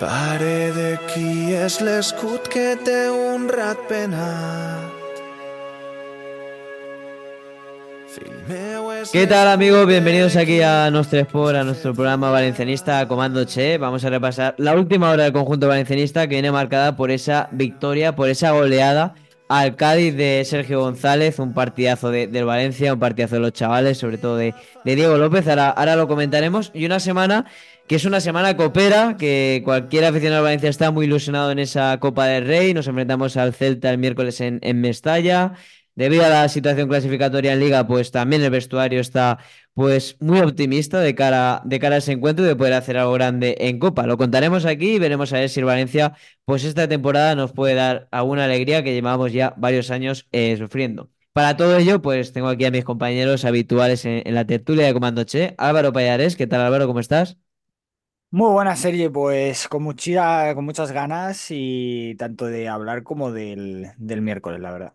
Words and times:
Pare 0.00 0.72
de 0.72 0.92
qui 1.10 1.52
és 1.52 1.74
l'escut 1.84 2.46
que 2.48 2.70
té 2.86 3.10
un 3.12 3.42
rat 3.52 3.82
penat. 3.84 4.96
¿Qué 9.12 9.26
tal 9.26 9.48
amigos? 9.48 9.86
Bienvenidos 9.86 10.36
aquí 10.36 10.62
a 10.62 10.90
nuestro 10.90 11.18
Sport, 11.20 11.56
a 11.56 11.64
nuestro 11.64 11.92
programa 11.92 12.30
valencianista 12.30 13.06
Comando 13.06 13.44
Che. 13.44 13.76
Vamos 13.76 14.02
a 14.06 14.08
repasar 14.08 14.54
la 14.56 14.74
última 14.74 15.10
hora 15.10 15.24
del 15.24 15.34
conjunto 15.34 15.68
valencianista 15.68 16.26
que 16.26 16.36
viene 16.36 16.50
marcada 16.50 16.96
por 16.96 17.10
esa 17.10 17.50
victoria, 17.52 18.16
por 18.16 18.30
esa 18.30 18.52
goleada 18.52 19.14
al 19.50 19.76
Cádiz 19.76 20.16
de 20.16 20.42
Sergio 20.46 20.80
González, 20.80 21.40
un 21.40 21.52
partidazo 21.52 22.10
de, 22.10 22.26
del 22.26 22.44
Valencia, 22.44 22.94
un 22.94 23.00
partidazo 23.00 23.34
de 23.34 23.40
los 23.40 23.52
chavales, 23.52 23.98
sobre 23.98 24.16
todo 24.16 24.36
de, 24.36 24.54
de 24.84 24.94
Diego 24.94 25.18
López. 25.18 25.46
Ahora, 25.48 25.70
ahora 25.70 25.96
lo 25.96 26.08
comentaremos. 26.08 26.70
Y 26.72 26.86
una 26.86 27.00
semana 27.00 27.46
que 27.90 27.96
es 27.96 28.04
una 28.04 28.20
semana 28.20 28.56
copera, 28.56 29.16
que 29.18 29.62
cualquier 29.64 30.04
aficionado 30.04 30.42
de 30.42 30.44
Valencia 30.44 30.70
está 30.70 30.92
muy 30.92 31.06
ilusionado 31.06 31.50
en 31.50 31.58
esa 31.58 31.98
Copa 31.98 32.24
del 32.26 32.46
Rey. 32.46 32.72
Nos 32.72 32.86
enfrentamos 32.86 33.36
al 33.36 33.52
Celta 33.52 33.90
el 33.90 33.98
miércoles 33.98 34.40
en, 34.40 34.60
en 34.62 34.80
Mestalla. 34.80 35.54
Debido 35.96 36.24
a 36.24 36.28
la 36.28 36.48
situación 36.48 36.88
clasificatoria 36.88 37.52
en 37.52 37.58
Liga, 37.58 37.88
pues 37.88 38.12
también 38.12 38.42
el 38.42 38.50
vestuario 38.50 39.00
está 39.00 39.38
pues 39.74 40.16
muy 40.20 40.38
optimista 40.38 41.00
de 41.00 41.16
cara, 41.16 41.62
de 41.64 41.80
cara 41.80 41.96
a 41.96 41.98
ese 41.98 42.12
encuentro 42.12 42.44
y 42.44 42.48
de 42.48 42.54
poder 42.54 42.74
hacer 42.74 42.96
algo 42.96 43.12
grande 43.14 43.56
en 43.58 43.80
Copa. 43.80 44.06
Lo 44.06 44.16
contaremos 44.16 44.66
aquí 44.66 44.92
y 44.92 44.98
veremos 45.00 45.32
a 45.32 45.40
ver 45.40 45.48
si 45.48 45.60
Valencia, 45.60 46.12
pues 46.44 46.62
esta 46.62 46.86
temporada 46.86 47.34
nos 47.34 47.50
puede 47.50 47.74
dar 47.74 48.06
alguna 48.12 48.44
alegría 48.44 48.84
que 48.84 48.94
llevamos 48.94 49.32
ya 49.32 49.52
varios 49.56 49.90
años 49.90 50.28
eh, 50.30 50.56
sufriendo. 50.56 51.10
Para 51.32 51.56
todo 51.56 51.76
ello, 51.76 52.00
pues 52.00 52.32
tengo 52.32 52.50
aquí 52.50 52.66
a 52.66 52.70
mis 52.70 52.84
compañeros 52.84 53.44
habituales 53.44 54.04
en, 54.04 54.22
en 54.24 54.36
la 54.36 54.46
tertulia 54.46 54.86
de 54.86 54.92
Comando 54.92 55.24
Che. 55.24 55.56
Álvaro 55.58 55.92
Payares, 55.92 56.36
¿qué 56.36 56.46
tal 56.46 56.60
Álvaro? 56.60 56.86
¿Cómo 56.86 57.00
estás? 57.00 57.36
Muy 58.32 58.50
buena 58.52 58.76
serie, 58.76 59.10
pues 59.10 59.66
con 59.66 59.82
mucha, 59.82 60.54
con 60.54 60.64
muchas 60.64 60.92
ganas 60.92 61.46
y 61.50 62.14
tanto 62.16 62.46
de 62.46 62.68
hablar 62.68 63.02
como 63.02 63.32
del, 63.32 63.88
del 63.98 64.22
miércoles, 64.22 64.60
la 64.60 64.70
verdad. 64.70 64.94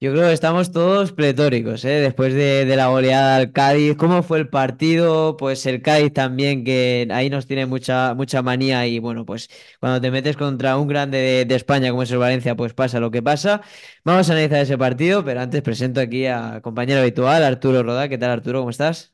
Yo 0.00 0.10
creo 0.10 0.26
que 0.26 0.32
estamos 0.32 0.72
todos 0.72 1.12
pletóricos, 1.12 1.84
¿eh? 1.84 2.00
Después 2.00 2.34
de, 2.34 2.64
la 2.76 2.88
goleada 2.88 3.36
al 3.36 3.52
Cádiz. 3.52 3.96
¿Cómo 3.96 4.24
fue 4.24 4.40
el 4.40 4.48
partido? 4.48 5.36
Pues 5.36 5.64
el 5.66 5.80
Cádiz 5.80 6.12
también, 6.12 6.64
que 6.64 7.06
ahí 7.12 7.30
nos 7.30 7.46
tiene 7.46 7.66
mucha, 7.66 8.12
mucha 8.14 8.42
manía. 8.42 8.84
Y 8.88 8.98
bueno, 8.98 9.24
pues 9.24 9.48
cuando 9.78 10.00
te 10.00 10.10
metes 10.10 10.36
contra 10.36 10.76
un 10.76 10.88
grande 10.88 11.46
de, 11.46 11.54
España 11.54 11.90
como 11.90 12.02
es 12.02 12.10
el 12.10 12.18
Valencia, 12.18 12.56
pues 12.56 12.74
pasa 12.74 12.98
lo 12.98 13.12
que 13.12 13.22
pasa. 13.22 13.62
Vamos 14.04 14.28
a 14.28 14.32
analizar 14.32 14.58
ese 14.58 14.76
partido, 14.76 15.24
pero 15.24 15.40
antes 15.40 15.62
presento 15.62 16.00
aquí 16.00 16.26
a 16.26 16.60
compañero 16.62 17.00
habitual, 17.00 17.44
Arturo 17.44 17.84
Roda. 17.84 18.08
¿Qué 18.08 18.18
tal, 18.18 18.30
Arturo? 18.30 18.58
¿Cómo 18.58 18.70
estás? 18.70 19.12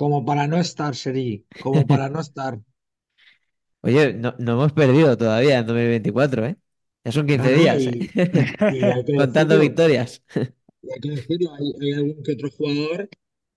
Como 0.00 0.18
para 0.24 0.46
no 0.50 0.58
estar, 0.66 0.94
Seri. 1.02 1.46
Como 1.58 1.80
para 1.88 2.08
no 2.08 2.20
estar. 2.20 2.54
Oye, 3.82 4.14
no, 4.14 4.34
no 4.38 4.52
hemos 4.52 4.72
perdido 4.72 5.16
todavía 5.16 5.58
en 5.58 5.66
2024, 5.66 6.46
¿eh? 6.46 6.56
Ya 7.04 7.12
son 7.12 7.26
15 7.26 7.50
No, 7.50 7.52
no, 7.52 7.64
días, 7.64 7.86
y, 7.86 8.10
¿eh? 8.16 8.52
y 8.66 8.82
hay 8.82 9.04
que 9.04 9.12
Contando 9.14 9.58
decirlo, 9.58 9.58
victorias. 9.58 10.22
y 10.82 10.92
hay 10.92 11.00
que 11.00 11.10
decirlo, 11.10 11.52
hay, 11.54 11.72
hay 11.80 11.92
algún 11.94 12.22
que 12.22 12.32
otro 12.34 12.48
jugador 12.50 13.08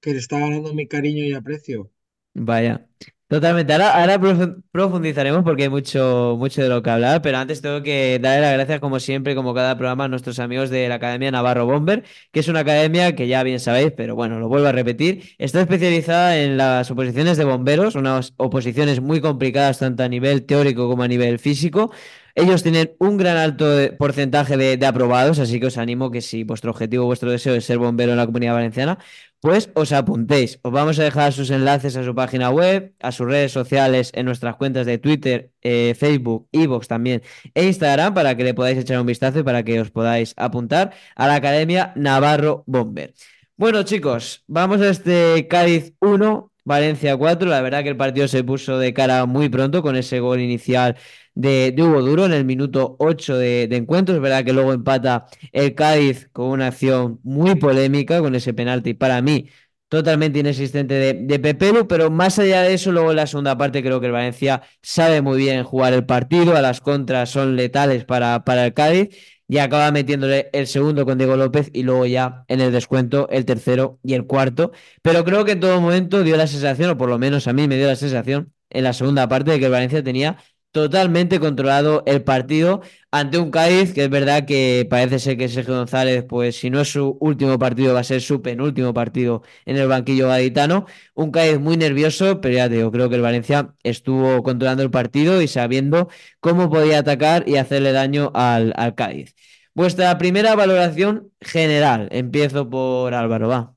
que 0.02 0.14
le 0.14 0.18
está 0.20 0.40
ganando 0.40 0.74
mi 0.74 0.88
cariño 0.88 1.24
y 1.26 1.34
aprecio. 1.34 1.92
Vaya, 2.36 2.88
totalmente. 3.28 3.74
Ahora, 3.74 3.92
ahora 4.02 4.20
profu- 4.20 4.64
profundizaremos 4.72 5.44
porque 5.44 5.64
hay 5.64 5.70
mucho, 5.70 6.36
mucho 6.38 6.62
de 6.62 6.70
lo 6.70 6.82
que 6.82 6.90
hablar, 6.90 7.22
pero 7.22 7.38
antes 7.38 7.62
tengo 7.62 7.84
que 7.84 8.20
darle 8.22 8.42
las 8.42 8.54
gracias, 8.54 8.80
como 8.80 9.00
siempre, 9.00 9.36
como 9.36 9.54
cada 9.54 9.78
programa, 9.78 10.06
a 10.06 10.08
nuestros 10.08 10.40
amigos 10.40 10.70
de 10.70 10.88
la 10.88 10.96
Academia 10.96 11.32
Navarro 11.32 11.66
Bomber, 11.66 12.04
que 12.32 12.40
es 12.40 12.48
una 12.48 12.62
academia 12.62 13.16
que 13.16 13.28
ya 13.28 13.44
bien 13.44 13.60
sabéis, 13.60 13.92
pero 13.96 14.16
bueno, 14.16 14.40
lo 14.40 14.48
vuelvo 14.48 14.68
a 14.68 14.72
repetir. 14.72 15.36
Está 15.38 15.62
especializada 15.62 16.38
en 16.40 16.58
las 16.58 16.90
oposiciones 16.92 17.38
de 17.38 17.44
bomberos, 17.46 17.96
unas 17.96 18.34
oposiciones 18.38 19.02
muy 19.02 19.20
complicadas 19.22 19.80
tanto 19.80 20.04
a 20.04 20.08
nivel 20.10 20.46
teórico 20.46 20.88
como 20.90 21.04
a 21.04 21.08
nivel 21.08 21.40
físico. 21.40 21.92
Ellos 22.36 22.62
tienen 22.62 22.92
un 23.00 23.18
gran 23.18 23.36
alto 23.38 23.66
porcentaje 23.98 24.58
de, 24.58 24.78
de 24.78 24.86
aprobados, 24.86 25.40
así 25.40 25.60
que 25.60 25.66
os 25.68 25.78
animo 25.80 26.12
que 26.12 26.22
si 26.22 26.44
vuestro 26.44 26.70
objetivo, 26.70 27.06
vuestro 27.06 27.32
deseo 27.32 27.56
es 27.56 27.66
ser 27.66 27.80
bombero 27.80 28.12
en 28.12 28.18
la 28.20 28.28
Comunidad 28.28 28.54
Valenciana, 28.54 29.00
pues 29.40 29.70
os 29.76 29.92
apuntéis. 29.92 30.60
Os 30.64 30.72
vamos 30.72 31.00
a 31.00 31.04
dejar 31.04 31.34
sus 31.34 31.50
enlaces 31.52 31.96
a 31.96 32.04
su 32.04 32.16
página 32.16 32.50
web, 32.50 32.94
a 33.00 33.12
sus 33.12 33.28
redes 33.28 33.52
sociales, 33.52 34.12
en 34.16 34.26
nuestras 34.26 34.56
cuentas 34.56 34.86
de 34.86 34.98
Twitter, 34.98 35.52
eh, 35.62 35.96
Facebook, 35.98 36.48
Evox 36.52 36.88
también 36.88 37.22
e 37.54 37.66
Instagram 37.66 38.14
para 38.14 38.36
que 38.36 38.44
le 38.44 38.54
podáis 38.54 38.78
echar 38.78 39.00
un 39.00 39.06
vistazo 39.06 39.40
y 39.40 39.44
para 39.44 39.64
que 39.64 39.80
os 39.80 39.92
podáis 39.92 40.34
apuntar 40.38 40.94
a 41.16 41.28
la 41.28 41.36
Academia 41.36 41.94
Navarro 41.96 42.64
Bomber. 42.66 43.14
Bueno, 43.56 43.84
chicos, 43.84 44.44
vamos 44.48 44.82
a 44.82 44.90
este 44.90 45.48
Cádiz 45.48 45.94
1, 46.00 46.52
Valencia 46.68 47.16
4. 47.16 47.50
La 47.50 47.62
verdad 47.62 47.82
que 47.82 47.90
el 47.90 47.98
partido 47.98 48.28
se 48.28 48.44
puso 48.44 48.78
de 48.78 48.94
cara 48.94 49.26
muy 49.26 49.48
pronto 49.48 49.82
con 49.82 49.96
ese 49.96 50.20
gol 50.20 50.42
inicial 50.42 50.98
de, 51.34 51.74
Hugo 51.78 52.02
Duro 52.02 52.26
en 52.26 52.34
el 52.34 52.44
minuto 52.44 52.98
8 53.00 53.38
de, 53.38 53.68
de 53.68 53.78
encuentro. 53.78 54.14
Es 54.14 54.22
verdad 54.22 54.44
que 54.44 54.52
luego 54.54 54.74
empata 54.74 55.26
el 55.54 55.76
Cádiz 55.76 56.30
con 56.34 56.50
una 56.50 56.68
acción 56.68 57.20
muy 57.24 57.56
polémica, 57.56 58.20
con 58.20 58.36
ese 58.36 58.54
penalti 58.54 58.94
para 58.94 59.22
mí 59.22 59.50
totalmente 59.90 60.40
inexistente 60.40 60.94
de, 60.96 61.14
de 61.14 61.40
Pepelu, 61.40 61.88
pero 61.88 62.12
más 62.12 62.38
allá 62.40 62.62
de 62.64 62.74
eso, 62.74 62.92
luego 62.92 63.12
en 63.12 63.16
la 63.16 63.28
segunda 63.28 63.58
parte 63.58 63.82
creo 63.82 64.02
que 64.02 64.08
el 64.08 64.12
Valencia 64.12 64.62
sabe 64.82 65.22
muy 65.22 65.38
bien 65.38 65.64
jugar 65.64 65.94
el 65.94 66.06
partido, 66.06 66.58
a 66.58 66.62
las 66.62 66.82
contras 66.82 67.30
son 67.30 67.56
letales 67.56 68.04
para, 68.04 68.44
para 68.44 68.66
el 68.66 68.74
Cádiz 68.74 69.37
y 69.48 69.60
acaba 69.60 69.92
metiéndole 69.92 70.50
el 70.54 70.68
segundo 70.68 71.06
con 71.06 71.18
Diego 71.18 71.38
López 71.38 71.70
y 71.74 71.84
luego 71.84 72.06
ya 72.06 72.44
en 72.48 72.62
el 72.62 72.72
descuento 72.72 73.28
el 73.30 73.46
tercero 73.46 74.00
y 74.04 74.14
el 74.14 74.26
cuarto, 74.26 74.72
pero 75.02 75.24
creo 75.24 75.46
que 75.46 75.54
en 75.54 75.60
todo 75.60 75.80
momento 75.82 76.24
dio 76.24 76.38
la 76.38 76.48
sensación, 76.48 76.90
o 76.92 76.98
por 76.98 77.10
lo 77.10 77.18
menos 77.18 77.48
a 77.48 77.54
mí 77.54 77.68
me 77.68 77.78
dio 77.78 77.88
la 77.88 77.96
sensación 77.96 78.54
en 78.70 78.84
la 78.84 78.94
segunda 78.94 79.28
parte 79.28 79.52
de 79.52 79.60
que 79.60 79.66
el 79.66 79.72
Valencia 79.72 80.04
tenía 80.04 80.38
totalmente 80.78 81.40
controlado 81.40 82.04
el 82.06 82.24
partido 82.24 82.82
ante 83.10 83.40
un 83.40 83.50
Cádiz 83.52 83.94
que 83.94 84.04
es 84.04 84.10
verdad 84.12 84.46
que 84.46 84.86
parece 84.90 85.18
ser 85.18 85.36
que 85.38 85.50
Sergio 85.50 85.76
González, 85.76 86.24
pues 86.30 86.56
si 86.60 86.70
no 86.70 86.82
es 86.82 86.92
su 86.92 87.18
último 87.20 87.58
partido, 87.58 87.94
va 87.96 88.02
a 88.02 88.04
ser 88.04 88.22
su 88.22 88.42
penúltimo 88.44 88.94
partido 88.94 89.42
en 89.66 89.78
el 89.78 89.88
banquillo 89.88 90.28
gaditano. 90.28 90.86
Un 91.16 91.32
Cádiz 91.32 91.60
muy 91.60 91.78
nervioso, 91.78 92.42
pero 92.42 92.56
ya 92.56 92.70
te 92.70 92.76
digo, 92.76 92.92
creo 92.92 93.10
que 93.10 93.16
el 93.16 93.22
Valencia 93.22 93.74
estuvo 93.84 94.44
controlando 94.44 94.84
el 94.84 94.92
partido 94.92 95.42
y 95.42 95.48
sabiendo 95.48 96.10
cómo 96.40 96.70
podía 96.70 97.00
atacar 97.00 97.44
y 97.48 97.56
hacerle 97.58 97.92
daño 97.92 98.32
al, 98.36 98.74
al 98.76 98.94
Cádiz. 98.96 99.36
Vuestra 99.74 100.16
primera 100.20 100.56
valoración 100.56 101.32
general. 101.42 102.08
Empiezo 102.12 102.70
por 102.70 103.14
Álvaro, 103.16 103.48
va. 103.48 103.77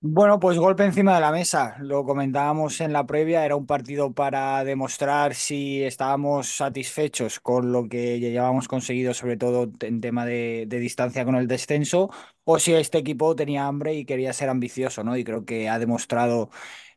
Bueno, 0.00 0.38
pues 0.38 0.56
golpe 0.58 0.84
encima 0.84 1.16
de 1.16 1.20
la 1.20 1.32
mesa. 1.32 1.74
Lo 1.80 2.04
comentábamos 2.04 2.80
en 2.80 2.92
la 2.92 3.04
previa, 3.04 3.44
era 3.44 3.56
un 3.56 3.66
partido 3.66 4.12
para 4.14 4.62
demostrar 4.62 5.34
si 5.34 5.82
estábamos 5.82 6.46
satisfechos 6.54 7.40
con 7.40 7.72
lo 7.72 7.88
que 7.88 8.20
ya 8.20 8.28
llevábamos 8.28 8.68
conseguido, 8.68 9.12
sobre 9.12 9.36
todo 9.36 9.68
en 9.80 10.00
tema 10.00 10.24
de, 10.24 10.66
de 10.68 10.78
distancia 10.78 11.24
con 11.24 11.34
el 11.34 11.48
descenso, 11.48 12.10
o 12.44 12.60
si 12.60 12.74
este 12.74 12.98
equipo 12.98 13.34
tenía 13.34 13.66
hambre 13.66 13.94
y 13.94 14.04
quería 14.04 14.32
ser 14.32 14.50
ambicioso, 14.50 15.02
¿no? 15.02 15.16
Y 15.16 15.24
creo 15.24 15.44
que 15.44 15.68
ha 15.68 15.80
demostrado 15.80 16.50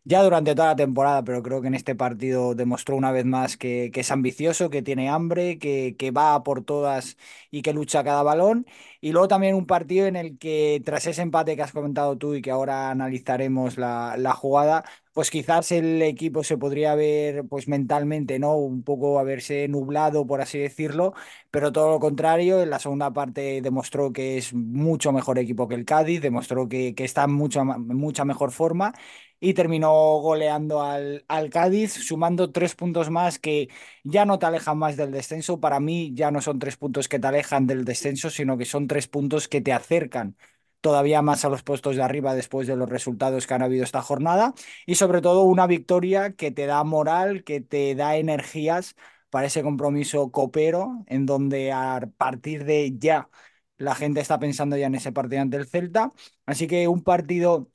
ya 0.04 0.24
durante 0.24 0.56
toda 0.56 0.70
la 0.70 0.76
temporada, 0.76 1.24
pero 1.24 1.44
creo 1.44 1.62
que 1.62 1.68
en 1.68 1.76
este 1.76 1.96
partido 1.96 2.56
demostró 2.56 2.96
una 2.96 3.12
vez 3.12 3.26
más 3.26 3.58
que, 3.58 3.92
es 3.94 4.12
ambicioso, 4.12 4.70
que 4.70 4.82
tiene 4.82 5.10
hambre, 5.10 5.60
que, 5.60 5.96
que 5.98 6.12
va 6.12 6.44
por 6.44 6.64
todas 6.64 7.18
y 7.52 7.62
que 7.62 7.74
lucha 7.74 8.04
cada 8.04 8.24
balón. 8.24 8.66
Y 9.00 9.12
luego 9.12 9.28
también 9.28 9.56
un 9.56 9.66
partido 9.68 10.08
en 10.08 10.16
el 10.16 10.38
que 10.38 10.82
tras 10.86 11.06
ese 11.08 11.22
empate 11.22 11.56
que 11.56 11.62
has 11.64 11.72
comentado 11.72 12.18
tú 12.18 12.34
y 12.36 12.42
que 12.42 12.52
ahora 12.52 12.90
analizaremos 12.90 13.78
la, 13.78 14.16
la 14.18 14.34
jugada, 14.34 14.84
pues 15.14 15.30
quizás 15.32 15.72
el 15.72 16.02
equipo 16.02 16.44
se 16.44 16.58
podría 16.58 16.94
haber, 16.94 17.46
pues 17.48 17.68
mentalmente, 17.68 18.40
¿no? 18.40 18.56
Un 18.56 18.84
poco 18.84 19.20
haberse 19.20 19.68
nublado, 19.68 20.26
por 20.26 20.42
así 20.42 20.58
decirlo, 20.60 21.14
pero 21.52 21.72
todo 21.72 21.90
lo 21.92 22.00
contrario, 22.00 22.62
en 22.62 22.70
la 22.70 22.80
segunda 22.80 23.12
parte 23.12 23.62
demostró 23.62 24.14
que 24.14 24.38
es 24.38 24.54
mucho 24.54 25.12
mejor 25.12 25.38
equipo 25.40 25.68
que 25.68 25.76
el 25.76 25.86
Cádiz, 25.86 26.22
demostró 26.22 26.70
que, 26.70 26.96
que 26.96 27.04
está 27.04 27.26
en 27.26 27.34
mucha, 27.34 27.64
mucha 27.64 28.26
mejor 28.26 28.52
forma 28.52 28.94
y 29.40 29.54
terminó 29.54 29.92
goleando 30.20 30.82
al, 30.84 31.26
al 31.28 31.50
Cádiz, 31.50 31.94
sumando 31.94 32.52
tres 32.52 32.76
puntos 32.76 33.10
más 33.10 33.40
que 33.40 33.70
ya 34.04 34.26
no 34.26 34.38
te 34.40 34.46
alejan 34.46 34.78
más 34.78 34.98
del 34.98 35.12
descenso. 35.12 35.60
Para 35.60 35.80
mí 35.80 36.12
ya 36.14 36.32
no 36.32 36.42
son 36.42 36.60
tres 36.60 36.78
puntos 36.78 37.08
que 37.10 37.20
te 37.20 37.28
alejan 37.28 37.66
del 37.68 37.84
descenso, 37.86 38.30
sino 38.30 38.58
que 38.58 38.66
son 38.66 38.88
tres 38.88 39.08
puntos 39.08 39.48
que 39.48 39.62
te 39.62 39.74
acercan 39.74 40.36
todavía 40.82 41.22
más 41.22 41.46
a 41.46 41.50
los 41.50 41.64
puestos 41.64 41.96
de 41.96 42.04
arriba 42.04 42.34
después 42.36 42.68
de 42.68 42.76
los 42.76 42.90
resultados 42.90 43.48
que 43.48 43.54
han 43.54 43.62
habido 43.64 43.84
esta 43.84 44.02
jornada 44.02 44.54
y 44.86 44.96
sobre 44.96 45.22
todo 45.22 45.44
una 45.44 45.68
victoria 45.68 46.34
que 46.36 46.52
te 46.52 46.66
da 46.66 46.84
moral, 46.84 47.44
que 47.44 47.62
te 47.62 47.96
da 47.96 48.18
energías 48.18 48.96
para 49.30 49.48
ese 49.48 49.64
compromiso 49.64 50.32
copero 50.32 51.04
en 51.08 51.26
donde 51.26 51.72
a 51.72 52.02
partir 52.18 52.66
de 52.66 52.94
ya 52.98 53.30
la 53.78 53.96
gente 53.96 54.20
está 54.22 54.40
pensando 54.40 54.78
ya 54.78 54.88
en 54.88 54.96
ese 54.96 55.12
partido 55.12 55.42
ante 55.42 55.58
el 55.58 55.68
Celta. 55.68 56.12
Así 56.46 56.68
que 56.68 56.88
un 56.88 57.04
partido 57.04 57.72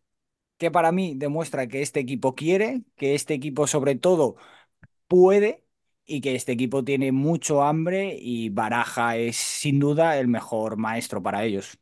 que 0.58 0.70
para 0.70 0.92
mí 0.92 1.14
demuestra 1.16 1.66
que 1.68 1.82
este 1.82 2.00
equipo 2.00 2.34
quiere, 2.34 2.82
que 2.96 3.14
este 3.14 3.34
equipo 3.34 3.66
sobre 3.66 3.96
todo 3.96 4.36
puede 5.08 5.64
y 6.06 6.20
que 6.20 6.34
este 6.34 6.52
equipo 6.52 6.84
tiene 6.84 7.12
mucho 7.12 7.62
hambre 7.62 8.16
y 8.18 8.50
Baraja 8.50 9.16
es 9.16 9.36
sin 9.36 9.80
duda 9.80 10.18
el 10.18 10.28
mejor 10.28 10.76
maestro 10.76 11.22
para 11.22 11.44
ellos. 11.44 11.78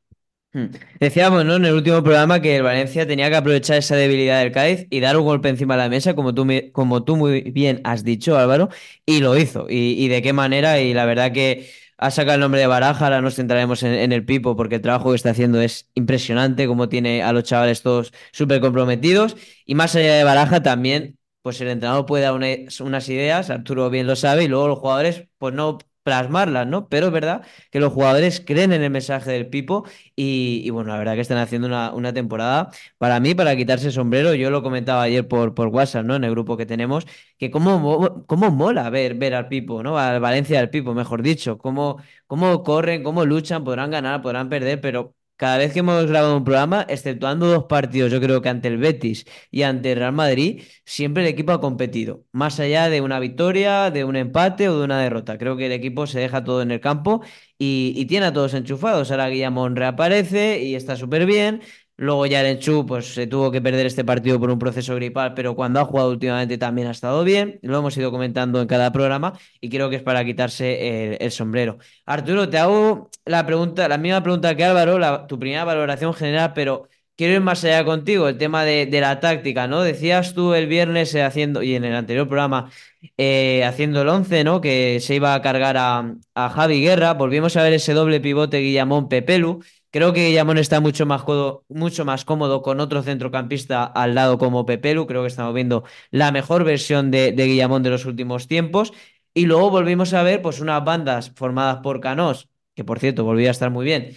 Hmm. 0.54 0.66
Decíamos, 1.00 1.44
¿no? 1.44 1.56
En 1.56 1.64
el 1.64 1.74
último 1.74 2.00
programa 2.04 2.40
que 2.40 2.54
el 2.56 2.62
Valencia 2.62 3.08
tenía 3.08 3.28
que 3.28 3.34
aprovechar 3.36 3.76
esa 3.78 3.96
debilidad 3.96 4.40
del 4.40 4.52
Cádiz 4.52 4.86
y 4.88 5.00
dar 5.00 5.16
un 5.16 5.24
golpe 5.24 5.48
encima 5.48 5.74
de 5.74 5.82
la 5.82 5.88
mesa, 5.88 6.14
como 6.14 6.32
tú, 6.32 6.46
como 6.72 7.02
tú 7.04 7.16
muy 7.16 7.40
bien 7.50 7.80
has 7.82 8.04
dicho, 8.04 8.38
Álvaro, 8.38 8.68
y 9.04 9.18
lo 9.20 9.36
hizo. 9.36 9.66
Y, 9.68 9.74
y 10.04 10.06
de 10.08 10.22
qué 10.22 10.32
manera, 10.32 10.80
y 10.80 10.94
la 10.94 11.06
verdad 11.06 11.32
que 11.32 11.68
ha 11.98 12.12
sacado 12.12 12.34
el 12.36 12.40
nombre 12.40 12.60
de 12.60 12.68
Baraja, 12.68 13.04
ahora 13.06 13.20
nos 13.20 13.34
centraremos 13.34 13.82
en, 13.82 14.12
el 14.12 14.24
Pipo, 14.24 14.54
porque 14.56 14.76
el 14.76 14.80
trabajo 14.82 15.10
que 15.10 15.16
está 15.16 15.30
haciendo 15.30 15.60
es 15.60 15.90
impresionante, 15.94 16.68
como 16.68 16.88
tiene 16.88 17.22
a 17.24 17.32
los 17.32 17.42
chavales 17.44 17.82
todos 17.82 18.12
súper 18.32 18.60
comprometidos. 18.60 19.36
Y 19.66 19.74
más 19.74 19.96
allá 19.96 20.14
de 20.14 20.22
Baraja, 20.24 20.62
también, 20.62 21.18
pues 21.42 21.60
el 21.60 21.68
entrenador 21.68 22.06
puede 22.06 22.22
dar 22.24 22.32
una- 22.34 22.46
unas 22.80 23.08
ideas, 23.08 23.50
Arturo 23.50 23.90
bien 23.90 24.06
lo 24.06 24.14
sabe, 24.14 24.44
y 24.44 24.48
luego 24.48 24.68
los 24.68 24.78
jugadores, 24.78 25.26
pues 25.38 25.52
no 25.52 25.78
plasmarlas, 26.04 26.66
¿no? 26.68 26.88
Pero 26.88 27.06
es 27.08 27.12
verdad 27.12 27.44
que 27.72 27.80
los 27.80 27.92
jugadores 27.92 28.40
creen 28.46 28.72
en 28.72 28.82
el 28.82 28.90
mensaje 28.90 29.30
del 29.32 29.48
Pipo 29.48 29.84
y, 30.14 30.62
y 30.64 30.70
bueno, 30.70 30.90
la 30.92 30.98
verdad 30.98 31.14
que 31.14 31.20
están 31.22 31.38
haciendo 31.38 31.66
una, 31.68 31.92
una 31.92 32.12
temporada 32.12 32.70
para 32.98 33.20
mí, 33.20 33.34
para 33.34 33.56
quitarse 33.56 33.86
el 33.88 33.92
sombrero. 33.92 34.34
Yo 34.34 34.50
lo 34.50 34.62
comentaba 34.62 35.02
ayer 35.02 35.26
por, 35.26 35.54
por 35.54 35.68
WhatsApp, 35.68 36.04
¿no? 36.06 36.14
En 36.16 36.24
el 36.24 36.30
grupo 36.30 36.56
que 36.56 36.66
tenemos, 36.66 37.06
que 37.38 37.50
cómo, 37.50 37.78
mo- 37.78 38.24
cómo 38.26 38.50
mola 38.50 38.88
ver, 38.90 39.14
ver 39.14 39.34
al 39.34 39.48
Pipo, 39.48 39.82
¿no? 39.82 39.98
Al 39.98 40.20
Valencia 40.20 40.58
del 40.58 40.70
Pipo, 40.70 40.94
mejor 40.94 41.22
dicho. 41.22 41.58
Cómo, 41.58 41.98
cómo 42.26 42.62
corren, 42.62 43.02
cómo 43.02 43.24
luchan, 43.24 43.64
podrán 43.64 43.90
ganar, 43.90 44.22
podrán 44.22 44.48
perder, 44.48 44.80
pero 44.80 45.14
cada 45.44 45.58
vez 45.58 45.74
que 45.74 45.80
hemos 45.80 46.06
grabado 46.06 46.36
un 46.38 46.42
programa, 46.44 46.86
exceptuando 46.88 47.46
dos 47.46 47.64
partidos, 47.64 48.10
yo 48.10 48.18
creo 48.18 48.40
que 48.40 48.48
ante 48.48 48.68
el 48.68 48.78
Betis 48.78 49.26
y 49.50 49.60
ante 49.62 49.92
el 49.92 49.98
Real 49.98 50.12
Madrid, 50.14 50.62
siempre 50.86 51.22
el 51.22 51.28
equipo 51.28 51.52
ha 51.52 51.60
competido. 51.60 52.24
Más 52.32 52.60
allá 52.60 52.88
de 52.88 53.02
una 53.02 53.20
victoria, 53.20 53.90
de 53.90 54.04
un 54.04 54.16
empate 54.16 54.70
o 54.70 54.78
de 54.78 54.84
una 54.86 54.98
derrota. 55.00 55.36
Creo 55.36 55.58
que 55.58 55.66
el 55.66 55.72
equipo 55.72 56.06
se 56.06 56.18
deja 56.18 56.42
todo 56.44 56.62
en 56.62 56.70
el 56.70 56.80
campo 56.80 57.20
y, 57.58 57.92
y 57.94 58.06
tiene 58.06 58.24
a 58.26 58.32
todos 58.32 58.54
enchufados. 58.54 59.10
Ahora 59.10 59.28
Guillamón 59.28 59.76
reaparece 59.76 60.62
y 60.62 60.74
está 60.76 60.96
súper 60.96 61.26
bien. 61.26 61.60
Luego 61.96 62.26
ya 62.26 62.46
Enchu 62.48 62.84
pues 62.86 63.14
se 63.14 63.26
tuvo 63.26 63.50
que 63.52 63.62
perder 63.62 63.86
este 63.86 64.04
partido 64.04 64.40
por 64.40 64.50
un 64.50 64.58
proceso 64.58 64.96
gripal, 64.96 65.34
pero 65.34 65.54
cuando 65.54 65.80
ha 65.80 65.84
jugado 65.84 66.10
últimamente 66.10 66.58
también 66.58 66.88
ha 66.88 66.90
estado 66.90 67.22
bien. 67.22 67.60
Lo 67.62 67.78
hemos 67.78 67.96
ido 67.96 68.10
comentando 68.10 68.60
en 68.60 68.66
cada 68.66 68.90
programa 68.92 69.38
y 69.60 69.70
creo 69.70 69.90
que 69.90 69.96
es 69.96 70.02
para 70.02 70.24
quitarse 70.24 71.16
el, 71.20 71.30
sombrero. 71.30 71.78
Arturo, 72.04 72.48
te 72.48 72.58
hago 72.58 73.10
la 73.24 73.46
pregunta, 73.46 73.88
la 73.88 73.98
misma 73.98 74.22
pregunta 74.22 74.56
que 74.56 74.64
Álvaro, 74.64 75.26
tu 75.26 75.38
primera 75.38 75.64
valoración 75.64 76.14
general, 76.14 76.52
pero 76.54 76.88
quiero 77.16 77.34
ir 77.34 77.40
más 77.40 77.64
allá 77.64 77.84
contigo, 77.84 78.28
el 78.28 78.38
tema 78.38 78.64
de, 78.64 78.88
la 79.00 79.20
táctica, 79.20 79.66
¿no? 79.66 79.82
Decías 79.82 80.34
tú 80.34 80.54
el 80.54 80.66
viernes 80.66 81.14
eh, 81.14 81.22
haciendo, 81.22 81.62
y 81.62 81.74
en 81.74 81.84
el 81.84 81.94
anterior 81.94 82.26
programa, 82.28 82.70
eh, 83.16 83.64
haciendo 83.64 84.02
el 84.02 84.08
11, 84.08 84.44
¿no? 84.44 84.60
Que 84.60 84.98
se 85.00 85.14
iba 85.14 85.34
a 85.34 85.42
cargar 85.42 85.76
a, 85.76 86.14
a 86.34 86.50
Javi 86.50 86.80
Guerra. 86.82 87.14
Volvimos 87.14 87.56
a 87.56 87.62
ver 87.62 87.72
ese 87.74 87.92
doble 87.94 88.20
pivote 88.20 88.60
Guillamón-Pepelu. 88.60 89.62
Creo 89.94 90.12
que 90.12 90.26
Guillamón 90.26 90.58
está 90.58 90.80
mucho 90.80 91.06
más, 91.06 91.22
codo- 91.22 91.64
mucho 91.68 92.04
más 92.04 92.24
cómodo 92.24 92.62
con 92.62 92.80
otro 92.80 93.02
centrocampista 93.04 93.84
al 93.84 94.14
lado 94.16 94.38
como 94.38 94.66
Pepelu. 94.66 95.06
Creo 95.06 95.22
que 95.22 95.28
estamos 95.28 95.54
viendo 95.54 95.84
la 96.10 96.32
mejor 96.32 96.64
versión 96.64 97.10
de, 97.12 97.30
de 97.32 97.46
Guillamón 97.46 97.82
de 97.84 97.90
los 97.90 98.04
últimos 98.04 98.48
tiempos. 98.48 98.92
Y 99.34 99.46
luego 99.46 99.70
volvimos 99.70 100.12
a 100.14 100.22
ver 100.24 100.42
pues 100.42 100.60
unas 100.60 100.84
bandas 100.84 101.30
formadas 101.36 101.78
por 101.82 102.00
Canós, 102.00 102.48
que 102.74 102.84
por 102.84 102.98
cierto 102.98 103.24
volvía 103.24 103.48
a 103.48 103.52
estar 103.52 103.70
muy 103.70 103.84
bien. 103.84 104.10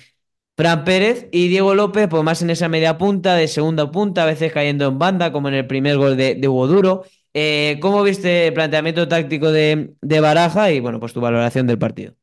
Fran 0.57 0.83
Pérez 0.85 1.29
y 1.31 1.49
Diego 1.49 1.75
López, 1.75 2.07
pues 2.09 2.23
más 2.23 2.41
en 2.41 2.49
esa 2.49 2.67
media 2.69 2.97
punta, 2.97 3.35
de 3.35 3.47
segunda 3.47 3.91
punta, 3.91 4.23
a 4.23 4.25
veces 4.25 4.51
cayendo 4.53 4.87
en 4.87 4.97
banda, 4.99 5.31
como 5.31 5.47
en 5.49 5.53
el 5.55 5.67
primer 5.67 5.97
gol 5.97 6.17
de, 6.17 6.35
de 6.35 6.47
Hugo 6.47 6.67
Duro. 6.67 7.05
Eh, 7.33 7.77
¿cómo 7.81 8.01
viste 8.03 8.47
el 8.47 8.53
planteamiento 8.53 9.07
táctico 9.07 9.51
de, 9.51 9.95
Baraja 10.21 10.71
y 10.71 10.79
bueno, 10.79 10.99
pues 10.99 11.13
tu 11.13 11.21
valoración 11.21 11.67
del 11.67 11.77
partido? 11.79 12.15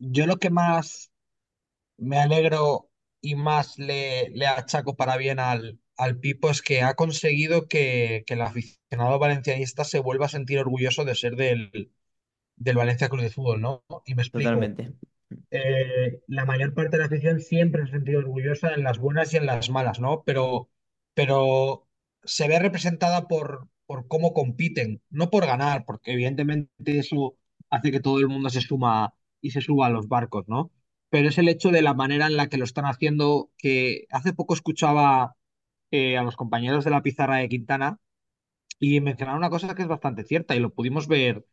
Yo 0.00 0.26
lo 0.26 0.36
que 0.38 0.50
más 0.50 1.10
me 1.98 2.18
alegro 2.18 2.90
y 3.20 3.34
más 3.34 3.78
le, 3.78 4.30
le 4.30 4.46
achaco 4.46 4.96
para 4.96 5.16
bien 5.16 5.38
al, 5.40 5.80
al 5.96 6.18
Pipo 6.20 6.50
es 6.50 6.62
que 6.62 6.82
ha 6.82 6.94
conseguido 6.94 7.68
que, 7.68 8.24
que 8.26 8.34
el 8.34 8.42
aficionado 8.42 9.18
valencianista 9.18 9.84
se 9.84 10.00
vuelva 10.00 10.26
a 10.26 10.28
sentir 10.28 10.58
orgulloso 10.58 11.04
de 11.04 11.14
ser 11.14 11.36
del, 11.36 11.92
del 12.56 12.76
Valencia 12.76 13.08
Club 13.08 13.22
de 13.22 13.30
Fútbol, 13.30 13.60
¿no? 13.62 13.84
Y 14.06 14.14
me 14.14 14.22
explico. 14.22 14.70
Totalmente. 14.70 14.92
eh, 15.50 16.20
la 16.28 16.44
mayor 16.44 16.74
parte 16.74 16.92
de 16.96 16.98
la 17.00 17.06
afición 17.06 17.40
siempre 17.40 17.82
se 17.84 17.88
ha 17.90 17.92
sentido 17.92 18.20
orgullosa 18.20 18.74
en 18.74 18.84
las 18.84 18.98
buenas 18.98 19.32
y 19.34 19.36
en 19.38 19.46
las 19.46 19.70
malas, 19.70 20.00
¿no? 20.00 20.22
Pero, 20.24 20.70
pero 21.14 21.88
se 22.24 22.48
ve 22.48 22.58
representada 22.58 23.28
por, 23.28 23.68
por 23.86 24.08
cómo 24.08 24.34
compiten, 24.34 25.02
no 25.10 25.30
por 25.30 25.46
ganar, 25.46 25.84
porque 25.86 26.12
evidentemente 26.12 26.98
eso 26.98 27.36
hace 27.70 27.90
que 27.92 28.00
todo 28.00 28.18
el 28.20 28.28
mundo 28.28 28.50
se 28.50 28.60
suma 28.60 29.14
y 29.40 29.50
se 29.52 29.60
suba 29.60 29.86
a 29.86 29.90
los 29.90 30.08
barcos, 30.08 30.44
¿no? 30.48 30.72
Pero 31.16 31.30
es 31.30 31.38
el 31.38 31.48
hecho 31.48 31.70
de 31.70 31.80
la 31.82 31.94
manera 31.94 32.26
en 32.26 32.36
la 32.36 32.48
que 32.48 32.58
lo 32.58 32.64
están 32.64 32.84
haciendo, 32.86 33.50
que 33.58 34.06
hace 34.10 34.34
poco 34.34 34.52
escuchaba 34.54 35.36
eh, 35.92 36.18
a 36.18 36.22
los 36.24 36.36
compañeros 36.36 36.84
de 36.84 36.90
la 36.92 37.02
pizarra 37.02 37.36
de 37.38 37.48
Quintana 37.48 38.00
y 38.78 39.00
mencionar 39.00 39.36
una 39.36 39.50
cosa 39.50 39.74
que 39.74 39.82
es 39.82 39.88
bastante 39.88 40.24
cierta 40.24 40.56
y 40.56 40.60
lo 40.60 40.74
pudimos 40.74 41.08
ver 41.08 41.46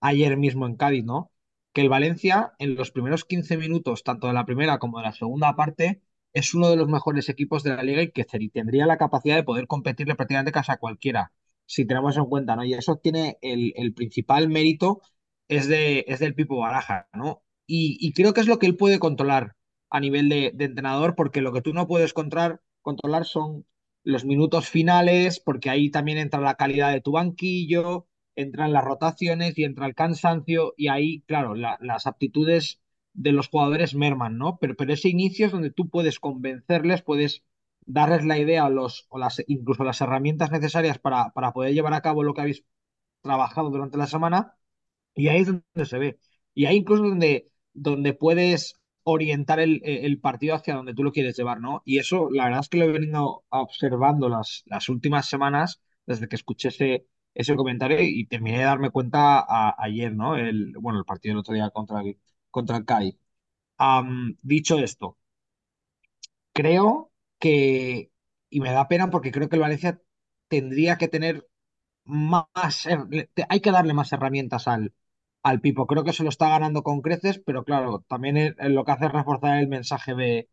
ayer 0.00 0.36
mismo 0.38 0.66
en 0.66 0.76
Cádiz, 0.76 1.04
¿no? 1.04 1.32
Que 1.74 1.82
el 1.82 1.88
Valencia 1.90 2.52
en 2.58 2.76
los 2.76 2.92
primeros 2.92 3.24
15 3.26 3.56
minutos, 3.58 4.04
tanto 4.04 4.28
de 4.28 4.32
la 4.34 4.46
primera 4.46 4.78
como 4.78 4.98
de 4.98 5.04
la 5.06 5.12
segunda 5.12 5.56
parte, 5.56 6.02
es 6.32 6.54
uno 6.54 6.70
de 6.70 6.76
los 6.76 6.88
mejores 6.88 7.28
equipos 7.28 7.62
de 7.64 7.76
la 7.76 7.82
liga 7.84 8.02
y 8.02 8.12
que 8.12 8.24
tendría 8.52 8.86
la 8.86 8.98
capacidad 8.98 9.36
de 9.36 9.44
poder 9.44 9.66
competirle 9.68 10.14
prácticamente 10.16 10.52
casi 10.52 10.72
a 10.72 10.78
cualquiera, 10.78 11.32
si 11.66 11.86
tenemos 11.86 12.16
en 12.18 12.26
cuenta, 12.26 12.56
¿no? 12.56 12.64
Y 12.64 12.74
eso 12.74 12.96
tiene 12.98 13.38
el, 13.42 13.72
el 13.76 13.94
principal 13.94 14.48
mérito 14.48 15.02
es, 15.48 15.68
de, 15.68 16.04
es 16.08 16.20
del 16.20 16.34
Pipo 16.34 16.58
Baraja, 16.58 17.08
¿no? 17.14 17.42
Y, 17.72 18.12
creo 18.14 18.34
que 18.34 18.40
es 18.40 18.48
lo 18.48 18.58
que 18.58 18.66
él 18.66 18.76
puede 18.76 18.98
controlar 18.98 19.56
a 19.90 20.00
nivel 20.00 20.28
de, 20.28 20.52
entrenador, 20.58 21.14
porque 21.14 21.40
lo 21.40 21.52
que 21.52 21.62
tú 21.62 21.72
no 21.72 21.86
puedes 21.86 22.12
controlar, 22.12 22.60
controlar 22.82 23.24
son 23.26 23.64
los 24.02 24.24
minutos 24.24 24.68
finales, 24.68 25.40
porque 25.40 25.70
ahí 25.70 25.90
también 25.90 26.18
entra 26.18 26.40
la 26.40 26.54
calidad 26.56 26.92
de 26.92 27.00
tu 27.00 27.12
banquillo, 27.12 28.08
entran 28.34 28.72
las 28.72 28.84
rotaciones 28.84 29.56
y 29.58 29.64
entra 29.64 29.86
el 29.86 29.94
cansancio, 29.94 30.74
y 30.76 30.88
ahí, 30.88 31.22
claro, 31.26 31.54
la- 31.54 31.78
las 31.80 32.06
aptitudes 32.06 32.80
de 33.12 33.32
los 33.32 33.48
jugadores 33.48 33.94
merman, 33.94 34.36
¿no? 34.38 34.58
Pero, 34.60 34.74
pero 34.76 34.92
ese 34.92 35.08
inicio 35.08 35.46
es 35.46 35.52
donde 35.52 35.70
tú 35.70 35.88
puedes 35.90 36.18
convencerles, 36.20 37.02
puedes 37.02 37.44
darles 37.86 38.24
la 38.24 38.38
idea 38.38 38.66
o, 38.66 38.70
los, 38.70 39.06
o 39.10 39.18
las, 39.18 39.42
incluso 39.46 39.84
las 39.84 40.00
herramientas 40.00 40.50
necesarias 40.50 40.98
para, 40.98 41.30
para 41.32 41.52
poder 41.52 41.72
llevar 41.74 41.94
a 41.94 42.00
cabo 42.02 42.22
lo 42.24 42.34
que 42.34 42.40
habéis 42.42 42.64
trabajado 43.22 43.70
durante 43.70 43.98
la 43.98 44.06
semana 44.06 44.56
y 45.14 45.28
ahí 45.28 45.40
es 45.42 45.46
donde 45.48 45.86
se 45.86 45.98
ve. 45.98 46.18
Y 46.54 46.66
ahí 46.66 46.76
incluso 46.76 47.02
donde, 47.04 47.50
donde 47.72 48.12
puedes 48.14 48.74
orientar 49.02 49.60
el, 49.60 49.80
el 49.84 50.20
partido 50.20 50.54
hacia 50.54 50.74
donde 50.74 50.94
tú 50.94 51.02
lo 51.04 51.12
quieres 51.12 51.36
llevar, 51.36 51.60
¿no? 51.60 51.82
Y 51.84 51.98
eso, 51.98 52.28
la 52.30 52.44
verdad 52.44 52.60
es 52.60 52.68
que 52.68 52.78
lo 52.78 52.84
he 52.84 52.92
venido 52.92 53.44
observando 53.50 54.28
las, 54.28 54.62
las 54.66 54.88
últimas 54.88 55.28
semanas, 55.28 55.80
desde 56.06 56.28
que 56.28 56.36
escuché 56.36 56.68
ese, 56.68 57.06
ese 57.34 57.56
comentario 57.56 57.98
y 58.00 58.26
terminé 58.26 58.58
de 58.58 58.64
darme 58.64 58.90
cuenta 58.90 59.44
ayer, 59.82 60.14
¿no? 60.14 60.36
El, 60.36 60.72
bueno, 60.80 60.98
el 60.98 61.04
partido 61.04 61.32
del 61.34 61.40
otro 61.40 61.54
día 61.54 61.70
contra 61.70 62.00
el, 62.02 62.18
contra. 62.50 62.82
Am, 63.78 64.36
dicho 64.42 64.78
esto, 64.78 65.16
creo 66.52 67.12
que, 67.38 68.12
y 68.50 68.60
me 68.60 68.72
da 68.72 68.88
pena 68.88 69.10
porque 69.10 69.32
creo 69.32 69.48
que 69.48 69.56
el 69.56 69.62
Valencia 69.62 70.00
tendría 70.48 70.98
que 70.98 71.08
tener 71.08 71.46
más, 72.04 72.86
hay 73.50 73.60
que 73.60 73.72
darle 73.72 73.94
más 73.94 74.12
herramientas 74.12 74.68
al, 74.68 74.94
al 75.42 75.60
Pipo. 75.60 75.86
Creo 75.86 76.04
que 76.04 76.12
se 76.12 76.22
lo 76.24 76.28
está 76.30 76.48
ganando 76.48 76.82
con 76.82 77.00
creces, 77.02 77.40
pero 77.44 77.64
claro, 77.64 78.04
también 78.08 78.36
es- 78.36 78.54
lo 78.58 78.84
que 78.84 78.92
hace 78.92 79.06
es 79.06 79.12
reforzar 79.12 79.58
el 79.58 79.68
mensaje 79.68 80.14
de, 80.14 80.48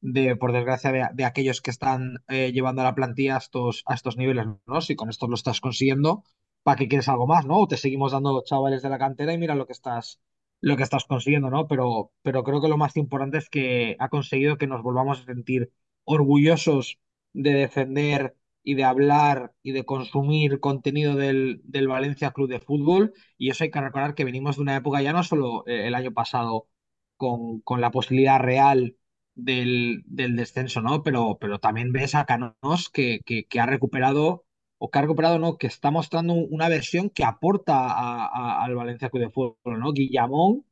de, 0.00 0.36
por 0.36 0.52
desgracia, 0.52 1.10
de, 1.14 1.24
aquellos 1.24 1.60
que 1.62 1.70
están 1.70 2.18
eh, 2.28 2.52
llevando 2.52 2.82
a 2.82 2.84
la 2.84 2.94
plantilla 2.94 3.36
a 3.36 3.38
estos, 3.38 3.82
a 3.86 3.94
estos 3.94 4.16
niveles, 4.16 4.46
¿no? 4.66 4.80
Si 4.80 4.96
con 4.96 5.10
esto 5.10 5.28
lo 5.28 5.34
estás 5.34 5.60
consiguiendo, 5.60 6.24
¿para 6.62 6.76
qué 6.76 6.88
quieres 6.88 7.08
algo 7.08 7.26
más, 7.26 7.46
¿no? 7.46 7.58
O 7.60 7.68
te 7.68 7.76
seguimos 7.76 8.12
dando 8.12 8.42
chavales 8.44 8.82
de 8.82 8.90
la 8.90 8.98
cantera 8.98 9.32
y 9.32 9.38
mira 9.38 9.54
lo 9.54 9.66
que 9.66 9.72
estás, 9.72 10.20
lo 10.60 10.76
que 10.76 10.82
estás 10.84 11.04
consiguiendo, 11.04 11.50
¿no? 11.50 11.66
Pero, 11.68 12.12
pero 12.22 12.44
creo 12.44 12.60
que 12.60 12.68
lo 12.68 12.78
más 12.78 12.96
importante 12.96 13.38
es 13.38 13.48
que 13.50 13.96
ha 13.98 14.08
conseguido 14.08 14.58
que 14.58 14.66
nos 14.66 14.82
volvamos 14.82 15.20
a 15.20 15.24
sentir 15.24 15.72
orgullosos 16.04 16.98
de 17.32 17.52
defender 17.54 18.36
y 18.62 18.74
de 18.74 18.84
hablar 18.84 19.52
y 19.62 19.72
de 19.72 19.84
consumir 19.84 20.60
contenido 20.60 21.16
del, 21.16 21.60
del 21.64 21.88
Valencia 21.88 22.32
Club 22.32 22.48
de 22.48 22.60
Fútbol. 22.60 23.12
Y 23.38 23.50
eso 23.50 23.64
hay 23.64 23.70
que 23.70 23.80
recordar 23.80 24.14
que 24.14 24.24
venimos 24.24 24.56
de 24.56 24.62
una 24.62 24.76
época 24.76 25.02
ya 25.02 25.12
no 25.12 25.22
solo 25.24 25.64
eh, 25.66 25.86
el 25.88 25.94
año 25.94 26.12
pasado 26.12 26.68
con, 27.16 27.60
con 27.60 27.80
la 27.80 27.90
posibilidad 27.90 28.40
real 28.40 28.96
del, 29.34 30.02
del 30.06 30.36
descenso, 30.36 30.80
¿no? 30.82 31.02
Pero, 31.02 31.38
pero 31.40 31.58
también 31.58 31.92
ves 31.92 32.14
a 32.14 32.26
Canós 32.26 32.88
que, 32.92 33.20
que, 33.24 33.60
ha 33.60 33.66
recuperado, 33.66 34.44
o 34.78 34.90
que 34.90 34.98
ha 34.98 35.02
recuperado, 35.02 35.38
¿no? 35.38 35.56
Que 35.58 35.66
está 35.66 35.90
mostrando 35.90 36.34
una 36.34 36.68
versión 36.68 37.10
que 37.10 37.24
aporta 37.24 38.26
al 38.64 38.74
Valencia 38.74 39.10
Club 39.10 39.22
de 39.24 39.30
Fútbol, 39.30 39.80
¿no? 39.80 39.92
Guillamón, 39.92 40.64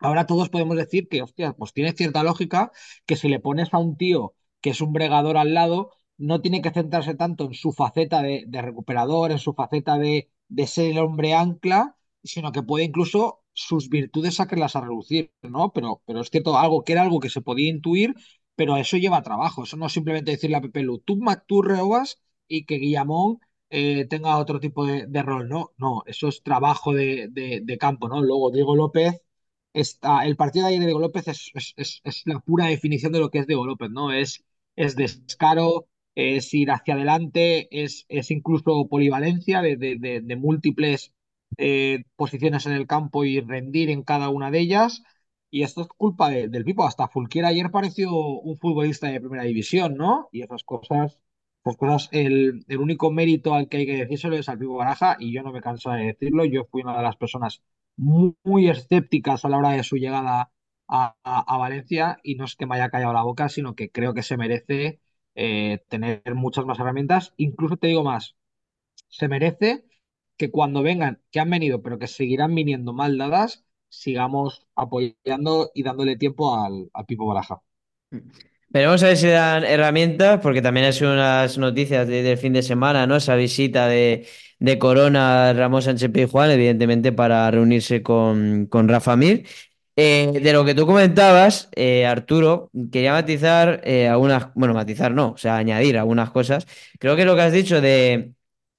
ahora 0.00 0.26
todos 0.26 0.48
podemos 0.50 0.76
decir 0.76 1.08
que, 1.08 1.22
hostia, 1.22 1.52
pues 1.54 1.72
tiene 1.72 1.92
cierta 1.92 2.22
lógica 2.22 2.70
que 3.06 3.16
si 3.16 3.28
le 3.28 3.40
pones 3.40 3.72
a 3.74 3.78
un 3.78 3.96
tío 3.96 4.34
que 4.60 4.70
es 4.70 4.80
un 4.80 4.92
bregador 4.92 5.36
al 5.36 5.54
lado, 5.54 5.92
no 6.18 6.40
tiene 6.40 6.62
que 6.62 6.70
centrarse 6.70 7.14
tanto 7.14 7.44
en 7.46 7.54
su 7.54 7.72
faceta 7.72 8.22
de, 8.22 8.46
recuperador, 8.62 9.30
en 9.32 9.38
su 9.38 9.54
faceta 9.54 9.98
de, 9.98 10.30
ser 10.66 10.90
el 10.92 10.98
hombre 10.98 11.34
ancla, 11.34 11.96
sino 12.22 12.52
que 12.52 12.62
puede 12.62 12.84
incluso 12.84 13.44
sus 13.52 13.88
virtudes 13.88 14.36
sacarlas 14.36 14.76
a 14.76 14.80
relucir, 14.82 15.32
¿no? 15.42 15.72
Pero, 15.72 16.02
pero 16.06 16.20
es 16.20 16.30
cierto, 16.30 16.58
algo 16.58 16.84
que 16.84 16.92
era 16.92 17.02
algo 17.02 17.20
que 17.20 17.30
se 17.30 17.40
podía 17.40 17.70
intuir, 17.70 18.14
pero 18.54 18.76
eso 18.76 18.96
lleva 18.96 19.22
trabajo. 19.22 19.64
Eso 19.64 19.76
no 19.76 19.86
es 19.86 19.92
simplemente 19.92 20.32
decirle 20.32 20.56
a 20.56 20.60
Pepe 20.60 20.82
Lu, 20.82 20.98
tú, 20.98 21.20
tú 21.46 21.62
robas 21.62 22.20
y 22.48 22.64
que 22.66 22.78
Guillamón 22.78 23.38
eh, 23.70 24.06
tenga 24.06 24.38
otro 24.38 24.60
tipo 24.60 24.86
de, 24.86 25.22
rol, 25.22 25.48
¿no? 25.48 25.72
No, 25.76 26.02
eso 26.06 26.28
es 26.28 26.42
trabajo 26.42 26.92
de, 26.94 27.76
campo, 27.78 28.08
¿no? 28.08 28.22
Luego 28.22 28.50
Diego 28.50 28.74
López, 28.76 29.22
está, 29.72 30.26
el 30.26 30.36
partido 30.36 30.66
de 30.66 30.70
ayer 30.70 30.80
de 30.80 30.86
Diego 30.86 31.00
López 31.00 31.28
es, 31.28 31.50
es, 31.76 32.00
es, 32.04 32.22
la 32.26 32.40
pura 32.40 32.66
definición 32.66 33.12
de 33.12 33.20
lo 33.20 33.30
que 33.30 33.38
es 33.40 33.46
Diego 33.46 33.66
López, 33.66 33.90
¿no? 33.90 34.12
Es, 34.12 34.44
es 34.76 34.96
descaro, 34.96 35.88
es 36.18 36.52
ir 36.54 36.70
hacia 36.70 36.94
adelante, 36.94 37.68
es, 37.70 38.06
es 38.08 38.30
incluso 38.30 38.88
polivalencia 38.88 39.62
de, 39.62 39.76
de 39.76 40.36
múltiples 40.36 41.14
eh, 41.56 42.04
posiciones 42.16 42.66
en 42.66 42.72
el 42.72 42.86
campo 42.86 43.24
y 43.24 43.40
rendir 43.40 43.90
en 43.90 44.02
cada 44.02 44.28
una 44.28 44.50
de 44.50 44.60
ellas. 44.60 45.02
Y 45.50 45.62
esto 45.62 45.82
es 45.82 45.88
culpa 45.88 46.30
del 46.30 46.64
Pipo. 46.64 46.84
Hasta 46.86 47.08
Fulquier 47.08 47.46
ayer 47.46 47.70
pareció 47.70 48.14
un 48.14 48.58
futbolista 48.58 49.08
de 49.08 49.20
primera 49.20 49.44
división, 49.44 49.94
¿no? 49.96 50.28
Y 50.32 50.42
esas 50.42 50.62
cosas 50.64 51.18
pues 51.62 51.76
cosas, 51.76 52.08
el, 52.12 52.64
el, 52.68 52.78
único 52.78 53.10
mérito 53.10 53.54
al 53.54 53.68
que 53.68 53.78
hay 53.78 53.86
que 53.86 53.96
decírselo 53.96 54.36
es 54.36 54.48
al 54.48 54.58
Pipo 54.58 54.76
Baraja, 54.76 55.16
y 55.18 55.32
yo 55.32 55.42
no 55.42 55.52
me 55.52 55.60
canso 55.60 55.90
de 55.90 56.04
decirlo, 56.04 56.44
yo 56.44 56.64
fui 56.70 56.82
una 56.82 56.96
de 56.96 57.02
las 57.02 57.16
personas 57.16 57.62
muy, 57.96 58.34
muy 58.44 58.68
escépticas 58.70 59.44
a 59.44 59.48
la 59.48 59.58
hora 59.58 59.70
de 59.70 59.82
su 59.82 59.96
llegada 59.96 60.50
a, 60.88 61.16
a, 61.24 61.54
a, 61.54 61.58
Valencia, 61.58 62.18
y 62.22 62.36
no 62.36 62.44
es 62.44 62.56
que 62.56 62.66
me 62.66 62.76
haya 62.76 62.88
callado 62.90 63.12
la 63.12 63.22
boca, 63.22 63.48
sino 63.48 63.74
que 63.74 63.90
creo 63.90 64.14
que 64.14 64.22
se 64.22 64.36
merece 64.36 65.00
eh, 65.40 65.84
tener 65.88 66.34
muchas 66.34 66.66
más 66.66 66.80
herramientas, 66.80 67.32
incluso 67.36 67.76
te 67.76 67.86
digo 67.86 68.02
más, 68.02 68.34
se 69.06 69.28
merece 69.28 69.84
que 70.36 70.50
cuando 70.50 70.82
vengan, 70.82 71.22
que 71.30 71.38
han 71.38 71.48
venido, 71.48 71.80
pero 71.80 71.96
que 72.00 72.08
seguirán 72.08 72.56
viniendo 72.56 72.92
mal 72.92 73.16
dadas, 73.16 73.64
sigamos 73.88 74.66
apoyando 74.74 75.70
y 75.74 75.84
dándole 75.84 76.16
tiempo 76.16 76.58
al, 76.60 76.90
Pipo 77.06 77.24
Baraja. 77.24 77.62
Veremos 78.70 79.00
a 79.04 79.06
ver 79.06 79.16
si 79.16 79.28
dan 79.28 79.62
herramientas, 79.62 80.40
porque 80.42 80.60
también 80.60 80.86
ha 80.86 80.92
sido 80.92 81.12
unas 81.12 81.56
noticias 81.56 82.08
de, 82.08 82.24
del 82.24 82.36
fin 82.36 82.52
de 82.52 82.62
semana, 82.62 83.06
¿no? 83.06 83.14
Esa 83.14 83.36
visita 83.36 83.86
de, 83.86 84.26
Corona, 84.80 85.52
Ramón 85.52 85.82
Sánchez 85.82 86.10
Pijuán, 86.10 86.50
evidentemente 86.50 87.12
para 87.12 87.48
reunirse 87.48 88.02
con, 88.02 88.66
con 88.66 88.88
Rafa 88.88 89.14
Mir. 89.14 89.46
Eh, 90.00 90.30
de 90.40 90.52
lo 90.52 90.64
que 90.64 90.76
tú 90.76 90.86
comentabas, 90.86 91.68
eh, 91.74 92.06
Arturo, 92.06 92.70
quería 92.92 93.12
matizar 93.12 93.80
eh, 93.82 94.06
algunas, 94.06 94.54
bueno, 94.54 94.72
matizar 94.72 95.12
no, 95.12 95.32
o 95.32 95.36
sea, 95.38 95.56
añadir 95.56 95.98
algunas 95.98 96.30
cosas. 96.30 96.68
Creo 97.00 97.16
que 97.16 97.24
lo 97.24 97.34
que 97.34 97.42
has 97.42 97.52
dicho 97.52 97.80
de, 97.80 98.32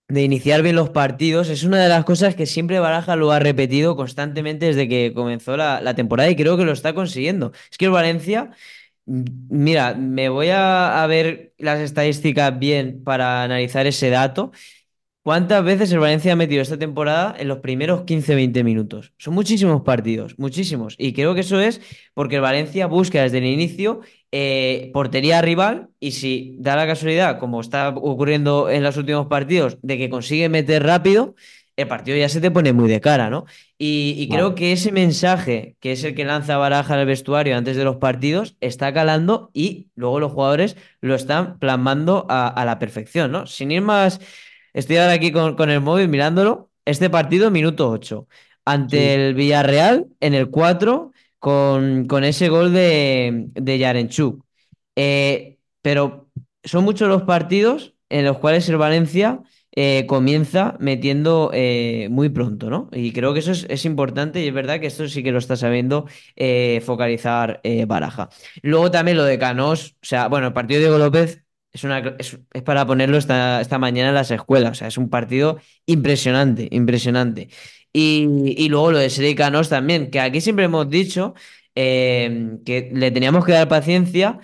iniciar 0.08 0.62
bien 0.62 0.78
los 0.78 0.92
partidos 0.92 1.50
es 1.50 1.64
una 1.66 1.84
de 1.84 1.90
las 1.90 2.06
cosas 2.06 2.36
que 2.36 2.46
siempre 2.46 2.80
Baraja 2.80 3.18
lo 3.18 3.32
ha 3.34 3.40
repetido 3.40 3.98
constantemente 3.98 4.68
desde 4.68 4.88
que 4.88 5.12
comenzó 5.14 5.58
la, 5.58 5.94
temporada 5.94 6.30
y 6.30 6.38
creo 6.38 6.56
que 6.56 6.64
lo 6.64 6.72
está 6.72 6.94
consiguiendo. 6.94 7.52
Es 7.70 7.78
que 7.78 7.86
el 7.86 7.92
Valencia 7.92 8.52
Mira, 9.06 9.96
me 9.96 10.30
voy 10.30 10.50
a, 10.52 11.06
ver 11.08 11.54
las 11.58 11.80
estadísticas 11.80 12.58
bien 12.60 13.04
para 13.04 13.44
analizar 13.44 13.88
ese 13.88 14.10
dato. 14.12 14.52
¿Cuántas 15.22 15.64
veces 15.64 15.92
el 15.92 16.00
Valencia 16.00 16.34
ha 16.34 16.36
metido 16.36 16.62
esta 16.62 16.80
temporada 16.80 17.36
en 17.38 17.50
los 17.50 17.60
primeros 17.60 18.02
15-20 18.06 18.64
minutos? 18.64 19.14
Son 19.18 19.34
muchísimos 19.34 19.82
partidos, 19.82 20.40
muchísimos. 20.40 20.96
Y 20.98 21.14
creo 21.14 21.36
que 21.36 21.42
eso 21.42 21.60
es 21.60 21.82
porque 22.14 22.38
el 22.38 22.42
Valencia 22.42 22.88
busca 22.88 23.22
desde 23.22 23.40
el 23.40 23.46
inicio 23.46 24.00
eh, 24.32 24.92
portería 24.94 25.42
rival 25.42 25.90
y 26.00 26.12
si 26.12 26.56
da 26.60 26.76
la 26.78 26.88
casualidad, 26.88 27.38
como 27.38 27.60
está 27.60 27.90
ocurriendo 27.90 28.70
en 28.70 28.82
los 28.82 28.96
últimos 28.96 29.28
partidos, 29.28 29.78
de 29.82 29.98
que 29.98 30.10
consigue 30.10 30.48
meter 30.48 30.84
rápido, 30.84 31.36
el 31.76 31.88
partido 31.88 32.18
ya 32.18 32.30
se 32.30 32.42
te 32.42 32.52
pone 32.52 32.74
muy 32.74 32.90
de 32.90 33.00
cara, 33.00 33.30
¿no? 33.30 33.46
Y, 33.78 34.16
y 34.18 34.30
creo 34.30 34.56
que 34.56 34.74
ese 34.74 34.92
mensaje, 34.92 35.76
que 35.80 35.94
es 35.94 36.04
el 36.04 36.14
que 36.14 36.26
lanza 36.26 36.58
Baraja 36.58 36.96
al 36.96 37.06
vestuario 37.06 37.56
antes 37.58 37.78
de 37.78 37.84
los 37.86 37.98
partidos, 37.98 38.58
está 38.60 38.94
calando 38.94 39.50
y 39.54 39.90
luego 39.96 40.20
los 40.20 40.32
jugadores 40.32 40.76
lo 41.02 41.16
están 41.16 41.58
plasmando 41.60 42.26
a, 42.30 42.48
a 42.48 42.66
la 42.66 42.80
perfección, 42.80 43.32
¿no? 43.32 43.48
Sin 43.48 43.72
ir 43.72 43.82
más, 43.82 44.20
estoy 44.74 44.98
ahora 44.98 45.14
aquí 45.14 45.32
con, 45.32 45.56
con 45.56 45.70
el 45.70 45.82
móvil 45.82 46.10
mirándolo. 46.10 46.70
Este 46.86 47.10
partido, 47.10 47.52
minuto 47.52 47.90
8, 47.90 48.28
ante 48.66 48.98
sí. 48.98 49.04
el 49.04 49.34
Villarreal, 49.36 50.08
en 50.20 50.34
el 50.34 50.50
4, 50.50 51.12
con, 51.40 52.08
con 52.08 52.24
ese 52.24 52.50
gol 52.50 52.74
de, 52.74 53.48
de 53.54 53.78
Yarenchuk. 53.78 54.44
Eh, 54.96 55.58
pero 55.82 56.30
son 56.64 56.84
muchos 56.84 57.08
los 57.08 57.24
partidos 57.24 57.94
en 58.10 58.26
los 58.26 58.38
cuales 58.40 58.68
el 58.70 58.78
Valencia 58.78 59.42
eh, 59.72 60.06
comienza 60.08 60.76
metiendo 60.80 61.52
eh, 61.54 62.08
muy 62.12 62.30
pronto, 62.30 62.70
¿no? 62.70 62.90
Y 62.92 63.14
creo 63.14 63.34
que 63.34 63.40
eso 63.40 63.52
es, 63.52 63.66
es, 63.70 63.86
importante 63.86 64.42
y 64.44 64.48
es 64.48 64.54
verdad 64.54 64.80
que 64.80 64.88
esto 64.88 65.08
sí 65.08 65.24
que 65.24 65.32
lo 65.32 65.38
está 65.38 65.56
sabiendo 65.56 66.06
eh, 66.36 66.82
focalizar 66.86 67.62
Baraja. 67.88 68.30
Luego 68.64 68.90
también 68.92 69.18
lo 69.18 69.24
de 69.24 69.38
Canós, 69.38 69.96
o 70.02 70.06
sea, 70.06 70.28
bueno, 70.28 70.48
el 70.48 70.54
partido 70.54 70.80
de 70.80 70.88
Diego 70.88 70.98
López 70.98 71.44
es, 71.72 71.84
una, 71.84 72.00
es, 72.20 72.38
es, 72.54 72.64
para 72.64 72.86
ponerlo 72.86 73.18
esta, 73.18 73.62
esta 73.62 73.78
mañana 73.80 74.10
en 74.10 74.16
las 74.16 74.32
escuelas, 74.32 74.72
o 74.72 74.76
sea, 74.76 74.88
es 74.88 74.98
un 74.98 75.10
partido 75.10 75.60
impresionante, 75.86 76.68
impresionante. 76.72 77.50
Y, 77.94 78.56
y 78.58 78.70
luego 78.70 78.92
lo 78.92 78.98
de 79.00 79.10
Seri 79.10 79.36
Canós 79.36 79.70
también, 79.70 80.12
que 80.12 80.20
aquí 80.20 80.42
siempre 80.42 80.66
hemos 80.66 80.90
dicho 80.90 81.34
que 81.76 82.92
le 82.94 83.12
teníamos 83.12 83.46
que 83.46 83.54
dar 83.54 83.68
paciencia 83.68 84.40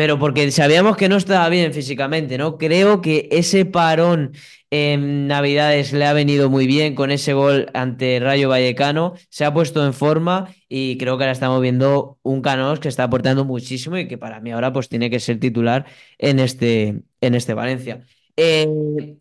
pero 0.00 0.18
porque 0.18 0.50
sabíamos 0.50 0.96
que 0.96 1.10
no 1.10 1.16
estaba 1.16 1.46
bien 1.50 1.74
físicamente, 1.74 2.38
¿no? 2.38 2.56
Creo 2.56 3.02
que 3.02 3.28
ese 3.32 3.66
parón 3.66 4.32
en 4.70 5.26
Navidades 5.26 5.92
le 5.92 6.06
ha 6.06 6.14
venido 6.14 6.48
muy 6.48 6.66
bien 6.66 6.94
con 6.94 7.10
ese 7.10 7.34
gol 7.34 7.66
ante 7.74 8.18
Rayo 8.18 8.48
Vallecano, 8.48 9.12
se 9.28 9.44
ha 9.44 9.52
puesto 9.52 9.84
en 9.84 9.92
forma 9.92 10.54
y 10.70 10.96
creo 10.96 11.18
que 11.18 11.24
ahora 11.24 11.32
estamos 11.32 11.60
viendo 11.60 12.18
un 12.22 12.40
Canós 12.40 12.80
que 12.80 12.88
está 12.88 13.04
aportando 13.04 13.44
muchísimo 13.44 13.98
y 13.98 14.08
que 14.08 14.16
para 14.16 14.40
mí 14.40 14.50
ahora 14.52 14.72
pues 14.72 14.88
tiene 14.88 15.10
que 15.10 15.20
ser 15.20 15.38
titular 15.38 15.84
en 16.16 16.38
este, 16.38 17.02
en 17.20 17.34
este 17.34 17.52
Valencia. 17.52 18.06
Eh, 18.38 19.18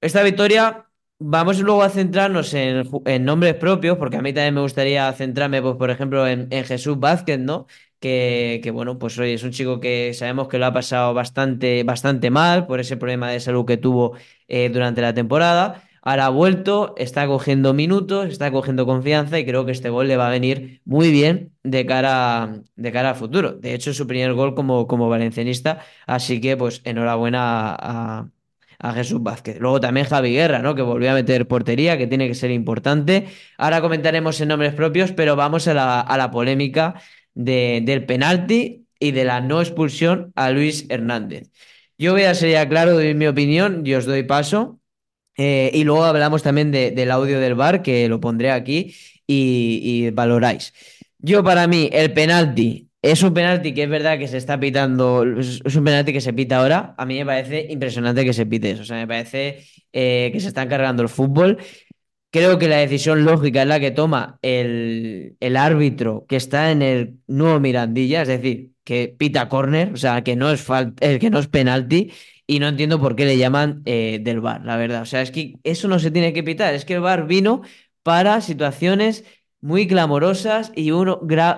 esta 0.00 0.24
victoria 0.24 0.86
Vamos 1.22 1.60
luego 1.60 1.82
a 1.82 1.90
centrarnos 1.90 2.54
en, 2.54 2.88
nombres 3.26 3.54
propios, 3.54 3.98
porque 3.98 4.16
a 4.16 4.22
mí 4.22 4.32
también 4.32 4.54
me 4.54 4.62
gustaría 4.62 5.12
centrarme, 5.12 5.60
pues, 5.60 5.76
por 5.76 5.90
ejemplo, 5.90 6.26
en 6.26 6.48
Jesús 6.64 6.98
Vázquez, 6.98 7.38
¿no? 7.38 7.66
Que, 8.00 8.70
bueno, 8.72 8.98
pues 8.98 9.18
hoy 9.18 9.32
es 9.32 9.42
un 9.42 9.50
chico 9.50 9.78
que 9.78 10.14
sabemos 10.14 10.48
que 10.48 10.58
lo 10.58 10.66
ha 10.66 10.72
pasado 10.72 11.12
bastante, 11.14 11.84
bastante 11.84 12.30
mal 12.30 12.66
por 12.66 12.80
ese 12.80 12.96
problema 12.96 13.30
de 13.30 13.40
salud 13.40 13.66
que 13.66 13.76
tuvo 13.76 14.16
eh, 14.48 14.70
durante 14.70 15.02
la 15.02 15.12
temporada. 15.14 15.82
Ahora 16.02 16.26
ha 16.26 16.28
vuelto, 16.30 16.94
está 16.96 17.26
cogiendo 17.26 17.74
minutos, 17.74 18.28
está 18.28 18.50
cogiendo 18.50 18.86
confianza 18.86 19.38
y 19.38 19.44
creo 19.44 19.66
que 19.66 19.72
este 19.72 19.90
gol 19.90 20.08
le 20.08 20.16
va 20.16 20.28
a 20.28 20.30
venir 20.30 20.80
muy 20.86 21.10
bien 21.10 21.52
de 21.62 21.84
cara, 21.84 22.62
de 22.74 22.92
cara 22.92 23.10
al 23.10 23.16
futuro. 23.16 23.52
De 23.52 23.74
hecho, 23.74 23.90
es 23.90 23.98
su 23.98 24.06
primer 24.06 24.32
gol 24.32 24.54
como, 24.54 24.86
como 24.86 25.10
valencianista, 25.10 25.80
así 26.06 26.40
que 26.40 26.56
pues 26.56 26.80
enhorabuena 26.84 27.76
a 28.82 28.92
Jesús 28.94 29.22
Vázquez. 29.22 29.58
Luego 29.60 29.78
también 29.80 30.06
Javi 30.06 30.32
Guerra, 30.32 30.60
¿no? 30.60 30.74
Que 30.74 30.82
volvió 30.82 31.10
a 31.10 31.14
meter 31.14 31.46
portería, 31.46 31.98
que 31.98 32.06
tiene 32.06 32.28
que 32.28 32.34
ser 32.34 32.50
importante. 32.50 33.28
Ahora 33.58 33.82
comentaremos 33.82 34.40
en 34.40 34.48
nombres 34.48 34.72
propios, 34.72 35.12
pero 35.12 35.36
vamos 35.36 35.68
a 35.68 35.74
la, 35.74 36.00
a 36.00 36.16
la 36.16 36.30
polémica 36.30 36.94
de, 37.34 37.82
del 37.84 38.06
penalti 38.06 38.86
y 38.98 39.12
de 39.12 39.24
la 39.24 39.40
no 39.40 39.60
expulsión 39.60 40.32
a 40.36 40.50
Luis 40.50 40.86
Hernández. 40.88 41.50
Yo 41.98 42.12
voy 42.12 42.22
a 42.22 42.34
ser 42.34 42.50
ya 42.52 42.68
claro 42.68 42.96
de 42.96 43.14
mi 43.14 43.26
opinión 43.26 43.82
y 43.84 43.94
os 43.94 44.06
doy 44.06 44.22
paso. 44.22 44.80
Eh, 45.36 45.70
y 45.74 45.84
luego 45.84 46.04
hablamos 46.04 46.42
también 46.42 46.70
de, 46.70 46.90
del 46.90 47.10
audio 47.10 47.40
del 47.40 47.54
bar, 47.54 47.82
que 47.82 48.08
lo 48.08 48.20
pondré 48.20 48.50
aquí 48.50 48.94
y, 49.26 50.10
valoráis. 50.10 50.72
Yo, 51.18 51.44
para 51.44 51.66
mí, 51.66 51.88
el 51.92 52.12
penalti 52.12 52.88
es 53.02 53.22
un 53.22 53.32
penalti 53.32 53.72
que 53.72 53.84
es 53.84 53.88
verdad 53.88 54.18
que 54.18 54.28
se 54.28 54.36
está 54.36 54.58
pitando, 54.60 55.24
es 55.38 55.76
un 55.76 55.84
penalti 55.84 56.12
que 56.12 56.20
se 56.20 56.32
pita 56.32 56.58
ahora. 56.58 56.94
A 56.98 57.06
mí 57.06 57.18
me 57.18 57.26
parece 57.26 57.66
impresionante 57.70 58.24
que 58.24 58.32
se 58.32 58.46
pite 58.46 58.72
eso. 58.72 58.82
O 58.82 58.84
sea, 58.84 58.96
me 58.96 59.06
parece 59.06 59.64
eh, 59.92 60.30
que 60.32 60.40
se 60.40 60.48
está 60.48 60.62
encargando 60.62 61.02
el 61.02 61.08
fútbol. 61.08 61.58
Creo 62.30 62.58
que 62.58 62.68
la 62.68 62.76
decisión 62.76 63.24
lógica 63.24 63.62
es 63.62 63.68
la 63.68 63.80
que 63.80 63.90
toma 63.90 64.38
el, 64.42 65.36
el 65.40 65.56
árbitro 65.56 66.26
que 66.28 66.36
está 66.36 66.70
en 66.70 66.82
el 66.82 67.18
nuevo 67.26 67.58
Mirandilla, 67.58 68.22
es 68.22 68.28
decir, 68.28 68.72
que 68.84 69.14
pita 69.16 69.48
córner, 69.48 69.92
o 69.92 69.96
sea, 69.96 70.22
que 70.22 70.36
no 70.36 70.50
es 70.50 70.64
eh, 71.00 71.18
que 71.18 71.30
no 71.30 71.38
es 71.40 71.48
penalti, 71.48 72.12
y 72.46 72.58
no 72.58 72.68
entiendo 72.68 73.00
por 73.00 73.16
qué 73.16 73.24
le 73.24 73.38
llaman 73.38 73.82
eh, 73.84 74.18
del 74.22 74.40
bar, 74.40 74.64
la 74.64 74.76
verdad. 74.76 75.02
O 75.02 75.06
sea, 75.06 75.22
es 75.22 75.30
que 75.30 75.54
eso 75.64 75.88
no 75.88 75.98
se 75.98 76.10
tiene 76.10 76.32
que 76.32 76.42
pitar, 76.42 76.74
es 76.74 76.84
que 76.84 76.94
el 76.94 77.00
bar 77.00 77.26
vino 77.26 77.62
para 78.02 78.40
situaciones 78.40 79.24
muy 79.60 79.86
clamorosas 79.86 80.72
y 80.74 80.90
un, 80.90 81.08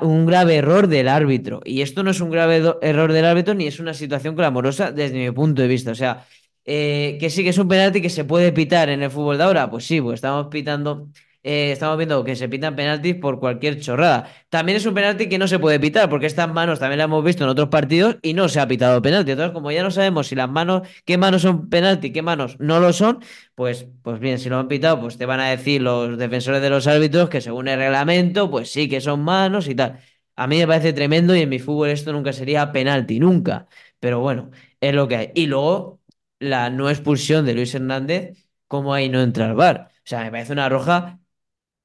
un, 0.02 0.26
grave 0.26 0.56
error 0.56 0.88
del 0.88 1.08
árbitro. 1.08 1.60
Y 1.64 1.82
esto 1.82 2.02
no 2.02 2.10
es 2.10 2.20
un 2.20 2.30
grave 2.30 2.62
error 2.82 3.12
del 3.12 3.24
árbitro 3.24 3.54
ni 3.54 3.66
es 3.66 3.80
una 3.80 3.94
situación 3.94 4.34
clamorosa 4.36 4.90
desde 4.92 5.18
mi 5.18 5.30
punto 5.30 5.62
de 5.62 5.68
vista. 5.68 5.92
O 5.92 5.94
sea, 5.94 6.26
eh, 6.64 7.16
que 7.21 7.31
sí 7.31 7.42
que 7.42 7.50
es 7.50 7.59
un 7.59 7.69
penalti 7.69 8.00
que 8.02 8.11
se 8.11 8.25
puede 8.25 8.52
pitar 8.52 8.88
en 8.88 9.02
el 9.02 9.11
fútbol 9.11 9.38
de 9.38 9.45
ahora. 9.45 9.71
Pues 9.71 9.85
sí, 9.87 10.00
pues 10.00 10.16
estamos 10.16 10.49
pitando 10.49 11.09
eh, 11.45 11.73
estamos 11.73 11.97
viendo 11.97 12.23
que 12.23 12.37
se 12.37 12.49
pitan 12.49 12.76
penaltis 12.76 13.16
por 13.16 13.40
cualquier 13.40 13.81
chorrada. 13.81 14.31
También 14.49 14.76
es 14.76 14.87
un 14.87 14.95
penalti 14.95 15.28
que 15.28 15.38
no 15.38 15.49
se 15.49 15.59
puede 15.59 15.81
pitar, 15.81 16.09
porque 16.09 16.26
estas 16.26 16.49
manos 16.52 16.78
también 16.78 16.99
las 16.99 17.07
hemos 17.07 17.25
visto 17.25 17.42
en 17.42 17.50
otros 17.50 17.69
partidos 17.69 18.16
y 18.23 18.35
no 18.35 18.49
se 18.49 18.61
ha 18.61 18.69
pitado 18.69 19.02
penalti. 19.02 19.33
Entonces, 19.33 19.52
como 19.52 19.73
ya 19.73 19.83
no 19.83 19.90
sabemos 19.90 20.28
si 20.28 20.37
las 20.37 20.49
manos, 20.49 20.83
qué 21.04 21.19
manos 21.19 21.42
son 21.42 21.69
penalti, 21.69 22.12
qué 22.12 22.23
manos 22.23 22.57
no 22.61 22.78
lo 22.78 22.92
son, 22.92 23.21
pues, 23.57 23.87
pues 24.02 24.21
bien, 24.21 24.38
si 24.38 24.49
lo 24.49 24.59
han 24.59 24.69
pitado, 24.69 25.00
pues 25.00 25.19
te 25.19 25.26
van 25.26 25.40
a 25.40 25.50
decir 25.50 25.83
los 25.83 26.16
defensores 26.16 26.62
de 26.62 26.71
los 26.71 26.87
árbitros 26.87 27.28
que 27.28 27.40
según 27.40 27.66
el 27.69 27.78
reglamento, 27.78 28.50
pues 28.50 28.71
sí 28.71 28.88
que 28.88 29.00
son 29.00 29.23
manos 29.23 29.69
y 29.69 29.75
tal. 29.75 29.99
A 30.37 30.47
mí 30.47 30.59
me 30.59 30.66
parece 30.66 30.92
tremendo 30.92 31.35
y 31.35 31.40
en 31.40 31.49
mi 31.49 31.59
fútbol 31.59 31.90
esto 31.90 32.12
nunca 32.12 32.33
sería 32.33 32.71
penalti, 32.73 33.19
nunca. 33.19 33.66
Pero 34.00 34.21
bueno, 34.21 34.50
es 34.81 34.95
lo 34.95 35.09
que 35.09 35.16
hay. 35.16 35.31
Y 35.35 35.47
luego 35.47 36.00
la 36.42 36.70
no 36.70 36.90
expulsión 36.90 37.46
de 37.46 37.54
Luis 37.54 37.75
Hernández, 37.75 38.49
como 38.68 38.94
ahí 38.94 39.08
no 39.08 39.20
entra 39.22 39.46
al 39.46 39.54
VAR. 39.54 39.88
O 39.90 40.00
sea, 40.04 40.25
me 40.25 40.30
parece 40.30 40.52
una 40.52 40.68
roja 40.68 41.20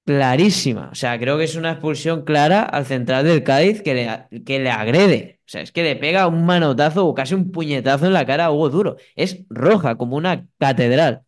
clarísima. 0.06 0.90
O 0.92 0.96
sea, 0.96 1.20
creo 1.20 1.38
que 1.38 1.46
es 1.46 1.56
una 1.56 1.72
expulsión 1.72 2.24
clara 2.24 2.64
al 2.64 2.86
central 2.86 3.26
del 3.26 3.44
Cádiz 3.44 3.82
que 3.82 3.94
le, 3.94 4.44
que 4.44 4.60
le 4.60 4.70
agrede. 4.72 5.40
O 5.48 5.50
sea, 5.50 5.62
es 5.62 5.72
que 5.72 5.84
le 5.84 5.96
pega 5.96 6.28
un 6.28 6.46
manotazo 6.46 7.06
o 7.08 7.14
casi 7.16 7.36
un 7.36 7.52
puñetazo 7.52 8.06
en 8.08 8.14
la 8.14 8.26
cara 8.26 8.46
a 8.46 8.52
Hugo 8.52 8.70
Duro. 8.70 8.98
Es 9.16 9.46
roja, 9.50 9.96
como 9.98 10.18
una 10.18 10.48
catedral. 10.60 11.24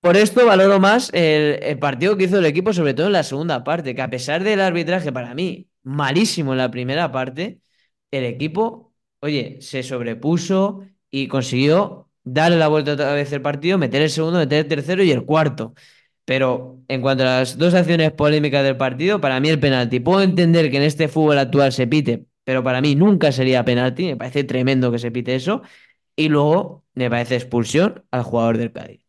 Por 0.00 0.16
esto 0.16 0.46
valoro 0.46 0.78
más 0.78 1.10
el, 1.12 1.58
el 1.62 1.78
partido 1.78 2.16
que 2.16 2.24
hizo 2.24 2.38
el 2.38 2.46
equipo, 2.46 2.72
sobre 2.72 2.94
todo 2.94 3.06
en 3.08 3.12
la 3.12 3.24
segunda 3.24 3.64
parte, 3.64 3.94
que 3.94 4.02
a 4.02 4.10
pesar 4.10 4.44
del 4.44 4.60
arbitraje 4.60 5.12
para 5.12 5.34
mí 5.34 5.68
malísimo 5.82 6.52
en 6.52 6.58
la 6.58 6.70
primera 6.70 7.10
parte, 7.10 7.60
el 8.10 8.24
equipo, 8.24 8.94
oye, 9.20 9.58
se 9.60 9.82
sobrepuso 9.82 10.84
y 11.16 11.28
consiguió 11.28 12.10
darle 12.24 12.58
la 12.58 12.68
vuelta 12.68 12.92
otra 12.92 13.14
vez 13.14 13.32
el 13.32 13.40
partido, 13.42 13.78
meter 13.78 14.02
el 14.02 14.10
segundo, 14.10 14.38
meter 14.38 14.58
el 14.60 14.68
tercero 14.68 15.02
y 15.02 15.10
el 15.10 15.24
cuarto. 15.24 15.74
Pero 16.26 16.82
en 16.88 17.00
cuanto 17.02 17.22
a 17.24 17.26
las 17.40 17.56
dos 17.58 17.74
acciones 17.74 18.12
polémicas 18.12 18.64
del 18.64 18.76
partido, 18.76 19.20
para 19.20 19.40
mí 19.40 19.48
el 19.48 19.60
penalti. 19.60 20.00
Puedo 20.00 20.22
entender 20.22 20.70
que 20.70 20.76
en 20.78 20.82
este 20.82 21.08
fútbol 21.08 21.38
actual 21.38 21.72
se 21.72 21.86
pite, 21.86 22.26
pero 22.44 22.62
para 22.62 22.80
mí 22.82 22.94
nunca 22.96 23.32
sería 23.32 23.64
penalti. 23.64 24.06
Me 24.06 24.16
parece 24.16 24.44
tremendo 24.44 24.92
que 24.92 24.98
se 24.98 25.10
pite 25.10 25.34
eso. 25.36 25.62
Y 26.16 26.28
luego 26.28 26.84
me 26.94 27.10
parece 27.10 27.36
expulsión 27.36 28.04
al 28.10 28.22
jugador 28.24 28.58
del 28.58 28.72
Cádiz. 28.72 29.02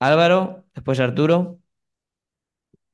Álvaro, 0.00 0.64
después 0.74 1.00
Arturo. 1.00 1.60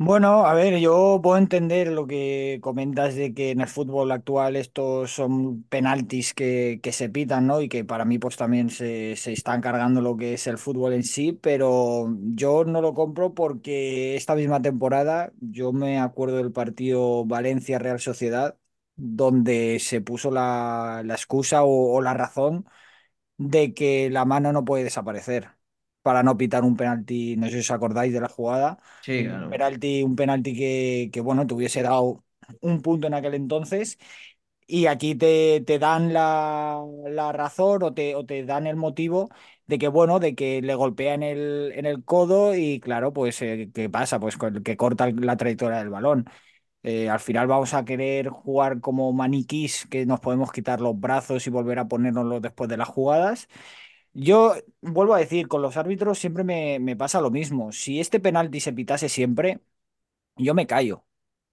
Bueno, 0.03 0.47
a 0.47 0.55
ver, 0.55 0.79
yo 0.79 1.21
puedo 1.23 1.37
entender 1.37 1.89
lo 1.89 2.07
que 2.07 2.59
comentas 2.63 3.15
de 3.17 3.35
que 3.35 3.51
en 3.51 3.61
el 3.61 3.69
fútbol 3.69 4.11
actual 4.13 4.57
estos 4.57 5.11
son 5.13 5.63
penaltis 5.65 6.33
que, 6.33 6.81
que 6.83 6.91
se 6.91 7.11
pitan, 7.11 7.47
¿no? 7.47 7.61
Y 7.61 7.69
que 7.69 7.85
para 7.85 8.07
mí 8.07 8.19
pues 8.19 8.37
también 8.39 8.71
se, 8.71 9.15
se 9.17 9.33
están 9.35 9.61
cargando 9.61 10.01
lo 10.01 10.17
que 10.17 10.33
es 10.33 10.47
el 10.47 10.57
fútbol 10.57 10.95
en 10.95 11.03
sí, 11.03 11.33
pero 11.35 12.07
yo 12.35 12.65
no 12.65 12.81
lo 12.81 12.95
compro 12.95 13.35
porque 13.35 14.17
esta 14.17 14.35
misma 14.35 14.63
temporada 14.63 15.33
yo 15.39 15.71
me 15.75 15.99
acuerdo 16.01 16.37
del 16.39 16.51
partido 16.51 17.27
Valencia-Real 17.27 18.01
Sociedad, 18.01 18.57
donde 18.97 19.79
se 19.81 20.01
puso 20.01 20.31
la, 20.31 21.03
la 21.05 21.13
excusa 21.15 21.63
o, 21.63 21.93
o 21.95 22.01
la 22.01 22.15
razón 22.15 22.65
de 23.39 23.75
que 23.75 24.11
la 24.11 24.25
mano 24.27 24.53
no 24.53 24.65
puede 24.65 24.85
desaparecer 24.85 25.51
para 26.03 26.23
no 26.23 26.37
pitar 26.37 26.65
un 26.65 26.77
penalti, 26.77 27.37
no 27.37 27.47
sé 27.47 27.53
si 27.55 27.59
os 27.61 27.71
acordáis 27.71 28.13
de 28.13 28.21
la 28.21 28.29
jugada 28.29 28.79
Sí, 29.01 29.25
claro. 29.25 29.51
penalti, 29.51 30.03
un 30.03 30.17
penalti 30.17 30.55
que, 30.57 31.11
que, 31.13 31.21
bueno, 31.21 31.47
te 31.47 31.55
hubiese 31.55 31.83
dado 31.83 32.25
un 32.61 32.83
punto 32.83 33.07
en 33.07 33.15
aquel 33.15 33.35
entonces 33.35 33.99
y 34.67 34.87
aquí 34.87 35.15
te, 35.17 35.63
te 35.67 35.79
dan 35.79 36.13
la, 36.13 36.81
la 37.09 37.33
razón 37.33 37.83
o 37.83 37.93
te, 37.95 38.15
o 38.15 38.25
te 38.27 38.45
dan 38.45 38.67
el 38.67 38.77
motivo 38.77 39.31
de 39.67 39.79
que, 39.79 39.89
bueno, 39.89 40.21
de 40.21 40.35
que 40.35 40.63
le 40.63 40.75
golpea 40.75 41.15
en 41.15 41.23
el, 41.23 41.73
en 41.75 41.87
el 41.87 42.05
codo 42.05 42.55
y 42.55 42.81
claro, 42.81 43.13
pues, 43.13 43.43
eh, 43.43 43.71
¿qué 43.75 43.89
pasa? 43.91 44.21
Pues 44.21 44.37
que 44.65 44.77
corta 44.77 45.11
la 45.11 45.37
trayectoria 45.37 45.79
del 45.79 45.91
balón. 45.91 46.27
Eh, 46.83 47.11
al 47.11 47.21
final 47.21 47.47
vamos 47.49 47.75
a 47.75 47.85
querer 47.85 48.29
jugar 48.31 48.81
como 48.81 49.13
maniquís, 49.13 49.87
que 49.91 50.07
nos 50.07 50.21
podemos 50.21 50.53
quitar 50.53 50.81
los 50.81 50.99
brazos 50.99 51.47
y 51.47 51.51
volver 51.51 51.79
a 51.79 51.89
ponérnoslos 51.89 52.43
después 52.43 52.71
de 52.71 52.77
las 52.79 52.89
jugadas. 52.89 53.49
Yo 54.13 54.55
vuelvo 54.81 55.15
a 55.15 55.19
decir, 55.19 55.49
con 55.49 55.63
los 55.63 55.77
árbitros 55.77 56.19
siempre 56.19 56.45
me, 56.45 56.79
me 56.81 56.97
pasa 56.97 57.21
lo 57.21 57.31
mismo. 57.31 57.73
Si 57.73 58.01
este 58.01 58.21
penalti 58.21 58.61
se 58.61 58.73
pitase 58.73 59.09
siempre 59.09 59.61
yo 60.37 60.55
me 60.55 60.67
callo, 60.67 61.05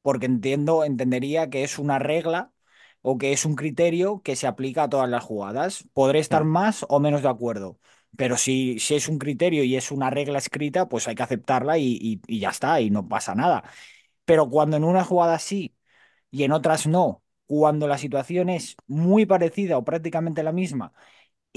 porque 0.01 0.25
entiendo, 0.27 0.83
entendería 0.85 1.49
que 1.49 1.63
es 1.63 1.79
una 1.79 1.99
regla 1.99 2.53
o 3.01 3.17
que 3.17 3.33
es 3.33 3.45
un 3.45 3.55
criterio 3.55 4.21
que 4.23 4.35
se 4.35 4.47
aplica 4.47 4.83
a 4.83 4.89
todas 4.89 5.09
las 5.09 5.23
jugadas. 5.23 5.85
Podré 5.93 6.19
estar 6.19 6.43
más 6.45 6.85
o 6.89 6.99
menos 6.99 7.21
de 7.23 7.29
acuerdo, 7.29 7.79
pero 8.17 8.37
si, 8.37 8.79
si 8.79 8.95
es 8.95 9.07
un 9.09 9.19
criterio 9.19 9.63
y 9.63 9.75
es 9.75 9.91
una 9.91 10.09
regla 10.09 10.39
escrita, 10.39 10.89
pues 10.89 11.07
hay 11.07 11.15
que 11.15 11.23
aceptarla 11.23 11.77
y, 11.77 11.97
y- 12.01 12.21
y 12.27 12.39
ya 12.39 12.49
está, 12.51 12.81
y 12.81 12.89
no 12.91 13.07
pasa 13.07 13.35
nada. 13.35 13.63
Pero 14.25 14.49
cuando 14.49 14.77
en 14.77 14.83
una 14.83 15.03
jugada 15.03 15.39
sí 15.39 15.75
y 16.31 16.43
en 16.43 16.51
otras 16.51 16.87
no, 16.87 17.23
cuando 17.47 17.87
la 17.87 17.97
situación 17.97 18.49
es 18.49 18.75
muy 18.87 19.25
parecida 19.25 19.77
o 19.77 19.85
prácticamente 19.85 20.43
la 20.43 20.51
misma, 20.53 20.93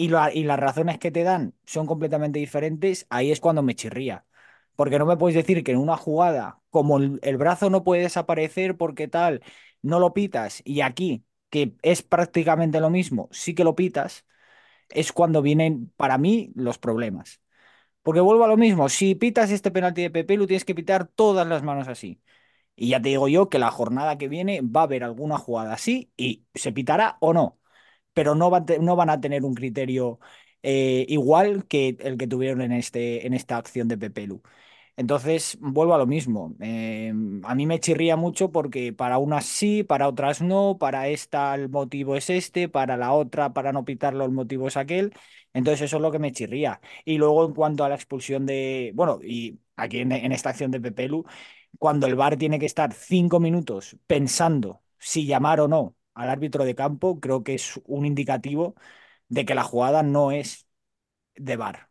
y, 0.04 0.08
la- 0.08 0.32
y 0.32 0.44
las 0.44 0.58
razones 0.58 0.98
que 0.98 1.10
te 1.10 1.22
dan 1.24 1.54
son 1.64 1.86
completamente 1.86 2.38
diferentes, 2.38 3.06
ahí 3.10 3.30
es 3.32 3.40
cuando 3.40 3.62
me 3.62 3.74
chirría. 3.74 4.24
Porque 4.76 4.98
no 4.98 5.06
me 5.06 5.16
puedes 5.16 5.36
decir 5.36 5.62
que 5.64 5.72
en 5.72 5.78
una 5.78 5.96
jugada, 5.96 6.60
como 6.70 6.98
el, 6.98 7.18
el 7.22 7.36
brazo 7.36 7.70
no 7.70 7.84
puede 7.84 8.02
desaparecer 8.02 8.76
porque 8.76 9.08
tal, 9.08 9.42
no 9.82 10.00
lo 10.00 10.14
pitas, 10.14 10.62
y 10.64 10.80
aquí, 10.80 11.24
que 11.50 11.74
es 11.82 12.02
prácticamente 12.02 12.80
lo 12.80 12.90
mismo, 12.90 13.28
sí 13.32 13.54
que 13.54 13.64
lo 13.64 13.74
pitas, 13.74 14.24
es 14.90 15.12
cuando 15.12 15.42
vienen 15.42 15.92
para 15.96 16.18
mí 16.18 16.52
los 16.54 16.78
problemas. 16.78 17.40
Porque 18.02 18.20
vuelvo 18.22 18.44
a 18.44 18.48
lo 18.48 18.58
mismo, 18.58 18.88
si 18.90 19.14
pitas 19.16 19.50
este 19.52 19.72
penalti 19.72 20.02
de 20.02 20.10
Pepe, 20.10 20.36
lo 20.38 20.46
tienes 20.48 20.64
que 20.66 20.74
pitar 20.76 21.06
todas 21.08 21.46
las 21.48 21.62
manos 21.64 21.88
así. 21.88 22.22
Y 22.76 22.90
ya 22.90 23.02
te 23.02 23.10
digo 23.10 23.28
yo 23.28 23.50
que 23.50 23.60
la 23.60 23.72
jornada 23.72 24.18
que 24.18 24.28
viene 24.28 24.62
va 24.62 24.82
a 24.82 24.84
haber 24.84 25.04
alguna 25.04 25.38
jugada 25.38 25.74
así 25.74 26.12
y 26.18 26.46
se 26.54 26.72
pitará 26.72 27.18
o 27.20 27.34
no 27.34 27.59
pero 28.20 28.34
no, 28.34 28.50
van 28.50 29.10
a 29.10 29.18
tener 29.20 29.44
un 29.46 29.54
criterio 29.54 30.20
eh, 30.62 31.06
igual 31.08 31.66
que 31.66 31.96
el 32.00 32.18
que 32.18 32.26
tuvieron 32.26 32.60
en, 32.60 32.72
este, 32.72 33.26
en 33.26 33.32
esta 33.32 33.56
acción 33.56 33.88
de 33.88 33.96
Pepelu. 33.96 34.42
Entonces, 34.96 35.56
vuelvo 35.60 35.94
a 35.94 35.98
lo 35.98 36.06
mismo. 36.06 36.54
Eh, 36.60 37.14
a 37.44 37.54
mí 37.54 37.66
me 37.66 37.80
chirría 37.80 38.16
mucho 38.16 38.52
porque 38.52 38.92
para 38.92 39.16
unas 39.18 39.46
sí, 39.46 39.84
para 39.84 40.06
otras 40.08 40.42
no, 40.42 40.76
para 40.78 41.08
esta 41.08 41.54
el 41.54 41.70
motivo 41.70 42.14
es 42.14 42.28
este, 42.28 42.68
para 42.68 42.98
la 42.98 43.12
otra, 43.14 43.54
para 43.54 43.72
no 43.72 43.86
pitarlo, 43.86 44.26
el 44.26 44.32
motivo 44.32 44.68
es 44.68 44.76
aquel. 44.76 45.14
Entonces, 45.54 45.82
eso 45.86 45.96
es 45.96 46.02
lo 46.02 46.12
que 46.12 46.18
me 46.18 46.32
chirría. 46.32 46.80
Y 47.06 47.16
luego, 47.18 47.46
en 47.46 47.54
cuanto 47.54 47.84
a 47.84 47.88
la 47.88 47.94
expulsión 47.94 48.44
de, 48.44 48.92
bueno, 48.94 49.18
y 49.24 49.60
aquí 49.76 50.00
en, 50.00 50.12
en 50.12 50.32
esta 50.32 50.50
acción 50.50 50.70
de 50.70 50.80
Pepelu, 50.80 51.24
cuando 51.78 52.06
el 52.06 52.16
VAR 52.16 52.36
tiene 52.36 52.58
que 52.58 52.66
estar 52.66 52.92
cinco 52.92 53.40
minutos 53.40 53.96
pensando 54.06 54.82
si 54.98 55.24
llamar 55.26 55.60
o 55.60 55.68
no 55.68 55.96
al 56.20 56.30
árbitro 56.30 56.64
de 56.64 56.74
campo, 56.74 57.20
creo 57.20 57.44
que 57.44 57.54
es 57.54 57.80
un 57.86 58.06
indicativo 58.06 58.74
de 59.28 59.44
que 59.46 59.54
la 59.54 59.64
jugada 59.64 60.02
no 60.02 60.32
es 60.32 60.66
de 61.36 61.56
VAR. 61.56 61.90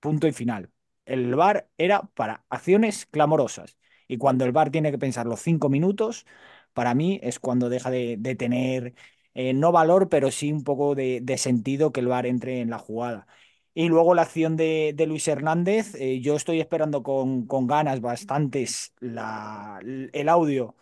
Punto 0.00 0.26
y 0.28 0.32
final. 0.32 0.70
El 1.06 1.34
VAR 1.36 1.68
era 1.78 2.02
para 2.14 2.44
acciones 2.50 3.06
clamorosas. 3.06 3.78
Y 4.08 4.18
cuando 4.18 4.44
el 4.44 4.52
VAR 4.52 4.70
tiene 4.70 4.90
que 4.92 4.98
pensar 4.98 5.26
los 5.26 5.40
cinco 5.40 5.68
minutos, 5.68 6.26
para 6.72 6.94
mí 6.94 7.20
es 7.22 7.38
cuando 7.40 7.68
deja 7.68 7.90
de, 7.90 8.16
tener, 8.38 8.94
eh, 9.34 9.54
no 9.54 9.72
valor, 9.72 10.08
pero 10.08 10.30
sí 10.30 10.52
un 10.52 10.64
poco 10.64 10.94
de, 10.94 11.22
sentido 11.38 11.92
que 11.92 12.00
el 12.00 12.08
VAR 12.08 12.26
entre 12.26 12.60
en 12.60 12.70
la 12.70 12.78
jugada. 12.78 13.26
Y 13.74 13.88
luego 13.88 14.14
la 14.14 14.22
acción 14.22 14.56
de, 14.56 14.94
Luis 15.06 15.28
Hernández, 15.28 15.94
eh, 15.94 16.20
yo 16.20 16.36
estoy 16.36 16.60
esperando 16.60 17.02
con, 17.02 17.46
con 17.46 17.66
ganas 17.66 18.00
bastantes 18.00 18.94
el 19.00 20.28
audio 20.28 20.76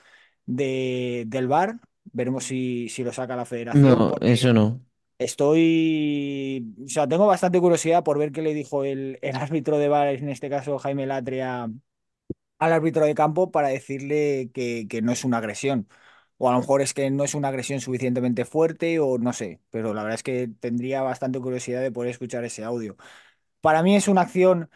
de, 0.46 1.24
del 1.27 1.48
VAR. 1.48 1.81
Veremos 2.12 2.44
si, 2.44 2.88
si 2.88 3.05
lo 3.05 3.12
saca 3.12 3.37
la 3.37 3.44
federación, 3.47 4.03
No, 4.03 4.14
porque 4.21 4.21
eso 4.21 4.53
no. 4.53 4.83
Estoy, 5.18 6.75
o 6.85 6.88
sea, 6.88 7.09
tengo 7.09 7.27
bastante 7.27 7.61
curiosidad 7.61 8.05
por 8.05 8.18
ver 8.18 8.31
qué 8.31 8.40
le 8.40 8.55
dijo 8.55 8.85
el, 8.85 9.18
el 9.23 9.37
árbitro 9.37 9.79
de 9.79 9.88
VAR, 9.88 10.09
en 10.16 10.29
este 10.29 10.49
caso 10.49 10.79
Jaime 10.79 11.07
Latria, 11.07 11.68
al 12.59 12.73
árbitro 12.73 13.07
de 13.07 13.14
campo 13.14 13.51
para 13.53 13.68
decirle 13.68 14.51
que, 14.55 14.87
que 14.88 15.03
no 15.03 15.12
es 15.12 15.25
una 15.25 15.38
agresión. 15.38 15.88
O 16.38 16.49
a 16.51 16.53
lo 16.55 16.61
mejor 16.61 16.83
es 16.83 16.94
que 16.94 17.11
no 17.11 17.25
es 17.25 17.35
una 17.35 17.49
agresión 17.49 17.81
suficientemente 17.81 18.44
fuerte 18.47 19.01
o 19.01 19.18
no 19.18 19.33
sé, 19.33 19.61
pero 19.71 19.94
la 19.94 20.03
verdad 20.05 20.16
es 20.16 20.23
que 20.25 20.49
tendría 20.61 21.03
bastante 21.03 21.40
curiosidad 21.40 21.83
de 21.83 21.92
poder 21.92 22.11
escuchar 22.12 22.44
ese 22.44 22.64
audio. 22.64 22.97
Para 23.61 23.83
mí 23.83 23.97
es 23.97 24.09
una 24.09 24.23
acción 24.23 24.71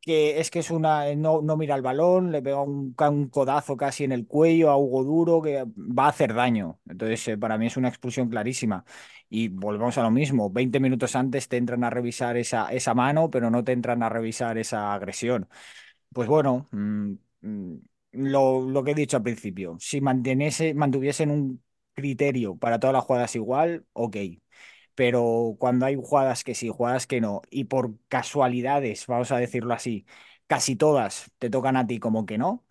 que 0.00 0.40
es 0.40 0.50
que 0.50 0.58
es 0.60 0.70
una, 0.70 1.14
no, 1.14 1.42
no 1.42 1.56
mira 1.56 1.74
el 1.76 1.82
balón, 1.82 2.32
le 2.32 2.42
pega 2.42 2.60
un, 2.62 2.94
un 2.98 3.28
codazo 3.28 3.76
casi 3.76 4.04
en 4.04 4.12
el 4.12 4.26
cuello 4.26 4.70
a 4.70 4.76
Hugo 4.76 5.04
Duro 5.04 5.42
que 5.42 5.64
va 5.76 6.06
a 6.06 6.08
hacer 6.08 6.34
daño. 6.34 6.80
Entonces, 6.88 7.28
eh, 7.28 7.38
para 7.38 7.58
mí 7.58 7.66
es 7.66 7.76
una 7.76 7.88
expulsión 7.88 8.28
clarísima. 8.28 8.84
Y 9.28 9.48
volvemos 9.48 9.96
a 9.98 10.02
lo 10.02 10.10
mismo, 10.10 10.50
20 10.50 10.80
minutos 10.80 11.16
antes 11.16 11.48
te 11.48 11.56
entran 11.56 11.84
a 11.84 11.90
revisar 11.90 12.36
esa, 12.36 12.72
esa 12.72 12.94
mano, 12.94 13.30
pero 13.30 13.50
no 13.50 13.64
te 13.64 13.72
entran 13.72 14.02
a 14.02 14.08
revisar 14.08 14.58
esa 14.58 14.92
agresión. 14.94 15.48
Pues 16.12 16.28
bueno, 16.28 16.68
mm, 16.72 17.12
mm, 17.42 17.74
lo, 18.12 18.62
lo 18.68 18.84
que 18.84 18.92
he 18.92 18.94
dicho 18.94 19.16
al 19.16 19.22
principio, 19.22 19.76
si 19.80 20.00
mantuviesen 20.00 21.30
un 21.30 21.62
criterio 21.94 22.56
para 22.56 22.78
todas 22.80 22.94
las 22.94 23.04
jugadas 23.04 23.34
igual, 23.36 23.86
ok 23.92 24.16
pero 24.94 25.56
cuando 25.58 25.86
hay 25.86 25.96
jugadas 25.96 26.44
que 26.44 26.54
sí, 26.54 26.68
jugadas 26.68 27.06
que 27.06 27.20
no, 27.20 27.42
y 27.50 27.64
por 27.64 27.96
casualidades, 28.08 29.06
vamos 29.06 29.32
a 29.32 29.38
decirlo 29.38 29.74
así, 29.74 30.06
casi 30.46 30.76
todas 30.76 31.30
te 31.38 31.50
tocan 31.50 31.76
a 31.76 31.86
ti 31.86 31.98
como 31.98 32.26
que 32.26 32.38
no, 32.38 32.64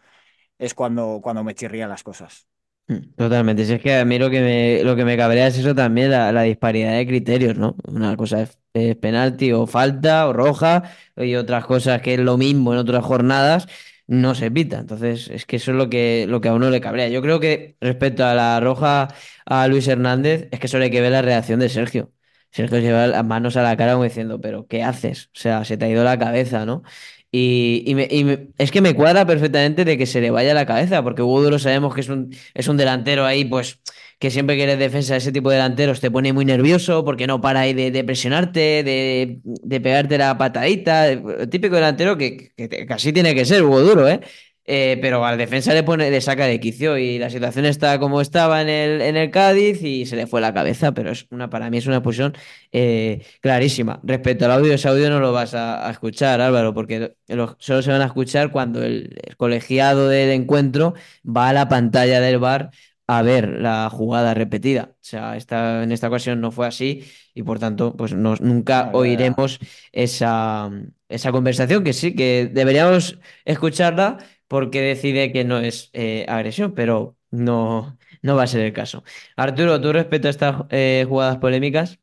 es 0.60 0.74
cuando, 0.76 1.22
cuando 1.24 1.44
me 1.44 1.56
chirrían 1.56 1.90
las 1.90 2.04
cosas. 2.04 2.48
Mm, 2.88 3.14
Totalmente, 3.16 3.66
si 3.66 3.74
es 3.74 3.82
que 3.82 3.96
a 3.98 4.06
mí 4.06 4.18
lo 4.20 4.30
que 4.30 4.42
me, 4.42 4.84
lo 4.84 4.96
que 4.96 5.06
me 5.06 5.16
cabrea 5.18 5.48
es 5.48 5.58
eso 5.58 5.76
también, 5.76 6.12
la, 6.12 6.32
la 6.32 6.42
disparidad 6.44 6.94
de 6.98 7.08
criterios, 7.08 7.58
¿no? 7.58 7.76
Una 7.88 8.16
cosa 8.18 8.42
es, 8.42 8.58
es 8.74 8.96
penalti 8.98 9.52
o 9.52 9.68
falta 9.68 10.28
o 10.28 10.34
roja 10.34 10.84
y 11.16 11.36
otras 11.36 11.66
cosas 11.66 12.02
que 12.02 12.16
es 12.16 12.20
lo 12.20 12.38
mismo 12.38 12.74
en 12.74 12.80
otras 12.80 13.04
jornadas, 13.06 13.68
no 14.12 14.36
se 14.36 14.52
pita. 14.52 14.80
Entonces, 14.80 15.30
es 15.30 15.45
que 15.45 15.56
eso 15.58 15.71
es 15.71 15.78
lo 15.78 15.89
que, 15.89 16.26
lo 16.28 16.41
que 16.41 16.50
a 16.50 16.54
uno 16.54 16.69
le 16.69 16.82
cabrea. 16.82 17.08
Yo 17.10 17.21
creo 17.21 17.39
que 17.39 17.78
respecto 17.82 18.26
a 18.26 18.34
la 18.36 18.60
roja 18.60 19.08
a 19.45 19.67
Luis 19.67 19.88
Hernández, 19.88 20.47
es 20.52 20.60
que 20.60 20.67
solo 20.67 20.84
hay 20.84 20.91
que 20.91 21.02
ver 21.02 21.12
la 21.12 21.21
reacción 21.21 21.60
de 21.60 21.69
Sergio. 21.69 22.12
Sergio 22.52 22.80
lleva 22.80 23.08
las 23.08 23.26
manos 23.26 23.56
a 23.56 23.63
la 23.63 23.78
cara 23.78 23.95
diciendo, 24.02 24.41
pero 24.41 24.67
¿qué 24.67 24.84
haces? 24.84 25.28
O 25.28 25.39
sea, 25.39 25.63
se 25.63 25.78
te 25.78 25.86
ha 25.86 25.89
ido 25.89 26.04
la 26.04 26.19
cabeza, 26.19 26.65
¿no? 26.65 26.84
Y, 27.32 27.84
y 27.88 28.54
es 28.58 28.71
que 28.71 28.82
me 28.82 28.93
cuadra 28.93 29.26
perfectamente 29.26 29.86
de 29.86 29.97
que 29.97 30.06
se 30.06 30.19
le 30.19 30.32
vaya 30.32 30.54
la 30.54 30.65
cabeza, 30.65 31.02
porque 31.04 31.21
Duro 31.21 31.60
sabemos 31.60 31.95
que 31.95 32.02
es 32.02 32.10
un, 32.10 32.36
es 32.54 32.67
un 32.67 32.76
delantero 32.78 33.26
ahí, 33.26 33.45
pues, 33.45 33.80
que 34.22 34.30
siempre 34.30 34.56
que 34.56 34.64
eres 34.64 34.78
defensa 34.78 35.14
de 35.16 35.18
ese 35.18 35.32
tipo 35.32 35.50
de 35.50 35.56
delanteros 35.56 36.00
te 36.00 36.12
pone 36.12 36.32
muy 36.32 36.46
nervioso 36.46 37.04
porque 37.04 37.26
no 37.26 37.42
para 37.42 37.62
ahí 37.62 37.74
de, 37.74 38.04
presionarte, 38.04 38.84
de, 38.84 39.82
pegarte 39.82 40.16
la 40.20 40.38
patadita. 40.38 41.08
Típico 41.50 41.74
delantero 41.74 42.16
que, 42.20 42.52
así 42.90 43.12
tiene 43.14 43.34
que 43.34 43.46
ser, 43.46 43.64
Hugo 43.64 43.82
Duro, 43.82 44.08
¿eh? 44.08 44.22
Eh, 44.64 45.00
pero 45.02 45.26
al 45.26 45.40
defensa 45.40 45.74
le 45.74 45.82
pone, 45.82 46.12
le 46.12 46.22
saca 46.22 46.46
de 46.46 46.60
quicio 46.60 46.96
y 47.00 47.18
la 47.18 47.32
situación 47.32 47.66
está 47.66 47.98
como 48.00 48.22
estaba 48.22 48.62
en 48.62 48.70
el, 48.70 49.02
en 49.02 49.18
el 49.18 49.32
Cádiz 49.32 49.82
y 49.82 50.06
se 50.06 50.16
le 50.16 50.28
fue 50.28 50.40
la 50.40 50.54
cabeza, 50.54 50.92
pero 50.94 51.10
es 51.12 51.26
una, 51.32 51.50
para 51.50 51.72
mí 51.72 51.80
es 51.80 51.88
una 51.88 52.04
posición 52.04 52.34
eh, 52.72 53.26
clarísima. 53.42 54.00
Respecto 54.04 54.46
al 54.46 54.52
audio, 54.52 54.74
ese 54.74 54.88
audio 54.88 55.10
no 55.10 55.20
lo 55.20 55.32
vas 55.34 55.56
a, 55.56 55.90
escuchar, 55.90 56.42
Álvaro, 56.42 56.76
porque 56.76 57.16
lo- 57.28 57.56
solo 57.60 57.82
se 57.82 57.90
van 57.92 58.02
a 58.04 58.06
escuchar 58.06 58.52
cuando 58.52 58.84
el, 58.84 59.18
el 59.24 59.36
colegiado 59.36 60.08
del 60.08 60.30
encuentro 60.30 60.94
va 61.26 61.50
a 61.50 61.54
la 61.54 61.68
pantalla 61.68 62.22
del 62.22 62.38
bar 62.38 62.70
a 63.08 63.22
ver 63.22 63.50
la 63.62 63.90
jugada 63.90 64.34
repetida. 64.34 64.92
O 64.94 64.98
sea, 65.02 65.36
esta, 65.38 65.84
en 65.84 65.92
esta 65.92 66.08
ocasión 66.08 66.42
no 66.42 66.52
fue 66.52 66.68
así 66.68 67.04
y 67.34 67.44
por 67.44 67.60
tanto, 67.60 67.96
pues 67.98 68.14
nos, 68.14 68.42
nunca 68.42 68.90
oiremos 68.94 69.60
esa, 69.92 70.70
esa 71.10 71.32
conversación 71.32 71.84
que 71.84 71.94
sí, 71.94 72.16
que 72.16 72.50
deberíamos 72.52 73.20
escucharla 73.46 74.18
porque 74.48 74.82
decide 74.82 75.32
que 75.32 75.44
no 75.44 75.60
es 75.60 75.90
eh, 75.94 76.26
agresión, 76.28 76.74
pero 76.74 77.18
no, 77.32 77.98
no 78.22 78.36
va 78.36 78.44
a 78.44 78.48
ser 78.48 78.62
el 78.62 78.74
caso. 78.74 79.04
Arturo, 79.36 79.80
¿tú 79.82 79.94
respecto 79.94 80.28
a 80.28 80.32
estas 80.32 80.56
eh, 80.70 81.06
jugadas 81.08 81.38
polémicas? 81.38 82.00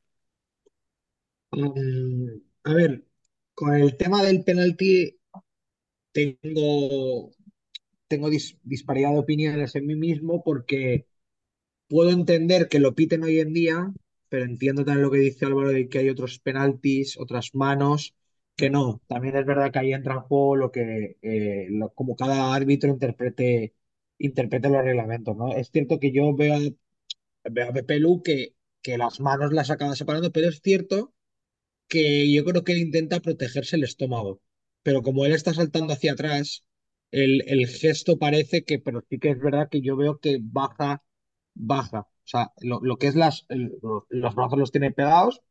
Mm, 1.53 2.39
a 2.65 2.73
ver, 2.75 3.05
con 3.55 3.75
el 3.75 3.97
tema 3.97 4.23
del 4.23 4.45
penalti 4.45 5.19
tengo, 6.13 7.31
tengo 8.09 8.31
dis- 8.31 8.59
disparidad 8.65 9.13
de 9.13 9.19
opiniones 9.21 9.75
en 9.77 9.87
mí 9.87 9.95
mismo 9.97 10.43
porque 10.45 11.07
puedo 11.89 12.11
entender 12.11 12.69
que 12.69 12.81
lo 12.81 12.95
piten 12.95 13.25
hoy 13.25 13.41
en 13.41 13.53
día, 13.53 13.93
pero 14.29 14.45
entiendo 14.45 14.85
también 14.85 15.05
lo 15.05 15.11
que 15.11 15.19
dice 15.19 15.47
Álvaro 15.47 15.71
de 15.71 15.89
que 15.89 15.99
hay 16.01 16.11
otros 16.11 16.39
penaltis, 16.41 17.19
otras 17.19 17.55
manos, 17.55 18.15
que 18.57 18.71
no. 18.71 19.03
También 19.09 19.37
es 19.37 19.47
verdad 19.47 19.73
que 19.73 19.79
ahí 19.81 19.93
entra 19.93 20.15
en 20.15 20.21
juego 20.23 20.57
lo 20.57 20.73
que, 20.73 21.17
eh, 21.23 21.69
como 21.95 22.17
cada 22.17 22.55
árbitro 22.55 22.91
interprete, 22.91 23.75
interprete 24.19 24.69
los 24.71 24.85
reglamentos, 24.85 25.37
¿no? 25.37 25.55
Es 25.55 25.71
cierto 25.71 25.99
que 26.01 26.13
yo 26.13 26.35
veo, 26.37 26.59
veo 27.55 27.69
a 27.71 27.73
Pepe 27.73 27.99
Lu 28.01 28.23
que, 28.23 28.55
que 28.83 28.99
las 28.99 29.21
manos 29.21 29.53
las 29.53 29.71
acaba 29.71 29.97
separando, 29.97 30.33
pero 30.33 30.49
es 30.49 30.61
cierto 30.63 31.15
que 31.89 32.33
yo 32.33 32.45
creo 32.47 32.65
que 32.65 32.73
él 32.73 32.79
intenta 32.81 33.21
protegerse 33.21 33.77
el 33.77 33.85
estómago, 33.85 34.43
pero 34.85 35.03
como 35.03 35.27
él 35.27 35.33
está 35.35 35.55
saltando 35.55 35.95
hacia 35.95 36.13
atrás, 36.15 36.65
el, 37.11 37.43
el 37.49 37.67
gesto 37.69 38.19
parece 38.19 38.65
que, 38.65 38.79
pero 38.79 39.03
sí 39.09 39.19
que 39.19 39.31
es 39.31 39.41
verdad 39.41 39.69
que 39.71 39.81
yo 39.83 39.97
veo 39.97 40.19
que 40.21 40.39
baja, 40.43 41.03
baja. 41.55 42.01
O 42.01 42.09
sea, 42.31 42.53
lo, 42.61 42.81
lo 42.83 42.97
que 42.99 43.09
es 43.09 43.15
las, 43.17 43.47
los 43.49 44.35
brazos 44.35 44.59
los 44.59 44.73
tiene 44.73 44.93
pegados, 44.93 45.43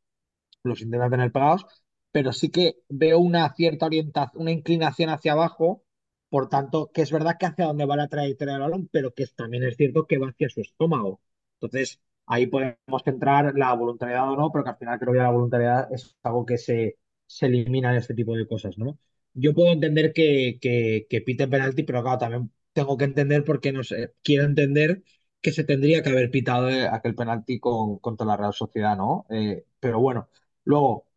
los 0.64 0.82
intenta 0.82 1.10
tener 1.10 1.32
pegados, 1.32 1.66
pero 2.12 2.34
sí 2.34 2.50
que 2.50 2.78
veo 2.90 3.20
una 3.20 3.54
cierta 3.56 3.86
orientación, 3.86 4.42
una 4.42 4.52
inclinación 4.52 5.10
hacia 5.10 5.34
abajo, 5.34 5.84
por 6.30 6.50
tanto, 6.50 6.92
que 6.94 7.02
es 7.04 7.12
verdad 7.12 7.38
que 7.40 7.46
hacia 7.46 7.66
donde 7.68 7.86
va 7.86 7.96
la 7.96 8.08
trayectoria 8.08 8.54
del 8.56 8.64
balón, 8.64 8.90
pero 8.92 9.14
que 9.14 9.26
también 9.36 9.64
es 9.64 9.78
cierto 9.78 10.06
que 10.08 10.18
va 10.18 10.30
hacia 10.30 10.50
su 10.50 10.62
estómago. 10.62 11.22
Entonces, 11.62 12.02
ahí 12.26 12.48
podemos 12.48 13.04
centrar 13.04 13.54
la 13.56 13.74
voluntariedad 13.74 14.30
o 14.32 14.36
no, 14.36 14.52
pero 14.52 14.64
que 14.64 14.70
al 14.72 14.78
final 14.78 15.00
creo 15.00 15.14
que 15.14 15.20
la 15.20 15.32
voluntariedad 15.32 15.88
es 15.94 16.16
algo 16.24 16.46
que 16.46 16.58
se, 16.58 16.98
se 17.26 17.46
elimina 17.48 17.92
en 17.92 17.98
este 17.98 18.14
tipo 18.14 18.36
de 18.36 18.48
cosas, 18.48 18.78
¿no? 18.78 18.98
Yo 19.40 19.54
puedo 19.54 19.72
entender 19.72 20.14
que, 20.14 20.58
que, 20.62 21.06
que 21.10 21.22
penalti, 21.48 21.84
pero 21.84 22.02
claro, 22.04 22.18
también 22.18 22.52
tengo 22.74 22.98
que 22.98 23.06
entender 23.06 23.44
por 23.44 23.60
qué 23.62 23.72
no 23.72 23.84
sé, 23.84 24.14
quiero 24.24 24.46
entender 24.46 25.04
que 25.42 25.52
se 25.52 25.64
tendría 25.64 26.02
que 26.04 26.10
haber 26.10 26.32
pitado 26.32 26.70
eh, 26.70 26.88
aquel 26.88 27.14
penalti 27.16 27.60
con, 27.60 28.00
contra 28.00 28.26
la 28.26 28.38
Real 28.38 28.54
Sociedad, 28.54 28.98
¿no? 28.98 29.26
Eh, 29.30 29.66
pero 29.80 30.00
bueno. 30.00 30.30
Luego, 30.64 31.08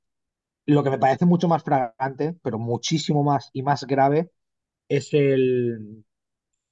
lo 0.67 0.85
que 0.85 0.91
me 0.91 0.99
parece 0.99 1.27
mucho 1.27 1.49
más 1.49 1.63
fragante, 1.65 2.35
pero 2.43 2.59
muchísimo 2.59 3.25
más 3.25 3.51
y 3.55 3.63
más 3.65 3.85
grave, 3.87 4.31
es 4.89 5.15
el, 5.15 6.05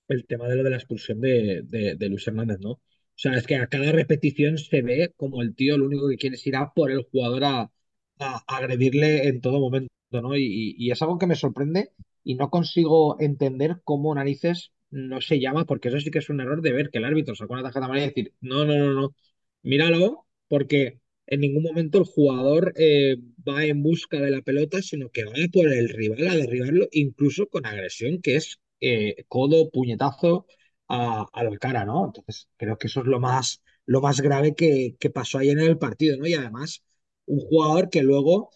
el 0.08 0.26
tema 0.26 0.48
de 0.48 0.56
lo 0.56 0.64
de 0.64 0.70
la 0.70 0.76
expulsión 0.76 1.20
de, 1.20 1.62
de, 1.64 1.96
de 1.96 2.08
Luis 2.08 2.26
Hernández, 2.26 2.58
¿no? 2.60 2.72
O 2.72 2.80
sea, 3.20 3.34
es 3.36 3.46
que 3.46 3.56
a 3.56 3.68
cada 3.68 3.92
repetición 3.92 4.58
se 4.58 4.82
ve 4.82 5.12
como 5.16 5.42
el 5.42 5.54
tío 5.54 5.76
lo 5.78 5.86
único 5.86 6.08
que 6.08 6.16
quiere 6.18 6.36
es 6.36 6.46
ir 6.46 6.56
a 6.56 6.72
por 6.74 6.90
el 6.90 7.02
jugador 7.04 7.44
a- 7.44 7.72
a 8.20 8.44
agredirle 8.48 9.28
en 9.28 9.40
todo 9.40 9.60
momento, 9.60 9.88
¿no? 10.10 10.36
Y, 10.36 10.74
y 10.78 10.90
es 10.90 11.02
algo 11.02 11.18
que 11.18 11.26
me 11.26 11.36
sorprende 11.36 11.92
y 12.24 12.34
no 12.34 12.50
consigo 12.50 13.16
entender 13.20 13.80
cómo 13.84 14.14
narices 14.14 14.72
no 14.90 15.20
se 15.20 15.38
llama, 15.40 15.66
porque 15.66 15.88
eso 15.88 16.00
sí 16.00 16.10
que 16.10 16.18
es 16.20 16.30
un 16.30 16.40
error 16.40 16.62
de 16.62 16.72
ver 16.72 16.90
que 16.90 16.98
el 16.98 17.04
árbitro 17.04 17.34
sacó 17.34 17.52
una 17.54 17.62
tarjeta 17.62 17.84
amarilla 17.86 18.06
y 18.06 18.08
decir, 18.10 18.34
no, 18.40 18.64
no, 18.64 18.76
no, 18.78 18.92
no, 18.94 19.14
míralo, 19.62 20.26
porque 20.48 21.00
en 21.26 21.40
ningún 21.40 21.62
momento 21.62 21.98
el 21.98 22.04
jugador 22.04 22.72
eh, 22.76 23.16
va 23.46 23.64
en 23.64 23.82
busca 23.82 24.18
de 24.20 24.30
la 24.30 24.40
pelota, 24.42 24.80
sino 24.82 25.10
que 25.10 25.24
va 25.24 25.32
por 25.52 25.68
el 25.72 25.88
rival 25.90 26.28
a 26.28 26.36
derribarlo, 26.36 26.88
incluso 26.92 27.46
con 27.48 27.66
agresión, 27.66 28.20
que 28.22 28.36
es 28.36 28.58
eh, 28.80 29.24
codo, 29.28 29.70
puñetazo 29.70 30.46
a, 30.88 31.26
a 31.32 31.44
la 31.44 31.56
cara, 31.58 31.84
¿no? 31.84 32.06
Entonces, 32.06 32.48
creo 32.56 32.78
que 32.78 32.86
eso 32.86 33.00
es 33.00 33.06
lo 33.06 33.20
más, 33.20 33.62
lo 33.86 34.00
más 34.00 34.20
grave 34.20 34.54
que, 34.54 34.96
que 34.98 35.10
pasó 35.10 35.38
ayer 35.38 35.58
en 35.58 35.66
el 35.66 35.78
partido, 35.78 36.16
¿no? 36.16 36.26
Y 36.26 36.34
además, 36.34 36.82
un 37.26 37.40
jugador 37.40 37.90
que 37.90 38.02
luego 38.02 38.50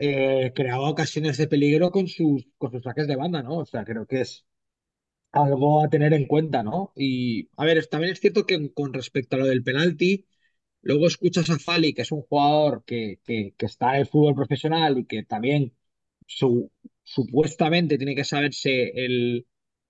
eh, 0.00 0.52
creaba 0.56 0.90
ocasiones 0.90 1.38
de 1.38 1.48
peligro 1.48 1.92
con 1.92 2.08
sus, 2.08 2.46
con 2.58 2.72
sus 2.72 2.84
saques 2.84 3.08
de 3.08 3.16
banda, 3.16 3.42
¿no? 3.44 3.58
O 3.60 3.66
sea, 3.66 3.84
creo 3.86 4.06
que 4.06 4.22
es 4.22 4.46
algo 5.32 5.84
a 5.84 5.88
tener 5.90 6.12
en 6.14 6.26
cuenta, 6.26 6.62
¿no? 6.62 6.92
Y, 6.96 7.48
a 7.56 7.64
ver, 7.64 7.86
también 7.86 8.12
es 8.12 8.20
cierto 8.20 8.46
que 8.46 8.72
con 8.74 8.92
respecto 8.92 9.36
a 9.36 9.38
lo 9.40 9.46
del 9.46 9.62
penalti, 9.64 10.26
luego 10.82 11.06
escuchas 11.08 11.50
a 11.50 11.58
Fali, 11.58 11.94
que 11.94 12.02
es 12.02 12.12
un 12.12 12.22
jugador 12.22 12.84
que, 12.86 13.20
que, 13.24 13.54
que 13.58 13.66
está 13.66 13.94
en 13.96 14.02
el 14.02 14.06
fútbol 14.08 14.34
profesional 14.36 14.98
y 14.98 15.06
que 15.06 15.24
también 15.24 15.74
su- 16.26 16.70
supuestamente 17.04 17.98
tiene 17.98 18.14
que 18.16 18.24
saberse 18.24 18.90
el, 19.04 19.46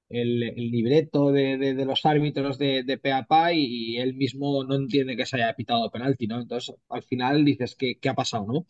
el, 0.09 0.41
libreto 0.71 1.33
de, 1.33 1.57
de- 1.59 1.85
los 1.85 2.05
árbitros 2.07 2.59
de, 2.59 2.83
de 2.85 2.99
pe 2.99 3.13
a 3.13 3.25
pa 3.27 3.53
y, 3.53 3.97
él 3.99 4.15
mismo 4.15 4.65
no 4.65 4.75
entiende 4.77 5.17
que 5.17 5.27
se 5.27 5.37
haya 5.37 5.55
pitado 5.57 5.91
penalti, 5.91 6.27
¿no? 6.27 6.41
Entonces, 6.41 6.75
al 6.89 7.03
final 7.03 7.45
dices, 7.45 7.75
¿qué, 7.77 7.99
qué 8.01 8.09
ha 8.09 8.15
pasado, 8.15 8.47
no? 8.47 8.67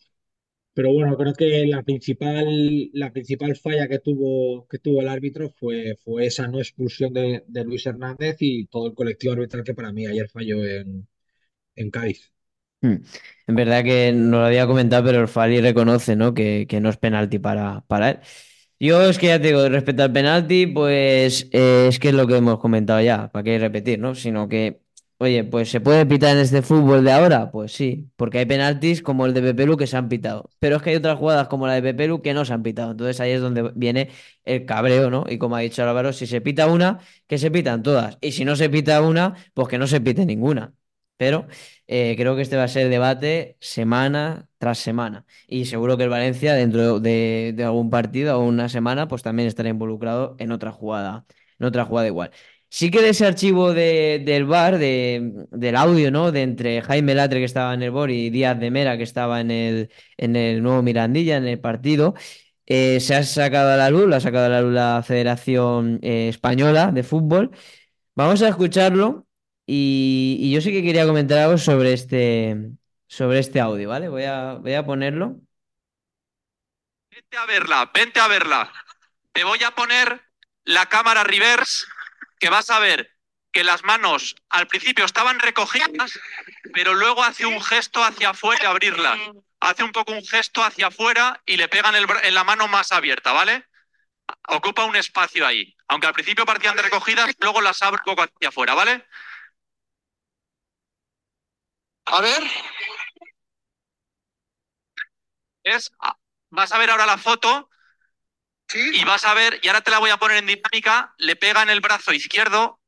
Pero 0.73 0.93
bueno, 0.93 1.17
creo 1.17 1.33
que 1.33 1.65
la 1.67 1.83
principal, 1.83 2.89
la 2.93 3.11
principal 3.11 3.55
falla 3.57 3.87
que 3.87 3.99
tuvo, 3.99 4.67
que 4.67 4.79
tuvo 4.79 5.01
el 5.01 5.09
árbitro 5.09 5.49
fue, 5.49 5.97
fue 6.03 6.27
esa 6.27 6.47
no 6.47 6.59
expulsión 6.59 7.13
de, 7.13 7.43
de 7.47 7.63
Luis 7.65 7.85
Hernández 7.85 8.37
y 8.39 8.67
todo 8.67 8.87
el 8.87 8.93
colectivo 8.95 9.33
arbitral 9.33 9.63
que 9.63 9.73
para 9.73 9.91
mí 9.91 10.05
ayer 10.07 10.29
falló 10.29 10.65
en, 10.65 11.07
en 11.75 11.91
Cádiz. 11.91 12.31
Hmm. 12.81 12.95
En 13.47 13.55
verdad 13.55 13.83
que 13.83 14.11
no 14.11 14.39
lo 14.39 14.45
había 14.45 14.65
comentado, 14.65 15.05
pero 15.05 15.21
el 15.21 15.27
Fali 15.27 15.61
reconoce, 15.61 16.15
¿no? 16.15 16.33
Que, 16.33 16.65
que 16.67 16.79
no 16.81 16.89
es 16.89 16.97
penalti 16.97 17.37
para, 17.39 17.81
para 17.87 18.11
él. 18.11 18.19
Yo 18.79 19.07
es 19.09 19.19
que 19.19 19.27
ya 19.27 19.39
te 19.39 19.49
digo, 19.49 19.69
respecto 19.69 20.03
al 20.03 20.11
penalti, 20.11 20.65
pues 20.67 21.47
eh, 21.51 21.87
es 21.89 21.99
que 21.99 22.09
es 22.09 22.15
lo 22.15 22.25
que 22.27 22.37
hemos 22.37 22.59
comentado 22.59 22.99
ya, 23.01 23.31
para 23.31 23.43
qué 23.43 23.59
repetir, 23.59 23.99
¿no? 23.99 24.15
Sino 24.15 24.49
que, 24.49 24.81
oye, 25.21 25.43
pues 25.43 25.69
¿se 25.69 25.79
puede 25.81 26.05
pitar 26.05 26.35
en 26.35 26.41
este 26.41 26.61
fútbol 26.61 27.03
de 27.03 27.11
ahora? 27.11 27.51
Pues 27.51 27.71
sí, 27.73 28.09
porque 28.15 28.39
hay 28.39 28.45
penaltis 28.45 29.01
como 29.01 29.25
el 29.25 29.33
de 29.33 29.41
Pepelu 29.41 29.77
que 29.77 29.87
se 29.87 29.95
han 29.97 30.09
pitado, 30.09 30.49
pero 30.59 30.77
es 30.77 30.81
que 30.81 30.89
hay 30.91 30.95
otras 30.97 31.17
jugadas 31.17 31.47
como 31.47 31.67
la 31.67 31.73
de 31.73 31.81
Pepelu 31.81 32.21
que 32.21 32.33
no 32.33 32.43
se 32.45 32.53
han 32.53 32.63
pitado, 32.63 32.91
entonces 32.91 33.19
ahí 33.19 33.31
es 33.31 33.41
donde 33.41 33.71
viene 33.75 34.09
el 34.45 34.65
cabreo, 34.65 35.09
¿no? 35.09 35.25
Y 35.29 35.37
como 35.37 35.55
ha 35.55 35.59
dicho 35.59 35.83
Álvaro, 35.83 36.11
si 36.13 36.27
se 36.27 36.41
pita 36.41 36.67
una, 36.67 36.99
que 37.27 37.37
se 37.37 37.51
pitan 37.51 37.83
todas, 37.83 38.17
y 38.21 38.31
si 38.31 38.45
no 38.45 38.55
se 38.55 38.69
pita 38.69 39.01
una, 39.01 39.35
pues 39.53 39.67
que 39.67 39.77
no 39.77 39.87
se 39.87 40.01
pite 40.01 40.25
ninguna. 40.25 40.73
Pero 41.17 41.47
eh, 41.87 42.15
creo 42.17 42.35
que 42.35 42.41
este 42.41 42.57
va 42.57 42.63
a 42.63 42.67
ser 42.67 42.89
debate 42.89 43.55
semana 43.59 44.47
tras 44.57 44.79
semana. 44.79 45.25
Y 45.47 45.65
seguro 45.65 45.95
que 45.97 46.03
el 46.05 46.09
Valencia, 46.09 46.53
dentro 46.55 46.99
de, 46.99 47.53
de 47.55 47.63
algún 47.63 47.89
partido 47.91 48.39
o 48.39 48.43
una 48.43 48.69
semana, 48.69 49.07
pues 49.07 49.21
también 49.21 49.47
estará 49.47 49.69
involucrado 49.69 50.35
en 50.39 50.51
otra 50.51 50.71
jugada, 50.71 51.25
en 51.59 51.65
otra 51.67 51.85
jugada 51.85 52.07
igual. 52.07 52.31
Sí 52.73 52.89
que 52.89 53.01
de 53.01 53.09
ese 53.09 53.25
archivo 53.25 53.73
de, 53.73 54.21
del 54.25 54.45
VAR, 54.45 54.77
de, 54.79 55.45
del 55.51 55.75
audio, 55.75 56.09
¿no? 56.09 56.31
De 56.31 56.41
entre 56.41 56.81
Jaime 56.81 57.13
Latre, 57.15 57.39
que 57.39 57.45
estaba 57.45 57.73
en 57.73 57.83
el 57.83 57.91
BOR, 57.91 58.11
y 58.11 58.29
Díaz 58.29 58.57
de 58.59 58.71
Mera, 58.71 58.97
que 58.97 59.03
estaba 59.03 59.41
en 59.41 59.51
el, 59.51 59.91
en 60.17 60.37
el 60.37 60.63
nuevo 60.63 60.81
Mirandilla, 60.81 61.35
en 61.37 61.47
el 61.47 61.59
partido. 61.59 62.13
eh, 62.67 62.99
se 63.01 63.15
ha 63.15 63.23
sacado 63.23 63.71
a 63.71 63.77
la 63.77 63.89
luz, 63.89 64.07
lo 64.07 64.15
ha 64.15 64.21
sacado 64.21 64.45
a 64.47 64.49
la 64.49 64.61
luz 64.61 64.73
la 64.73 65.03
Federación 65.05 65.99
eh, 66.03 66.29
Española 66.29 66.91
de 66.91 67.03
Fútbol. 67.03 67.51
Vamos 68.15 68.41
a 68.43 68.49
escucharlo 68.49 69.27
y, 69.65 70.37
y 70.39 70.51
yo 70.53 70.61
sí 70.61 70.71
que 70.71 70.83
quería 70.83 71.05
comentar 71.07 71.39
algo 71.39 71.57
sobre 71.57 71.93
este, 71.93 72.71
sobre 73.07 73.39
este 73.39 73.59
audio, 73.61 73.89
¿vale? 73.89 74.09
Voy 74.09 74.23
a, 74.25 74.55
voy 74.55 74.73
a 74.75 74.85
ponerlo. 74.85 75.41
Vente 77.09 77.37
a 77.37 77.45
verla, 77.45 77.91
vente 77.93 78.19
a 78.19 78.27
verla. 78.27 78.71
Te 79.33 79.43
voy 79.43 79.63
a 79.63 79.71
poner 79.71 80.21
la 80.65 80.87
cámara 80.87 81.23
reverse, 81.23 81.85
que 82.41 82.49
vas 82.49 82.71
a 82.71 82.79
ver 82.79 83.15
que 83.53 83.63
las 83.63 83.83
manos 83.83 84.35
al 84.49 84.65
principio 84.67 85.05
estaban 85.05 85.39
recogidas, 85.39 86.19
pero 86.73 86.95
luego 86.95 87.23
hace 87.23 87.45
un 87.45 87.61
gesto 87.61 88.03
hacia 88.03 88.31
afuera 88.31 88.69
abrirlas. 88.69 89.19
Hace 89.59 89.83
un 89.83 89.91
poco 89.91 90.11
un 90.13 90.25
gesto 90.25 90.63
hacia 90.63 90.87
afuera 90.87 91.39
y 91.45 91.57
le 91.57 91.69
pegan 91.69 91.95
el 91.95 92.07
en 92.23 92.33
la 92.33 92.43
mano 92.43 92.67
más 92.67 92.91
abierta, 92.91 93.31
¿vale? 93.31 93.67
Ocupa 94.47 94.85
un 94.85 94.95
espacio 94.95 95.45
ahí. 95.45 95.75
Aunque 95.87 96.07
al 96.07 96.13
principio 96.13 96.45
partían 96.45 96.75
de 96.75 96.81
recogidas, 96.81 97.29
luego 97.39 97.61
las 97.61 97.79
abre 97.83 97.99
un 98.01 98.05
poco 98.05 98.23
hacia 98.23 98.49
afuera, 98.49 98.73
¿vale? 98.73 99.05
A 102.05 102.21
ver. 102.21 102.43
Es, 105.63 105.91
vas 106.49 106.71
a 106.71 106.77
ver 106.79 106.89
ahora 106.89 107.05
la 107.05 107.17
foto 107.17 107.69
y 108.75 109.03
vas 109.03 109.25
a 109.25 109.33
ver, 109.33 109.59
y 109.61 109.67
ahora 109.67 109.81
te 109.81 109.91
la 109.91 109.99
voy 109.99 110.09
a 110.09 110.17
poner 110.17 110.37
en 110.37 110.47
dinámica, 110.47 111.13
le 111.17 111.35
pega 111.35 111.61
en 111.63 111.69
el 111.69 111.81
brazo 111.81 112.13
izquierdo. 112.13 112.79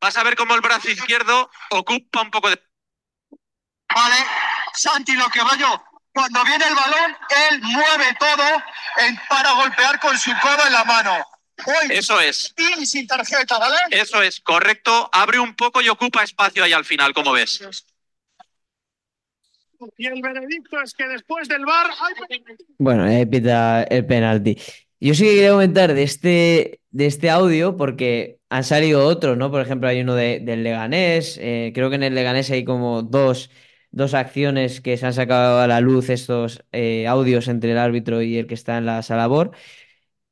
Vas 0.00 0.16
a 0.16 0.22
ver 0.22 0.36
cómo 0.36 0.54
el 0.54 0.60
brazo 0.60 0.88
izquierdo 0.90 1.50
ocupa 1.70 2.22
un 2.22 2.30
poco 2.30 2.48
de... 2.50 2.60
Vale, 3.94 4.24
Santi, 4.74 5.12
lo 5.12 5.28
que 5.28 5.42
va 5.42 5.56
yo. 5.56 5.82
Cuando 6.12 6.44
viene 6.44 6.66
el 6.66 6.74
balón, 6.74 7.16
él 7.50 7.60
mueve 7.62 8.16
todo 8.18 8.62
en- 8.98 9.20
para 9.28 9.52
golpear 9.52 10.00
con 10.00 10.18
su 10.18 10.32
codo 10.40 10.66
en 10.66 10.72
la 10.72 10.84
mano. 10.84 11.26
Hoy, 11.66 11.88
Eso 11.90 12.18
es, 12.20 12.54
y 12.56 12.86
sin 12.86 13.06
tarjeta, 13.06 13.58
¿vale? 13.58 13.76
eso 13.90 14.22
es, 14.22 14.40
correcto. 14.40 15.10
Abre 15.12 15.38
un 15.38 15.54
poco 15.54 15.82
y 15.82 15.90
ocupa 15.90 16.22
espacio 16.22 16.64
ahí 16.64 16.72
al 16.72 16.86
final, 16.86 17.12
como 17.12 17.32
ves. 17.32 17.60
Y 19.96 20.06
el 20.06 20.20
veredicto 20.22 20.80
es 20.82 20.94
que 20.94 21.08
después 21.08 21.48
del 21.48 21.64
bar 21.64 21.86
Bueno, 22.78 23.04
ahí 23.04 23.26
pita 23.26 23.82
el 23.84 24.06
penalti. 24.06 24.56
Yo 25.00 25.14
sí 25.14 25.24
que 25.24 25.30
quería 25.34 25.50
comentar 25.52 25.94
de 25.94 26.02
este, 26.02 26.80
de 26.90 27.06
este 27.06 27.30
audio 27.30 27.76
porque 27.76 28.38
han 28.50 28.64
salido 28.64 29.06
otros, 29.06 29.36
¿no? 29.38 29.50
Por 29.50 29.62
ejemplo, 29.62 29.88
hay 29.88 30.00
uno 30.02 30.14
de- 30.14 30.40
del 30.40 30.62
Leganés. 30.62 31.38
eh, 31.40 31.72
creo 31.74 31.88
que 31.90 31.96
en 31.96 32.02
el 32.02 32.14
Leganés 32.14 32.50
hay 32.50 32.64
como 32.64 33.02
dos, 33.02 33.50
dos 33.90 34.14
acciones 34.14 34.80
que 34.80 34.96
se 34.96 35.06
han 35.06 35.14
sacado 35.14 35.60
a 35.60 35.66
la 35.66 35.80
luz 35.80 36.10
estos 36.10 36.64
eh, 36.72 37.06
audios 37.06 37.48
entre 37.48 37.72
el 37.72 37.78
árbitro 37.78 38.22
y 38.22 38.36
el 38.38 38.46
que 38.46 38.54
está 38.54 38.76
en 38.78 38.86
la 38.86 39.02
sala 39.02 39.26
BOR. 39.26 39.52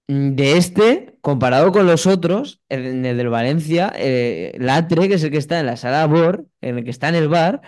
Mm, 0.08 0.34
De 0.36 0.56
este, 0.56 1.14
comparado 1.20 1.72
con 1.72 1.86
los 1.86 2.06
otros, 2.06 2.60
en 2.68 3.04
el 3.04 3.16
del 3.16 3.28
Valencia, 3.28 3.92
eh, 3.96 4.52
Latre, 4.58 5.08
que 5.08 5.14
es 5.14 5.24
el 5.24 5.30
que 5.30 5.38
está 5.38 5.60
en 5.60 5.66
la 5.66 5.76
sala 5.76 6.06
BOR, 6.06 6.46
en 6.60 6.78
el 6.78 6.84
que 6.84 6.90
está 6.90 7.08
en 7.08 7.14
el 7.16 7.28
bar 7.28 7.60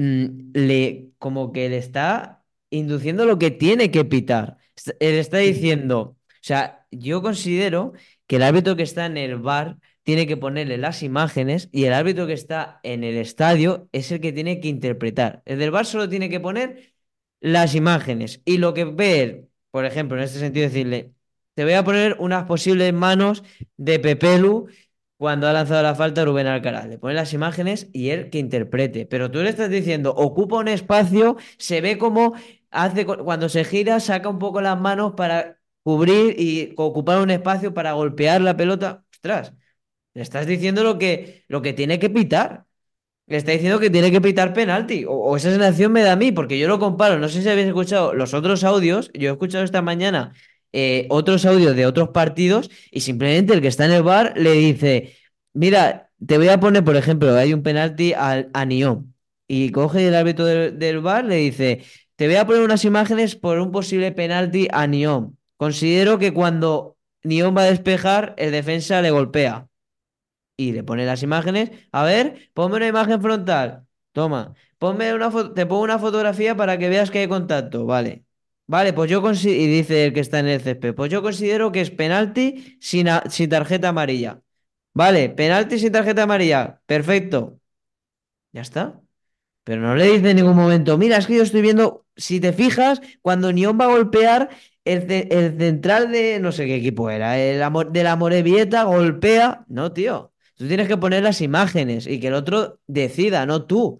mm, 0.00 0.52
le, 0.54 1.10
como 1.18 1.52
que 1.52 1.68
le 1.68 1.78
está 1.78 2.44
induciendo 2.70 3.24
lo 3.26 3.38
que 3.38 3.50
tiene 3.50 3.90
que 3.90 4.04
pitar. 4.04 4.58
Est- 4.76 4.90
Él 5.00 5.14
está 5.16 5.38
diciendo, 5.38 5.98
o 6.00 6.16
sea, 6.40 6.86
yo 6.90 7.22
considero 7.22 7.92
que 8.26 8.36
el 8.36 8.42
árbitro 8.42 8.76
que 8.76 8.82
está 8.84 9.06
en 9.06 9.16
el 9.16 9.36
bar 9.36 9.78
tiene 10.02 10.26
que 10.26 10.36
ponerle 10.36 10.78
las 10.78 11.02
imágenes 11.02 11.68
y 11.72 11.84
el 11.84 11.92
árbitro 11.92 12.26
que 12.26 12.32
está 12.32 12.80
en 12.82 13.04
el 13.04 13.16
estadio 13.16 13.88
es 13.92 14.10
el 14.12 14.20
que 14.20 14.32
tiene 14.32 14.60
que 14.60 14.68
interpretar. 14.68 15.42
El 15.44 15.58
del 15.58 15.70
bar 15.70 15.86
solo 15.86 16.08
tiene 16.08 16.28
que 16.30 16.40
poner 16.40 16.94
las 17.40 17.74
imágenes 17.74 18.40
y 18.44 18.58
lo 18.58 18.74
que 18.74 18.84
ve 18.84 19.22
él, 19.22 19.48
por 19.70 19.84
ejemplo, 19.84 20.16
en 20.16 20.24
este 20.24 20.38
sentido, 20.38 20.66
decirle, 20.68 21.12
te 21.54 21.64
voy 21.64 21.74
a 21.74 21.84
poner 21.84 22.16
unas 22.20 22.44
posibles 22.44 22.92
manos 22.92 23.42
de 23.76 23.98
Pepelu 23.98 24.68
cuando 25.20 25.46
ha 25.48 25.52
lanzado 25.52 25.82
la 25.82 25.94
falta 25.94 26.24
Rubén 26.24 26.46
Alcaraz. 26.46 26.86
Le 26.88 26.98
pone 26.98 27.12
las 27.14 27.32
imágenes 27.34 27.88
y 27.92 28.08
él 28.10 28.30
que 28.30 28.38
interprete. 28.38 29.04
Pero 29.06 29.30
tú 29.30 29.40
le 29.42 29.50
estás 29.50 29.68
diciendo, 29.70 30.14
ocupa 30.16 30.56
un 30.58 30.68
espacio, 30.68 31.36
se 31.58 31.80
ve 31.82 31.98
como 31.98 32.34
hace 32.70 33.04
cu- 33.06 33.18
cuando 33.24 33.48
se 33.50 33.64
gira, 33.64 34.00
saca 34.00 34.28
un 34.30 34.38
poco 34.38 34.60
las 34.62 34.80
manos 34.80 35.12
para 35.16 35.58
cubrir 35.82 36.36
y 36.40 36.72
ocupar 36.78 37.20
un 37.20 37.30
espacio 37.30 37.74
para 37.74 37.92
golpear 37.92 38.40
la 38.40 38.56
pelota. 38.56 39.04
Ostras, 39.12 39.52
le 40.14 40.22
estás 40.22 40.46
diciendo 40.46 40.84
lo 40.84 40.98
que, 40.98 41.44
lo 41.48 41.62
que 41.62 41.72
tiene 41.74 41.98
que 41.98 42.10
pitar. 42.10 42.66
Le 43.26 43.36
está 43.36 43.52
diciendo 43.52 43.78
que 43.80 43.90
tiene 43.90 44.10
que 44.10 44.20
pitar 44.20 44.52
penalti. 44.52 45.04
O, 45.06 45.12
o 45.12 45.36
esa 45.36 45.50
sensación 45.50 45.92
me 45.92 46.02
da 46.02 46.12
a 46.12 46.16
mí, 46.16 46.32
porque 46.32 46.58
yo 46.58 46.68
lo 46.68 46.78
comparo. 46.80 47.18
No 47.18 47.28
sé 47.28 47.42
si 47.42 47.48
habéis 47.48 47.68
escuchado 47.68 48.14
los 48.14 48.34
otros 48.34 48.64
audios. 48.64 49.10
Yo 49.14 49.30
he 49.30 49.32
escuchado 49.32 49.64
esta 49.64 49.82
mañana 49.82 50.32
eh, 50.72 51.06
otros 51.10 51.44
audios 51.46 51.76
de 51.76 51.86
otros 51.86 52.10
partidos 52.10 52.70
y 52.90 53.00
simplemente 53.00 53.54
el 53.54 53.60
que 53.60 53.68
está 53.68 53.86
en 53.86 53.92
el 53.92 54.02
bar 54.02 54.34
le 54.36 54.52
dice, 54.52 55.16
mira, 55.52 56.10
te 56.26 56.38
voy 56.38 56.48
a 56.48 56.60
poner, 56.60 56.84
por 56.84 56.96
ejemplo, 56.96 57.34
hay 57.36 57.52
un 57.54 57.62
penalti 57.62 58.12
al, 58.12 58.50
a 58.54 58.64
Nión 58.64 59.14
y 59.48 59.70
coge 59.72 60.06
el 60.08 60.14
árbitro 60.14 60.44
del, 60.46 60.78
del 60.78 61.00
bar, 61.00 61.24
le 61.24 61.36
dice, 61.36 61.82
te 62.16 62.26
voy 62.26 62.36
a 62.36 62.46
poner 62.46 62.62
unas 62.62 62.84
imágenes 62.84 63.34
por 63.36 63.58
un 63.58 63.72
posible 63.72 64.12
penalti 64.12 64.68
a 64.70 64.86
Nión. 64.86 65.38
Considero 65.56 66.18
que 66.18 66.32
cuando 66.32 66.96
Nión 67.22 67.56
va 67.56 67.62
a 67.62 67.64
despejar, 67.70 68.34
el 68.38 68.52
defensa 68.52 69.02
le 69.02 69.10
golpea 69.10 69.68
y 70.56 70.72
le 70.72 70.84
pone 70.84 71.06
las 71.06 71.22
imágenes. 71.22 71.70
A 71.92 72.04
ver, 72.04 72.50
ponme 72.54 72.76
una 72.76 72.86
imagen 72.88 73.20
frontal. 73.22 73.86
Toma, 74.12 74.54
ponme 74.78 75.14
una 75.14 75.30
te 75.54 75.66
pongo 75.66 75.82
una 75.82 75.98
fotografía 75.98 76.56
para 76.56 76.78
que 76.78 76.88
veas 76.88 77.10
que 77.10 77.20
hay 77.20 77.28
contacto. 77.28 77.86
Vale. 77.86 78.24
Vale, 78.72 78.92
pues 78.92 79.10
yo 79.10 79.20
considero, 79.20 79.60
y 79.62 79.66
dice 79.66 80.04
el 80.06 80.12
que 80.12 80.20
está 80.20 80.38
en 80.38 80.46
el 80.48 80.60
césped, 80.60 80.94
pues 80.94 81.10
yo 81.10 81.22
considero 81.22 81.72
que 81.72 81.80
es 81.80 81.90
penalti 81.90 82.76
sin, 82.80 83.08
sin 83.28 83.50
tarjeta 83.50 83.88
amarilla. 83.88 84.40
Vale, 84.94 85.28
penalti 85.30 85.78
sin 85.78 85.90
tarjeta 85.92 86.22
amarilla. 86.24 86.80
Perfecto. 86.86 87.60
Ya 88.52 88.62
está. 88.62 89.00
Pero 89.64 89.82
no 89.82 89.94
le 89.96 90.06
dice 90.12 90.30
en 90.30 90.36
ningún 90.38 90.56
momento, 90.56 90.98
mira, 90.98 91.18
es 91.18 91.26
que 91.26 91.36
yo 91.36 91.42
estoy 91.44 91.62
viendo, 91.62 92.06
si 92.16 92.40
te 92.40 92.52
fijas, 92.54 93.00
cuando 93.22 93.52
Nión 93.52 93.78
va 93.80 93.86
a 93.86 93.88
golpear, 93.88 94.50
el, 94.84 95.10
el 95.12 95.58
central 95.58 96.12
de, 96.12 96.40
no 96.40 96.52
sé 96.52 96.66
qué 96.66 96.76
equipo 96.76 97.10
era, 97.10 97.38
el 97.38 97.62
Amor- 97.62 97.92
de 97.92 98.04
la 98.04 98.16
Morevieta 98.16 98.84
golpea. 98.84 99.64
No, 99.68 99.92
tío. 99.92 100.32
Tú 100.56 100.68
tienes 100.68 100.88
que 100.88 100.96
poner 100.98 101.22
las 101.24 101.40
imágenes 101.42 102.06
y 102.06 102.20
que 102.20 102.28
el 102.28 102.34
otro 102.34 102.80
decida, 102.86 103.46
no 103.46 103.66
tú. 103.66 103.98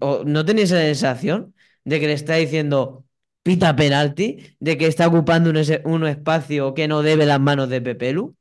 ¿O 0.00 0.24
¿No 0.24 0.44
tenéis 0.44 0.70
la 0.70 0.80
sensación 0.80 1.54
de 1.84 2.00
que 2.00 2.06
le 2.08 2.12
está 2.14 2.34
diciendo 2.34 3.04
pita 3.42 3.74
penalti? 3.76 4.26
¿De 4.60 4.78
que 4.78 4.86
está 4.86 5.08
ocupando 5.08 5.50
un, 5.50 5.56
ese- 5.58 5.82
un 5.84 6.06
espacio 6.06 6.74
que 6.74 6.88
no 6.88 7.02
debe 7.02 7.26
las 7.26 7.40
manos 7.40 7.68
de 7.68 7.80
Pepelu? 7.80 8.36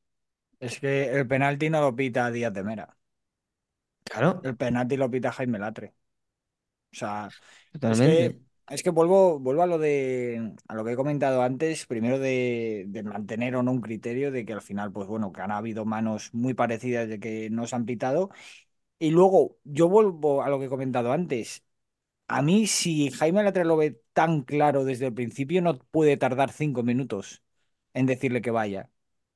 Es 0.59 0.79
que 0.79 1.09
el 1.19 1.27
penalti 1.27 1.69
no 1.71 1.81
lo 1.81 1.95
pita 1.95 2.29
Díaz 2.31 2.53
de 2.53 2.63
Mera. 2.63 2.95
Claro, 4.03 4.49
El 4.49 4.55
penalti 4.57 4.97
lo 4.97 5.09
pita 5.11 5.31
Jaime 5.31 5.59
Latre. 5.59 5.93
O 6.93 6.95
sea, 6.97 7.35
es 7.87 8.01
que, 8.01 8.37
es 8.69 8.83
que 8.83 8.89
vuelvo, 8.91 9.39
vuelvo 9.39 9.63
a 9.63 9.67
lo 9.67 9.77
de 9.79 10.55
a 10.67 10.75
lo 10.75 10.85
que 10.85 10.93
he 10.93 10.95
comentado 10.95 11.41
antes, 11.43 11.85
primero 11.85 12.19
de, 12.19 12.85
de 12.87 13.03
mantener 13.03 13.55
o 13.55 13.63
no 13.63 13.71
un 13.71 13.81
criterio 13.81 14.31
de 14.31 14.45
que 14.45 14.53
al 14.53 14.61
final, 14.61 14.91
pues 14.91 15.07
bueno, 15.07 15.31
que 15.31 15.41
han 15.41 15.51
habido 15.51 15.85
manos 15.85 16.33
muy 16.33 16.53
parecidas 16.53 17.07
de 17.09 17.19
que 17.19 17.49
no 17.51 17.67
se 17.67 17.75
han 17.75 17.85
pitado. 17.85 18.29
Y 18.99 19.11
luego, 19.11 19.57
yo 19.65 19.89
vuelvo 19.89 20.43
a 20.43 20.49
lo 20.49 20.59
que 20.59 20.67
he 20.67 20.69
comentado 20.69 21.13
antes. 21.13 21.65
A 22.27 22.41
mí, 22.41 22.67
si 22.67 23.09
Jaime 23.11 23.43
Latre 23.43 23.63
lo 23.65 23.77
ve 23.77 24.01
tan 24.13 24.41
claro 24.43 24.83
desde 24.83 25.07
el 25.07 25.13
principio, 25.13 25.61
no 25.61 25.77
puede 25.79 26.17
tardar 26.17 26.51
cinco 26.51 26.83
minutos 26.83 27.41
en 27.93 28.05
decirle 28.05 28.41
que 28.41 28.51
vaya. 28.51 28.89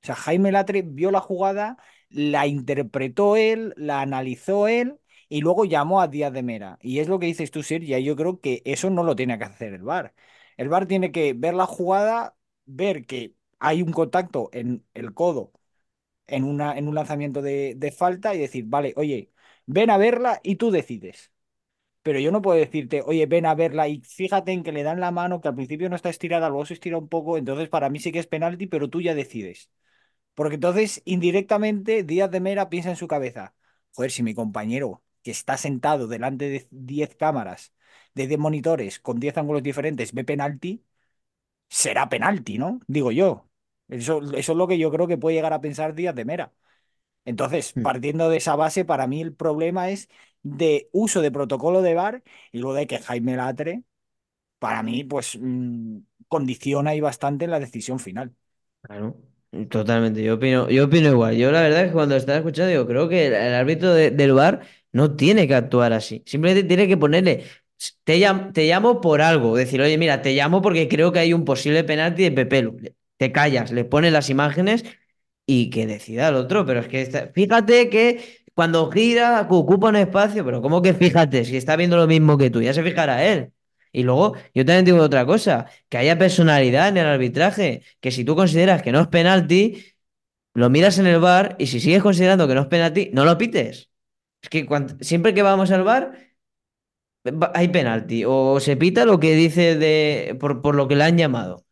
O 0.04 0.06
sea, 0.08 0.15
Jaime 0.15 0.51
Latre 0.51 0.82
vio 0.82 1.10
la 1.12 1.21
jugada, 1.21 1.77
la 2.10 2.47
interpretó 2.47 3.38
él, 3.38 3.73
la 3.77 4.01
analizó 4.01 4.67
él 4.67 4.99
y 5.30 5.39
luego 5.41 5.63
llamó 5.65 6.01
a 6.01 6.08
Díaz 6.10 6.34
de 6.34 6.43
Mera. 6.43 6.80
Y 6.82 6.99
es 6.99 7.08
lo 7.08 7.17
que 7.19 7.27
dices 7.27 7.49
tú, 7.51 7.63
Sergio, 7.63 7.97
yo 7.99 8.15
creo 8.17 8.41
que 8.41 8.62
eso 8.65 8.89
no 8.89 9.04
lo 9.04 9.15
tiene 9.15 9.38
que 9.38 9.45
hacer 9.45 9.73
el 9.73 9.84
VAR. 9.84 10.13
El 10.58 10.67
VAR 10.69 10.86
tiene 10.88 11.12
que 11.13 11.34
ver 11.34 11.54
la 11.54 11.65
jugada, 11.67 12.36
ver 12.65 13.06
que 13.06 13.36
hay 13.60 13.82
un 13.84 13.91
contacto 13.93 14.49
en 14.54 14.86
el 14.93 15.13
codo 15.13 15.54
en, 16.27 16.43
una, 16.45 16.77
en 16.77 16.88
un 16.88 16.95
lanzamiento 16.95 17.41
de, 17.41 17.75
de 17.77 17.91
falta 17.91 18.36
y 18.36 18.39
decir, 18.39 18.65
vale, 18.67 18.93
oye, 18.97 19.32
ven 19.65 19.89
a 19.91 19.97
verla 19.97 20.39
y 20.43 20.56
tú 20.58 20.71
decides. 20.71 21.32
Pero 22.04 22.20
yo 22.20 22.32
no 22.32 22.42
puedo 22.42 22.58
decirte, 22.58 23.04
oye, 23.06 23.26
ven 23.28 23.46
a 23.46 23.54
verla 23.56 23.88
y 23.88 24.02
fíjate 24.02 24.52
en 24.54 24.64
que 24.64 24.72
le 24.72 24.84
dan 24.84 25.00
la 25.00 25.12
mano, 25.12 25.40
que 25.42 25.48
al 25.50 25.56
principio 25.56 25.90
no 25.90 25.96
está 25.96 26.10
estirada, 26.10 26.50
luego 26.50 26.66
se 26.66 26.74
estira 26.74 26.98
un 26.98 27.08
poco, 27.10 27.38
entonces 27.38 27.70
para 27.70 27.90
mí 27.90 28.00
sí 28.00 28.12
que 28.12 28.20
es 28.20 28.28
penalti, 28.28 28.68
pero 28.68 28.90
tú 28.90 29.02
ya 29.02 29.14
decides. 29.16 29.70
Porque 30.36 30.56
entonces, 30.56 31.02
indirectamente, 31.06 32.04
Díaz 32.04 32.32
de 32.32 32.40
Mera 32.42 32.70
piensa 32.70 32.90
en 32.92 32.96
su 32.98 33.08
cabeza, 33.08 33.56
joder, 33.94 34.12
si 34.12 34.24
mi 34.24 34.34
compañero, 34.36 35.04
que 35.24 35.32
está 35.32 35.58
sentado 35.58 36.08
delante 36.08 36.50
de 36.50 36.68
10 36.72 37.16
cámaras, 37.16 37.74
de 38.16 38.28
10 38.28 38.40
monitores, 38.40 39.00
con 39.00 39.20
10 39.20 39.38
ángulos 39.38 39.64
diferentes, 39.64 40.14
ve 40.14 40.24
penalti, 40.24 40.86
será 41.70 42.10
penalti, 42.10 42.58
¿no? 42.58 42.80
Digo 42.88 43.12
yo. 43.12 43.48
Eso, 43.90 44.22
eso 44.36 44.52
es 44.54 44.58
lo 44.58 44.68
que 44.68 44.78
yo 44.78 44.92
creo 44.92 45.08
que 45.08 45.18
puede 45.18 45.36
llegar 45.36 45.54
a 45.54 45.62
pensar 45.62 45.94
Díaz 45.96 46.16
de 46.16 46.26
Mera. 46.26 46.54
Entonces, 47.26 47.74
Hmm. 47.76 47.84
partiendo 47.84 48.30
de 48.30 48.38
esa 48.38 48.56
base, 48.56 48.86
para 48.86 49.08
mí 49.08 49.22
el 49.22 49.34
problema 49.36 49.90
es 49.90 50.10
de 50.43 50.89
uso 50.93 51.21
de 51.21 51.32
protocolo 51.32 51.82
de 51.82 51.93
VAR 51.95 52.23
y 52.51 52.60
luego 52.60 52.75
de 52.75 52.88
que 52.88 52.99
Jaime 52.99 53.36
Latre 53.38 53.84
para 54.60 54.84
mí, 54.84 55.04
pues 55.06 55.38
mm, 55.41 55.99
condiciona 56.27 56.91
ahí 56.91 57.01
bastante 57.01 57.47
la 57.47 57.60
decisión 57.60 57.99
final. 57.99 58.36
Claro, 58.82 59.15
totalmente. 59.69 60.23
Yo 60.23 60.36
opino, 60.36 60.69
yo 60.69 60.86
opino 60.86 61.10
igual. 61.10 61.36
Yo 61.38 61.51
la 61.51 61.62
verdad 61.62 61.82
es 61.82 61.88
que 61.88 61.93
cuando 61.93 62.15
estaba 62.15 62.38
escuchando, 62.39 62.73
yo 62.73 62.88
creo 62.88 63.08
que 63.08 63.27
el, 63.27 63.54
árbitro 63.54 63.93
de- 63.93 64.12
del 64.12 64.34
VAR 64.34 64.62
no 64.91 65.15
tiene 65.15 65.47
que 65.47 65.56
actuar 65.56 65.93
así. 65.93 66.23
Simplemente 66.25 66.67
tiene 66.67 66.88
que 66.88 66.97
ponerle, 66.97 67.45
te, 68.04 68.19
llam- 68.19 68.51
te 68.54 68.65
llamo 68.67 68.99
por 69.01 69.21
algo. 69.21 69.56
Decir, 69.56 69.82
oye, 69.82 69.97
mira, 69.97 70.21
te 70.21 70.34
llamo 70.34 70.62
porque 70.62 70.88
creo 70.88 71.12
que 71.12 71.19
hay 71.19 71.34
un 71.34 71.45
posible 71.45 71.84
penalti 71.84 72.23
de 72.23 72.32
Pepelu. 72.32 72.77
Te 73.17 73.32
callas, 73.32 73.71
le 73.71 73.86
pones 73.86 74.12
las 74.12 74.30
imágenes 74.30 74.84
y 75.45 75.69
que 75.69 75.88
decida 75.88 76.30
el 76.30 76.36
otro. 76.36 76.65
Pero 76.65 76.80
es 76.82 76.88
que 76.88 77.32
fíjate 77.34 77.89
que 77.89 78.40
cuando 78.54 78.92
gira 78.92 79.48
ocupa 79.50 79.90
un 79.90 79.96
espacio, 79.96 80.46
pero 80.46 80.62
¿cómo 80.62 80.82
que 80.82 80.94
fíjate? 80.94 81.46
Si 81.46 81.58
está 81.58 81.76
viendo 81.76 81.98
lo 81.98 82.08
mismo 82.08 82.38
que 82.38 82.50
tú, 82.50 82.62
ya 82.62 82.74
se 82.74 82.84
fijará 82.84 83.26
él. 83.26 83.54
Y 83.92 84.04
luego, 84.04 84.36
yo 84.54 84.66
también 84.66 84.86
digo 84.86 85.00
otra 85.00 85.26
cosa, 85.26 85.68
que 85.90 85.98
haya 85.98 86.18
personalidad 86.18 86.88
en 86.90 86.98
el 86.98 87.06
arbitraje, 87.08 87.84
que 88.00 88.12
si 88.12 88.24
tú 88.24 88.36
consideras 88.36 88.82
que 88.82 88.92
no 88.92 89.02
es 89.02 89.08
penalti, 89.08 89.86
lo 90.54 90.70
miras 90.70 91.00
en 91.00 91.08
el 91.08 91.20
bar 91.20 91.56
y 91.60 91.68
si 91.68 91.80
sigues 91.80 92.04
considerando 92.04 92.48
que 92.48 92.56
no 92.56 92.62
es 92.62 92.68
penalti, 92.68 93.10
no 93.14 93.26
lo 93.26 93.38
pites. 93.38 93.90
Es 94.42 94.50
que 94.50 94.68
siempre 95.02 95.34
que 95.34 95.44
vamos 95.44 95.72
al 95.72 95.84
bar 95.84 96.14
hay 97.54 97.68
penalti 97.70 98.24
o 98.26 98.60
se 98.60 98.78
pita 98.78 99.06
lo 99.06 99.20
que 99.20 99.36
dice 99.36 99.76
de 99.76 100.36
por, 100.40 100.62
por 100.62 100.76
lo 100.76 100.88
que 100.88 100.96
le 100.96 101.04
han 101.04 101.18
llamado. 101.18 101.66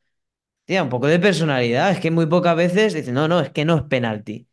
Tía, 0.66 0.84
un 0.84 0.90
poco 0.90 1.08
de 1.08 1.20
personalidad, 1.20 1.92
es 1.92 2.00
que 2.00 2.12
muy 2.12 2.28
pocas 2.28 2.56
veces 2.56 2.94
dicen, 2.94 3.16
no, 3.16 3.28
no, 3.28 3.42
es 3.42 3.52
que 3.52 3.66
no 3.66 3.78
es 3.78 3.84
penalti 3.84 4.48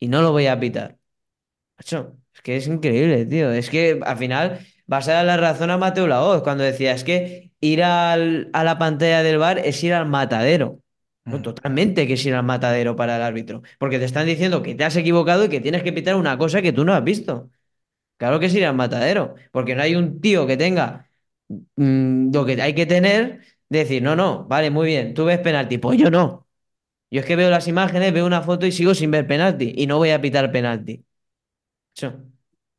y 0.00 0.08
no 0.08 0.22
lo 0.22 0.32
voy 0.32 0.46
a 0.48 0.60
pitar. 0.60 0.98
Macho, 1.78 2.16
es 2.34 2.40
que 2.42 2.56
es 2.56 2.66
increíble, 2.66 3.26
tío. 3.26 3.50
Es 3.52 3.70
que 3.70 4.00
al 4.04 4.16
final 4.16 4.60
vas 4.86 5.08
a 5.08 5.14
dar 5.14 5.24
la 5.24 5.36
razón 5.36 5.70
a 5.70 5.78
Mateo 5.78 6.06
Laoz 6.06 6.42
cuando 6.42 6.64
decía, 6.64 6.92
es 6.92 7.04
que 7.04 7.50
ir 7.60 7.82
al- 7.82 8.50
a 8.52 8.64
la 8.64 8.78
pantalla 8.78 9.22
del 9.22 9.38
bar 9.38 9.58
es 9.58 9.82
ir 9.82 9.92
al 9.94 10.06
matadero. 10.08 10.80
No, 11.24 11.38
Mm. 11.38 11.42
totalmente 11.42 12.06
que 12.06 12.12
es 12.14 12.26
ir 12.26 12.34
al 12.34 12.44
matadero 12.44 12.96
para 12.96 13.16
el 13.16 13.22
árbitro. 13.22 13.62
Porque 13.78 13.98
te 13.98 14.04
están 14.04 14.26
diciendo 14.26 14.62
que 14.62 14.74
te 14.74 14.84
has 14.84 14.94
equivocado 14.96 15.44
y 15.44 15.48
que 15.48 15.60
tienes 15.60 15.82
que 15.82 15.92
pitar 15.92 16.16
una 16.16 16.36
cosa 16.38 16.60
que 16.62 16.72
tú 16.72 16.84
no 16.84 16.92
has 16.94 17.02
visto. 17.02 17.50
Claro 18.18 18.40
que 18.40 18.46
es 18.46 18.54
ir 18.54 18.66
al 18.66 18.76
matadero. 18.76 19.34
Porque 19.52 19.74
no 19.74 19.82
hay 19.82 19.96
un 19.96 20.20
tío 20.20 20.46
que 20.46 20.56
tenga 20.56 21.08
mm, 21.76 22.32
lo 22.34 22.44
que 22.46 22.60
hay 22.62 22.74
que 22.74 22.86
tener, 22.86 23.40
de 23.68 23.78
decir, 23.80 24.02
no, 24.02 24.16
no, 24.16 24.44
vale, 24.46 24.70
muy 24.70 24.86
bien, 24.88 25.14
tú 25.14 25.24
ves 25.26 25.38
penalti. 25.40 25.78
Pues 25.78 25.98
yo 25.98 26.10
no. 26.10 26.46
Yo 27.10 27.20
es 27.20 27.26
que 27.26 27.36
veo 27.36 27.50
las 27.50 27.68
imágenes, 27.68 28.12
veo 28.12 28.26
una 28.26 28.42
foto 28.42 28.66
y 28.66 28.72
sigo 28.72 28.94
sin 28.94 29.10
ver 29.12 29.26
penalti. 29.26 29.72
Y 29.76 29.86
no 29.86 29.98
voy 29.98 30.10
a 30.10 30.20
pitar 30.22 30.52
penalti. 30.52 31.04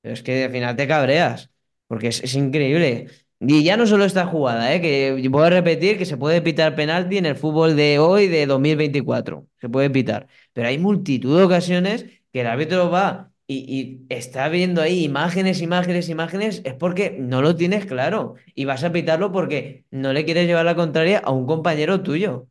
Pero 0.01 0.13
es 0.13 0.21
que 0.23 0.45
al 0.45 0.51
final 0.51 0.75
te 0.75 0.87
cabreas, 0.87 1.51
porque 1.87 2.07
es, 2.07 2.23
es 2.23 2.35
increíble. 2.35 3.07
Y 3.39 3.63
ya 3.63 3.77
no 3.77 3.85
solo 3.85 4.05
esta 4.05 4.25
jugada, 4.25 4.73
¿eh? 4.73 4.81
que 4.81 5.27
voy 5.29 5.45
a 5.45 5.49
repetir 5.49 5.97
que 5.97 6.05
se 6.05 6.17
puede 6.17 6.41
pitar 6.41 6.75
penalti 6.75 7.17
en 7.17 7.25
el 7.25 7.35
fútbol 7.35 7.75
de 7.75 7.99
hoy, 7.99 8.27
de 8.27 8.45
2024. 8.45 9.47
Se 9.59 9.69
puede 9.69 9.89
pitar. 9.89 10.27
Pero 10.53 10.67
hay 10.69 10.77
multitud 10.77 11.37
de 11.37 11.43
ocasiones 11.43 12.05
que 12.31 12.41
el 12.41 12.47
árbitro 12.47 12.89
va 12.89 13.31
y, 13.47 14.05
y 14.09 14.13
está 14.13 14.47
viendo 14.49 14.81
ahí 14.81 15.03
imágenes, 15.03 15.61
imágenes, 15.61 16.09
imágenes, 16.09 16.61
es 16.65 16.73
porque 16.73 17.15
no 17.19 17.41
lo 17.41 17.55
tienes 17.55 17.85
claro. 17.85 18.35
Y 18.55 18.65
vas 18.65 18.83
a 18.83 18.91
pitarlo 18.91 19.31
porque 19.31 19.85
no 19.91 20.13
le 20.13 20.25
quieres 20.25 20.47
llevar 20.47 20.65
la 20.65 20.75
contraria 20.75 21.19
a 21.19 21.31
un 21.31 21.45
compañero 21.45 22.01
tuyo. 22.01 22.47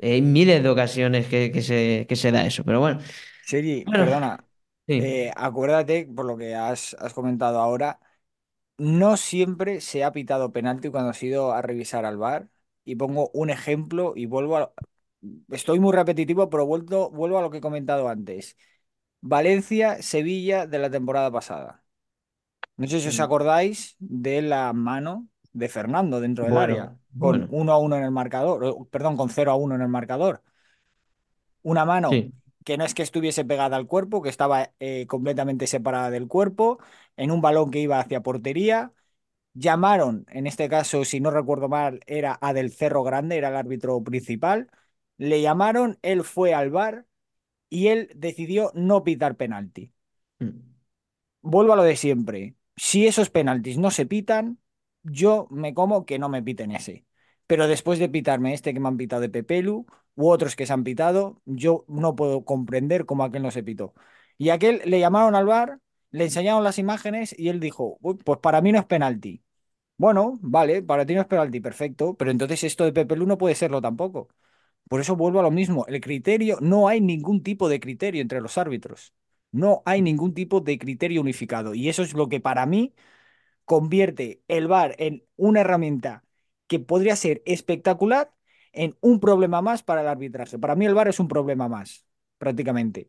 Hay 0.00 0.22
miles 0.22 0.62
de 0.62 0.68
ocasiones 0.68 1.26
que, 1.28 1.52
que 1.52 1.62
se, 1.62 2.06
que 2.08 2.16
se 2.16 2.32
da 2.32 2.44
eso, 2.46 2.64
pero 2.64 2.80
bueno. 2.80 3.00
Sergi, 3.42 3.84
Bueno, 3.84 4.04
perdona, 4.04 4.44
sí. 4.86 5.02
eh, 5.02 5.32
acuérdate, 5.36 6.06
por 6.06 6.26
lo 6.26 6.36
que 6.36 6.54
has, 6.54 6.94
has 7.00 7.14
comentado 7.14 7.58
ahora, 7.60 8.00
no 8.78 9.16
siempre 9.16 9.80
se 9.80 10.04
ha 10.04 10.12
pitado 10.12 10.52
penalti 10.52 10.90
cuando 10.90 11.10
has 11.10 11.22
ido 11.22 11.52
a 11.52 11.62
revisar 11.62 12.04
al 12.06 12.18
VAR. 12.18 12.48
Y 12.84 12.96
pongo 12.96 13.30
un 13.34 13.50
ejemplo 13.50 14.14
y 14.16 14.26
vuelvo 14.26 14.56
a... 14.58 14.72
Estoy 15.50 15.80
muy 15.80 15.92
repetitivo, 15.94 16.50
pero 16.50 16.66
vuelto, 16.66 17.10
vuelvo 17.10 17.38
a 17.38 17.42
lo 17.42 17.50
que 17.50 17.58
he 17.58 17.60
comentado 17.60 18.08
antes. 18.08 18.56
Valencia-Sevilla 19.22 20.66
de 20.66 20.78
la 20.80 20.90
temporada 20.90 21.30
pasada. 21.32 21.84
No 22.76 22.86
sé 22.88 23.00
si 23.00 23.08
os 23.08 23.18
Mm. 23.18 23.22
acordáis 23.26 23.96
de 23.98 24.42
la 24.42 24.72
mano 24.72 25.28
de 25.52 25.68
Fernando 25.68 26.20
dentro 26.20 26.44
del 26.46 26.56
área, 26.58 26.84
Bueno, 26.84 26.98
con 27.18 27.36
bueno. 27.36 27.48
1 27.50 27.72
a 27.72 27.78
1 27.78 27.96
en 27.96 28.04
el 28.04 28.10
marcador, 28.10 28.64
o, 28.64 28.84
perdón, 28.86 29.16
con 29.16 29.28
0 29.30 29.52
a 29.52 29.56
1 29.56 29.74
en 29.76 29.82
el 29.82 29.88
marcador. 29.88 30.42
Una 31.62 31.84
mano 31.84 32.10
Sí. 32.10 32.32
Que 32.64 32.76
no 32.78 32.84
es 32.84 32.94
que 32.94 33.02
estuviese 33.02 33.44
pegada 33.44 33.76
al 33.76 33.86
cuerpo, 33.86 34.22
que 34.22 34.28
estaba 34.28 34.72
eh, 34.80 35.06
completamente 35.06 35.66
separada 35.66 36.10
del 36.10 36.28
cuerpo, 36.28 36.78
en 37.16 37.30
un 37.30 37.40
balón 37.40 37.70
que 37.70 37.80
iba 37.80 37.98
hacia 38.00 38.22
portería. 38.22 38.92
Llamaron, 39.54 40.26
en 40.30 40.46
este 40.46 40.68
caso, 40.68 41.04
si 41.04 41.20
no 41.20 41.30
recuerdo 41.30 41.68
mal, 41.68 42.00
era 42.06 42.38
a 42.40 42.52
Del 42.54 42.72
Cerro 42.72 43.02
Grande, 43.04 43.36
era 43.38 43.48
el 43.48 43.56
árbitro 43.56 44.02
principal. 44.04 44.70
Le 45.18 45.42
llamaron, 45.42 45.98
él 46.02 46.24
fue 46.24 46.54
al 46.54 46.70
VAR 46.70 47.06
y 47.70 47.88
él 47.88 48.10
decidió 48.14 48.72
no 48.74 49.04
pitar 49.04 49.36
penalti. 49.36 49.92
Vuelvo 51.42 51.72
a 51.72 51.76
lo 51.76 51.82
de 51.84 51.96
siempre. 51.96 52.56
Si 52.76 53.06
esos 53.06 53.30
penaltis 53.30 53.78
no 53.78 53.90
se 53.90 54.06
pitan, 54.06 54.58
yo 55.02 55.46
me 55.50 55.74
como 55.74 56.04
que 56.06 56.18
no 56.18 56.28
me 56.28 56.42
piten 56.42 56.72
ese. 56.72 57.04
Pero 57.46 57.68
después 57.68 57.98
de 57.98 58.08
pitarme 58.08 58.54
este 58.54 58.72
que 58.74 58.80
me 58.80 58.88
han 58.88 58.96
pitado 58.96 59.22
de 59.22 59.28
Pepelu 59.28 59.86
u 60.14 60.28
otros 60.30 60.56
que 60.56 60.66
se 60.66 60.72
han 60.72 60.84
pitado, 60.84 61.40
yo 61.44 61.84
no 61.88 62.14
puedo 62.16 62.44
comprender 62.44 63.04
cómo 63.06 63.24
aquel 63.24 63.42
no 63.42 63.50
se 63.50 63.62
pitó. 63.62 63.94
Y 64.38 64.50
aquel 64.50 64.82
le 64.84 65.00
llamaron 65.00 65.34
al 65.34 65.46
VAR, 65.46 65.78
le 66.10 66.24
enseñaron 66.24 66.64
las 66.64 66.78
imágenes 66.78 67.34
y 67.38 67.48
él 67.48 67.60
dijo, 67.60 67.98
"Uy, 68.00 68.16
pues 68.24 68.38
para 68.40 68.60
mí 68.60 68.72
no 68.72 68.78
es 68.78 68.84
penalti. 68.86 69.42
Bueno, 69.96 70.38
vale, 70.42 70.82
para 70.82 71.06
ti 71.06 71.14
no 71.14 71.20
es 71.22 71.26
penalti, 71.28 71.60
perfecto, 71.60 72.16
pero 72.16 72.30
entonces 72.30 72.64
esto 72.64 72.84
de 72.84 72.92
Pepelu 72.92 73.26
no 73.26 73.38
puede 73.38 73.54
serlo 73.54 73.80
tampoco. 73.80 74.28
Por 74.88 75.00
eso 75.00 75.16
vuelvo 75.16 75.40
a 75.40 75.42
lo 75.42 75.50
mismo, 75.50 75.86
el 75.88 76.00
criterio, 76.00 76.58
no 76.60 76.88
hay 76.88 77.00
ningún 77.00 77.42
tipo 77.42 77.68
de 77.68 77.80
criterio 77.80 78.20
entre 78.22 78.40
los 78.40 78.58
árbitros. 78.58 79.14
No 79.52 79.82
hay 79.86 80.02
ningún 80.02 80.34
tipo 80.34 80.60
de 80.60 80.78
criterio 80.78 81.20
unificado. 81.20 81.74
Y 81.74 81.88
eso 81.88 82.02
es 82.02 82.14
lo 82.14 82.28
que 82.28 82.40
para 82.40 82.66
mí 82.66 82.94
convierte 83.64 84.42
el 84.48 84.68
VAR 84.68 84.94
en 84.98 85.24
una 85.36 85.60
herramienta 85.60 86.24
que 86.72 86.80
podría 86.80 87.16
ser 87.16 87.42
espectacular 87.44 88.32
en 88.72 88.96
un 89.02 89.20
problema 89.20 89.60
más 89.60 89.82
para 89.82 90.00
el 90.00 90.08
arbitraje. 90.08 90.58
Para 90.58 90.74
mí 90.74 90.86
el 90.86 90.94
VAR 90.94 91.08
es 91.08 91.20
un 91.20 91.28
problema 91.28 91.68
más, 91.68 92.06
prácticamente. 92.38 93.08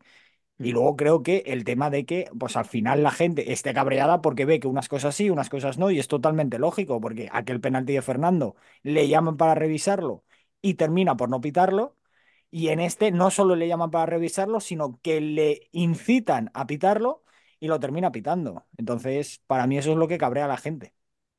Y 0.59 0.73
luego 0.73 0.97
creo 0.97 1.23
que 1.23 1.43
el 1.47 1.63
tema 1.63 1.89
de 1.89 2.05
que, 2.05 2.29
pues 2.37 2.57
al 2.57 2.65
final 2.65 3.03
la 3.03 3.11
gente 3.11 3.53
esté 3.53 3.73
cabreada 3.73 4.21
porque 4.21 4.45
ve 4.45 4.59
que 4.59 4.67
unas 4.67 4.89
cosas 4.89 5.15
sí, 5.15 5.29
unas 5.29 5.49
cosas 5.49 5.77
no, 5.77 5.91
y 5.91 5.99
es 5.99 6.09
totalmente 6.09 6.59
lógico, 6.59 6.99
porque 6.99 7.29
aquel 7.31 7.61
penalti 7.61 7.93
de 7.93 8.01
Fernando 8.01 8.55
le 8.83 9.07
llaman 9.07 9.37
para 9.37 9.55
revisarlo 9.55 10.25
y 10.61 10.73
termina 10.73 11.15
por 11.15 11.29
no 11.29 11.39
pitarlo, 11.39 11.95
y 12.51 12.67
en 12.67 12.81
este 12.81 13.11
no 13.11 13.31
solo 13.31 13.55
le 13.55 13.69
llaman 13.69 13.91
para 13.91 14.05
revisarlo, 14.05 14.59
sino 14.59 14.99
que 15.01 15.21
le 15.21 15.69
incitan 15.71 16.51
a 16.53 16.67
pitarlo 16.67 17.23
y 17.61 17.67
lo 17.67 17.79
termina 17.79 18.11
pitando. 18.11 18.65
Entonces, 18.77 19.41
para 19.47 19.67
mí 19.67 19.77
eso 19.77 19.91
es 19.91 19.97
lo 19.97 20.09
que 20.09 20.17
cabrea 20.17 20.45
a 20.45 20.49
la 20.49 20.57
gente. 20.57 20.93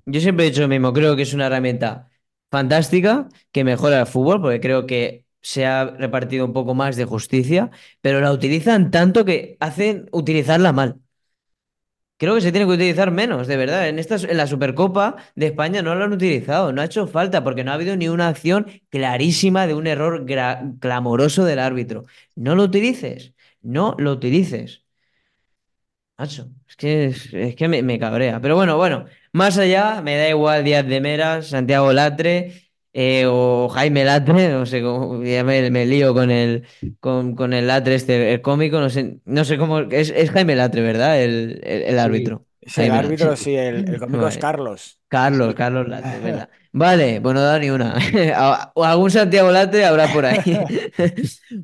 Yo 0.07 0.21
siempre 0.21 0.47
he 0.47 0.51
dicho 0.51 0.63
lo 0.63 0.69
mismo, 0.69 0.93
creo 0.93 1.17
que 1.17 1.23
es 1.23 1.35
una 1.35 1.47
herramienta 1.47 2.11
fantástica 2.57 3.29
que 3.53 3.65
mejora 3.65 4.01
el 4.01 4.07
fútbol, 4.07 4.41
porque 4.41 4.61
creo 4.61 4.87
que 4.87 5.25
se 5.41 5.67
ha 5.67 5.87
repartido 5.87 6.45
un 6.47 6.53
poco 6.53 6.73
más 6.75 6.95
de 6.97 7.05
justicia, 7.05 7.71
pero 8.01 8.21
la 8.21 8.31
utilizan 8.33 8.91
tanto 8.93 9.25
que 9.25 9.57
hacen 9.61 10.09
utilizarla 10.13 10.73
mal. 10.73 11.01
Creo 12.17 12.35
que 12.37 12.41
se 12.41 12.53
tiene 12.53 12.67
que 12.67 12.75
utilizar 12.75 13.11
menos, 13.11 13.47
de 13.49 13.57
verdad. 13.57 13.89
En 13.89 13.99
en 13.99 14.37
la 14.37 14.47
Supercopa 14.47 15.17
de 15.35 15.47
España 15.47 15.83
no 15.83 15.95
lo 15.97 16.05
han 16.05 16.13
utilizado, 16.13 16.73
no 16.73 16.81
ha 16.81 16.85
hecho 16.85 17.07
falta, 17.09 17.43
porque 17.43 17.65
no 17.65 17.73
ha 17.73 17.75
habido 17.75 17.97
ni 17.97 18.09
una 18.09 18.29
acción 18.29 18.67
clarísima 18.89 19.67
de 19.67 19.75
un 19.75 19.87
error 19.89 20.25
clamoroso 20.81 21.45
del 21.45 21.59
árbitro. 21.59 22.05
No 22.37 22.55
lo 22.55 22.63
utilices, 22.65 23.35
no 23.63 23.97
lo 23.99 24.13
utilices. 24.13 24.85
Es 26.19 26.77
que, 26.77 27.07
es, 27.07 27.57
que 27.57 27.69
me 27.69 27.99
cabrea. 27.99 28.41
Pero 28.41 28.55
bueno, 28.57 28.77
bueno, 28.77 29.07
más 29.35 29.59
allá, 29.59 30.01
me 30.03 30.17
da 30.17 30.29
igual 30.31 30.65
Díaz 30.65 30.87
de 30.87 31.01
Meras, 31.03 31.49
Santiago 31.49 31.93
Latre 31.93 32.55
eh, 32.95 33.27
o 33.29 33.69
Jaime 33.71 34.05
Latre, 34.05 34.49
no 34.53 34.67
sé 34.67 34.83
cómo, 34.83 35.23
ya 35.25 35.45
me, 35.45 35.71
me 35.71 35.87
lío 35.87 36.15
con 36.15 36.31
el, 36.31 36.67
con, 37.01 37.35
con 37.37 37.53
el 37.53 37.67
Latre 37.69 37.97
este, 37.97 38.33
el 38.35 38.43
cómico, 38.43 38.81
no 38.81 38.91
sé, 38.91 39.21
no 39.27 39.45
sé 39.45 39.59
cómo, 39.59 39.81
es, 39.81 40.11
es 40.11 40.31
Jaime 40.31 40.57
Latre, 40.57 40.83
¿verdad? 40.83 41.21
El, 41.23 41.61
el, 41.65 41.83
el 41.85 41.99
Sí, 41.99 42.01
árbitro. 42.01 42.47
es 42.61 42.79
el 42.79 42.91
árbitro, 42.95 43.37
Latre. 43.37 43.37
sí, 43.37 43.55
el, 43.57 43.89
el 43.89 43.99
cómico 43.99 44.27
es. 44.29 44.39
Carlos. 44.39 45.01
Carlos, 45.09 45.55
Carlos 45.55 45.89
Latre, 45.89 46.19
¿verdad? 46.21 46.51
Vale, 46.77 47.21
pues 47.21 47.35
no 47.37 47.41
da 47.41 47.57
ni 47.61 47.71
una. 47.71 47.95
Algún 48.75 49.09
Santiago 49.09 49.53
Latre 49.53 49.85
habrá 49.85 50.13
por 50.13 50.27
ahí. 50.27 50.41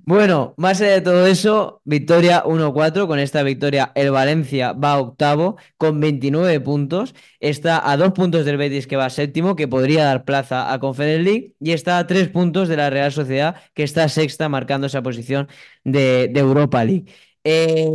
Bueno, 0.04 0.54
más 0.56 0.80
allá 0.80 0.92
de 0.92 1.00
todo 1.00 1.26
eso, 1.26 1.82
victoria 1.84 2.44
1-4. 2.44 3.08
Con 3.08 3.18
esta 3.18 3.42
victoria, 3.42 3.90
el 3.96 4.12
Valencia 4.12 4.72
va 4.72 4.98
octavo 5.00 5.56
con 5.76 5.98
29 5.98 6.60
puntos. 6.60 7.14
Está 7.40 7.90
a 7.90 7.96
dos 7.96 8.12
puntos 8.12 8.44
del 8.44 8.56
Betis, 8.56 8.86
que 8.86 8.96
va 8.96 9.10
séptimo, 9.10 9.56
que 9.56 9.66
podría 9.66 10.04
dar 10.04 10.24
plaza 10.24 10.72
a 10.72 10.78
Conference 10.78 11.22
League. 11.24 11.54
Y 11.58 11.72
está 11.72 11.98
a 11.98 12.06
tres 12.06 12.28
puntos 12.28 12.68
de 12.68 12.76
la 12.76 12.88
Real 12.88 13.10
Sociedad, 13.10 13.56
que 13.74 13.82
está 13.82 14.08
sexta, 14.08 14.48
marcando 14.48 14.86
esa 14.86 15.02
posición 15.02 15.48
de, 15.82 16.30
Europa 16.36 16.84
League. 16.84 17.06
Eh, 17.42 17.88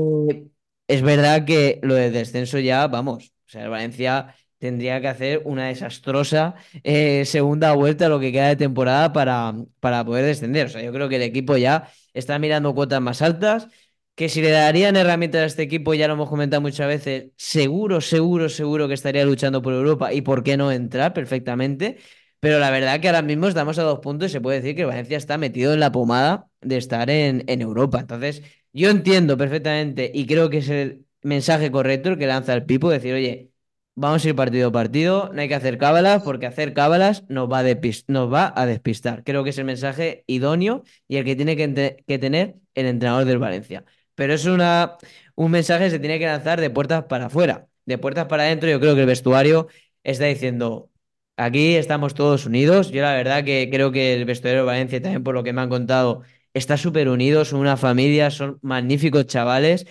es 0.88 1.02
verdad 1.02 1.46
que 1.46 1.80
lo 1.82 1.96
de 1.96 2.12
descenso 2.12 2.60
ya, 2.60 2.88
vamos. 2.88 3.32
O 3.48 3.50
sea, 3.50 3.64
el 3.64 3.70
Valencia 3.70 4.36
tendría 4.60 5.02
que 5.02 5.08
hacer 5.08 5.42
una 5.46 5.68
desastrosa 5.68 6.56
eh, 6.84 7.26
segunda 7.26 7.74
vuelta 7.74 8.08
a 8.08 8.10
lo 8.10 8.20
que 8.20 8.32
queda 8.32 8.48
de 8.48 8.56
temporada 8.56 9.14
para, 9.14 9.54
para 9.80 10.04
poder 10.06 10.26
descender. 10.26 10.68
O 10.68 10.70
sea, 10.70 10.82
yo 10.82 10.92
creo 10.94 11.10
que 11.10 11.18
el 11.18 11.22
equipo 11.24 11.58
ya 11.58 11.90
está 12.14 12.40
mirando 12.40 12.74
cuotas 12.74 13.02
más 13.02 13.22
altas, 13.22 13.68
que 14.16 14.30
si 14.30 14.42
le 14.42 14.50
darían 14.52 14.96
herramientas 14.96 15.42
a 15.42 15.46
este 15.46 15.64
equipo, 15.64 15.94
ya 15.94 16.08
lo 16.08 16.14
hemos 16.14 16.30
comentado 16.30 16.62
muchas 16.62 16.88
veces, 16.88 17.32
seguro, 17.36 18.00
seguro, 18.02 18.48
seguro 18.50 18.88
que 18.88 18.94
estaría 18.94 19.26
luchando 19.26 19.62
por 19.62 19.74
Europa 19.74 20.14
y 20.14 20.22
por 20.22 20.44
qué 20.44 20.56
no 20.58 20.72
entrar 20.72 21.14
perfectamente. 21.14 21.98
Pero 22.40 22.60
la 22.60 22.70
verdad 22.70 23.00
que 23.00 23.08
ahora 23.08 23.22
mismo 23.22 23.48
estamos 23.48 23.78
a 23.80 23.84
dos 23.84 24.00
puntos 24.00 24.30
y 24.30 24.34
se 24.34 24.42
puede 24.42 24.62
decir 24.62 24.76
que 24.76 24.86
Valencia 24.86 25.18
está 25.18 25.38
metido 25.38 25.74
en 25.74 25.80
la 25.80 25.92
pomada 25.92 26.48
de 26.62 26.78
estar 26.78 27.10
en, 27.10 27.44
en 27.48 27.62
Europa. 27.62 28.00
Entonces, 28.00 28.44
yo 28.72 28.90
entiendo 28.90 29.38
perfectamente 29.38 30.12
y 30.14 30.26
creo 30.28 30.50
que 30.50 30.60
es 30.60 30.70
el 30.70 31.06
mensaje 31.24 31.72
correcto 31.72 32.10
el 32.10 32.18
que 32.18 32.28
lanza 32.28 32.54
el 32.54 32.66
Pipo, 32.66 32.90
decir, 32.90 33.14
oye, 33.14 33.52
vamos 33.96 34.26
a 34.26 34.30
ir 34.30 34.36
partido 34.36 34.70
a 34.70 34.72
partido, 34.72 35.32
no 35.34 35.42
hay 35.42 35.48
que 35.48 35.56
hacer 35.56 35.78
cábalas 35.78 36.24
porque 36.24 36.46
hacer 36.46 36.74
cábalas 36.74 37.24
nos 37.30 37.52
va 37.52 37.64
nos 38.08 38.34
va 38.34 38.54
a 38.56 38.66
despistar. 38.66 39.24
Creo 39.24 39.44
que 39.44 39.50
es 39.52 39.58
el 39.58 39.66
mensaje 39.66 40.24
idóneo 40.28 40.84
y 41.08 41.18
el 41.18 41.26
que 41.26 41.36
tiene 41.36 41.56
que, 41.56 42.20
tener 42.20 42.56
el 42.76 42.86
entrenador 42.88 43.26
del 43.26 43.40
Valencia. 43.40 43.86
Pero 44.16 44.34
es 44.34 44.46
un 44.46 45.52
mensaje 45.52 45.86
que 45.86 45.92
se 45.92 46.00
tiene 46.00 46.20
que 46.20 46.26
lanzar 46.26 46.62
de 46.62 46.70
puertas 46.70 47.06
para 47.06 47.28
afuera. 47.28 47.68
De 47.86 47.98
puertas 47.98 48.26
para 48.28 48.44
adentro, 48.44 48.70
yo 48.70 48.80
creo 48.80 48.96
que 48.96 49.02
el 49.02 49.08
vestuario 49.08 49.68
está 50.04 50.26
diciendo, 50.26 50.90
aquí 51.38 51.76
estamos 51.76 52.14
todos 52.14 52.46
unidos. 52.46 52.92
Yo 52.92 53.02
la 53.02 53.14
verdad 53.14 53.44
que 53.44 53.70
creo 53.72 53.92
que 53.92 54.14
el 54.16 54.26
vestuario 54.26 54.62
de 54.62 54.66
Valencia, 54.66 55.02
también 55.02 55.24
por 55.24 55.36
lo 55.36 55.44
que 55.44 55.54
me 55.54 55.62
han 55.62 55.70
contado, 55.70 56.24
está 56.54 56.78
súper 56.78 57.10
unido, 57.10 57.46
son 57.46 57.60
una 57.60 57.78
familia, 57.78 58.32
son 58.32 58.60
magníficos 58.62 59.28
chavales. 59.28 59.86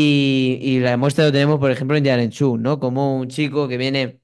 Y, 0.00 0.78
la 0.80 0.96
muestra 0.96 1.24
lo 1.24 1.32
tenemos, 1.32 1.58
por 1.58 1.70
ejemplo, 1.72 1.96
en 1.96 2.04
Yarenchuk, 2.04 2.58
¿no? 2.58 2.78
Como 2.78 3.16
un 3.18 3.28
chico 3.28 3.66
que 3.68 3.76
viene 3.76 4.20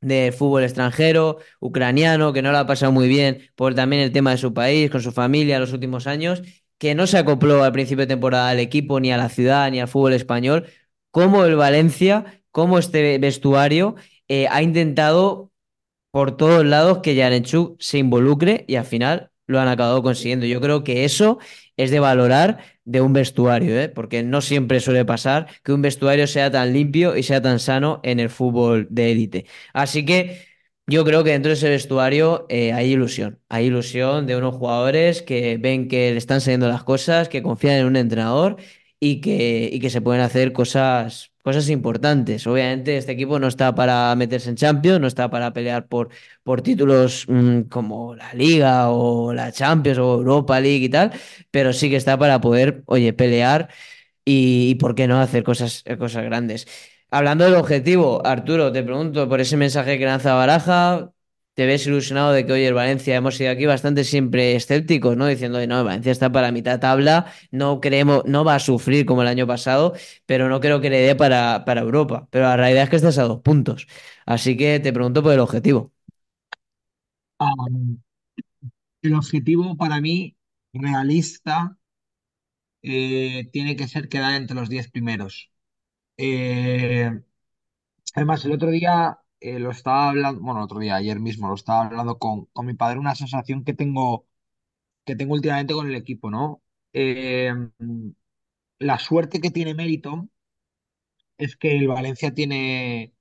de 0.00 0.32
fútbol 0.32 0.64
extranjero, 0.64 1.38
ucraniano, 1.60 2.32
que 2.32 2.42
no 2.42 2.52
lo 2.52 2.58
ha 2.58 2.66
pasado 2.66 2.92
muy 2.92 3.08
bien 3.08 3.50
por 3.56 3.74
también 3.74 4.02
el 4.02 4.12
tema 4.12 4.30
de 4.30 4.38
su 4.38 4.54
país, 4.54 4.90
con 4.90 5.02
su 5.02 5.12
familia 5.12 5.58
los 5.58 5.72
últimos 5.72 6.06
años, 6.06 6.42
que 6.78 6.94
no 6.94 7.06
se 7.06 7.18
acopló 7.18 7.62
al 7.64 7.72
principio 7.72 8.04
de 8.04 8.08
temporada 8.08 8.48
al 8.50 8.60
equipo, 8.60 9.00
ni 9.00 9.12
a 9.12 9.16
la 9.18 9.28
ciudad, 9.28 9.70
ni 9.70 9.80
al 9.80 9.88
fútbol 9.88 10.14
español, 10.14 10.66
como 11.10 11.44
el 11.44 11.56
Valencia, 11.56 12.42
como 12.50 12.78
este 12.78 13.18
vestuario 13.18 13.96
eh, 14.28 14.46
ha 14.50 14.62
intentado 14.62 15.52
por 16.10 16.36
todos 16.36 16.64
lados 16.64 16.98
que 17.02 17.14
Yarenchuk 17.14 17.80
se 17.80 17.98
involucre 17.98 18.64
y 18.68 18.76
al 18.76 18.84
final 18.86 19.30
lo 19.46 19.60
han 19.60 19.68
acabado 19.68 20.02
consiguiendo. 20.02 20.46
Yo 20.46 20.60
creo 20.60 20.84
que 20.84 21.04
eso 21.04 21.38
es 21.76 21.90
de 21.90 22.00
valorar 22.00 22.58
de 22.88 23.00
un 23.02 23.12
vestuario, 23.12 23.78
¿eh? 23.78 23.88
Porque 23.88 24.22
no 24.22 24.40
siempre 24.40 24.80
suele 24.80 25.04
pasar 25.04 25.46
que 25.62 25.72
un 25.72 25.82
vestuario 25.82 26.26
sea 26.26 26.50
tan 26.50 26.72
limpio 26.72 27.16
y 27.16 27.22
sea 27.22 27.42
tan 27.42 27.58
sano 27.58 28.00
en 28.02 28.18
el 28.20 28.30
fútbol 28.30 28.86
de 28.90 29.12
élite. 29.12 29.46
Así 29.74 30.04
que 30.04 30.46
yo 30.86 31.04
creo 31.04 31.22
que 31.22 31.32
dentro 31.32 31.50
de 31.50 31.54
ese 31.54 31.68
vestuario 31.68 32.46
eh, 32.48 32.72
hay 32.72 32.92
ilusión. 32.92 33.40
Hay 33.48 33.66
ilusión 33.66 34.26
de 34.26 34.36
unos 34.36 34.54
jugadores 34.54 35.22
que 35.22 35.58
ven 35.58 35.88
que 35.88 36.12
le 36.12 36.18
están 36.18 36.40
saliendo 36.40 36.68
las 36.68 36.82
cosas, 36.82 37.28
que 37.28 37.42
confían 37.42 37.76
en 37.76 37.86
un 37.86 37.96
entrenador 37.96 38.56
y 39.00 39.20
que, 39.20 39.68
y 39.72 39.80
que 39.80 39.90
se 39.90 40.00
pueden 40.00 40.22
hacer 40.22 40.52
cosas, 40.52 41.32
cosas 41.48 41.70
importantes. 41.70 42.46
Obviamente 42.46 42.98
este 42.98 43.12
equipo 43.12 43.38
no 43.38 43.48
está 43.48 43.74
para 43.74 44.14
meterse 44.16 44.50
en 44.50 44.56
Champions, 44.56 45.00
no 45.00 45.06
está 45.06 45.30
para 45.30 45.50
pelear 45.54 45.88
por, 45.88 46.10
por 46.42 46.60
títulos 46.60 47.24
mm, 47.26 47.62
como 47.70 48.14
la 48.14 48.34
Liga 48.34 48.90
o 48.90 49.32
la 49.32 49.50
Champions 49.50 49.98
o 49.98 50.16
Europa 50.16 50.60
League 50.60 50.84
y 50.84 50.88
tal, 50.90 51.10
pero 51.50 51.72
sí 51.72 51.88
que 51.88 51.96
está 51.96 52.18
para 52.18 52.38
poder, 52.42 52.82
oye, 52.84 53.14
pelear 53.14 53.70
y, 54.26 54.74
por 54.76 54.94
qué 54.94 55.08
no 55.08 55.20
hacer 55.20 55.42
cosas, 55.42 55.84
cosas 55.98 56.24
grandes. 56.24 56.66
Hablando 57.10 57.44
del 57.44 57.54
objetivo, 57.54 58.26
Arturo, 58.26 58.70
te 58.70 58.82
pregunto 58.82 59.26
por 59.28 59.40
ese 59.40 59.56
mensaje 59.56 59.98
que 59.98 60.04
lanza 60.04 60.34
Baraja, 60.34 61.12
¿te 61.58 61.66
ves 61.66 61.84
ilusionado 61.88 62.30
de 62.30 62.46
que 62.46 62.52
hoy 62.52 62.62
el 62.62 62.72
Valencia 62.72 63.16
hemos 63.16 63.34
sido 63.36 63.50
aquí 63.50 63.66
bastante 63.66 64.04
siempre 64.04 64.54
escépticos, 64.54 65.16
¿no? 65.16 65.26
Diciendo, 65.26 65.58
no, 65.66 65.82
Valencia 65.82 66.12
está 66.12 66.30
para 66.30 66.52
mitad 66.52 66.78
tabla, 66.78 67.32
no 67.50 67.80
creemos, 67.80 68.22
no 68.26 68.44
va 68.44 68.54
a 68.54 68.60
sufrir 68.60 69.04
como 69.04 69.22
el 69.22 69.28
año 69.28 69.44
pasado, 69.44 69.94
pero 70.24 70.48
no 70.48 70.60
creo 70.60 70.80
que 70.80 70.88
le 70.88 71.00
dé 71.00 71.16
para, 71.16 71.64
para 71.64 71.80
Europa. 71.80 72.28
Pero 72.30 72.44
la 72.44 72.56
realidad 72.56 72.84
es 72.84 72.90
que 72.90 72.96
estás 72.96 73.18
a 73.18 73.24
dos 73.24 73.40
puntos. 73.40 73.88
Así 74.24 74.56
que 74.56 74.78
te 74.78 74.92
pregunto 74.92 75.20
por 75.20 75.32
el 75.32 75.40
objetivo. 75.40 75.92
Am, 77.40 78.00
el 79.02 79.14
objetivo 79.14 79.76
para 79.76 80.00
mí, 80.00 80.36
realista, 80.72 81.76
eh, 82.82 83.48
tiene 83.52 83.74
que 83.74 83.88
ser 83.88 84.08
quedar 84.08 84.34
entre 84.34 84.54
los 84.54 84.68
10 84.68 84.92
primeros. 84.92 85.50
Eh, 86.18 87.10
además, 88.14 88.44
el 88.44 88.52
otro 88.52 88.70
día 88.70 89.18
eh, 89.40 89.58
lo 89.58 89.70
estaba 89.70 90.10
hablando, 90.10 90.40
bueno, 90.42 90.62
otro 90.64 90.78
día, 90.80 90.96
ayer 90.96 91.18
mismo, 91.20 91.48
lo 91.48 91.54
estaba 91.54 91.86
hablando 91.86 92.18
con, 92.18 92.46
con 92.46 92.66
mi 92.66 92.74
padre, 92.74 92.98
una 92.98 93.14
sensación 93.14 93.64
que 93.64 93.74
tengo, 93.74 94.26
que 95.04 95.16
tengo 95.16 95.34
últimamente 95.34 95.74
con 95.74 95.88
el 95.88 95.96
equipo, 95.96 96.30
¿no? 96.30 96.62
Eh, 96.92 97.52
la 98.80 98.98
suerte 98.98 99.40
que 99.40 99.52
tiene 99.52 99.72
Mérito 99.74 100.28
es 101.38 101.56
que 101.56 101.76
el 101.76 101.88
Valencia 101.88 102.34
tiene, 102.34 103.14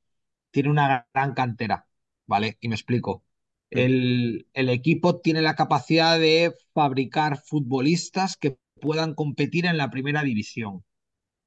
tiene 0.51 0.69
una 0.69 1.07
gran 1.13 1.33
cantera, 1.33 1.87
¿vale? 2.27 2.57
Y 2.61 2.69
me 2.69 2.75
explico. 2.75 3.25
El, 3.71 4.47
el 4.53 4.69
equipo 4.69 5.19
tiene 5.21 5.41
la 5.41 5.55
capacidad 5.55 6.19
de 6.19 6.53
fabricar 6.73 7.37
futbolistas 7.45 8.37
que 8.37 8.57
puedan 8.81 9.15
competir 9.15 9.65
en 9.65 9.77
la 9.77 9.89
primera 9.91 10.23
división. 10.23 10.85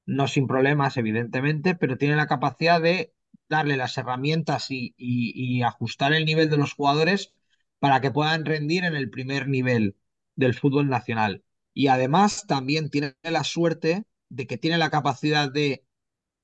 No 0.06 0.28
sin 0.28 0.46
problemas, 0.48 0.96
evidentemente, 0.96 1.74
pero 1.76 1.98
tiene 1.98 2.16
la 2.16 2.28
capacidad 2.28 2.80
de 2.82 3.14
darle 3.50 3.76
las 3.76 3.98
herramientas 3.98 4.68
y, 4.70 5.62
ajustar 5.62 6.14
el 6.14 6.24
nivel 6.26 6.50
de 6.50 6.56
los 6.58 6.72
jugadores 6.74 7.34
para 7.80 8.00
que 8.00 8.10
puedan 8.12 8.44
rendir 8.46 8.84
en 8.84 8.94
el 8.96 9.10
primer 9.10 9.48
nivel 9.48 9.96
del 10.36 10.54
fútbol 10.54 10.88
nacional. 10.88 11.44
Y 11.74 11.88
además 11.88 12.46
también 12.46 12.90
tiene 12.90 13.16
la 13.22 13.44
suerte 13.44 14.04
de 14.30 14.46
que 14.46 14.58
tiene 14.58 14.78
la 14.78 14.90
capacidad 14.90 15.50
de 15.52 15.84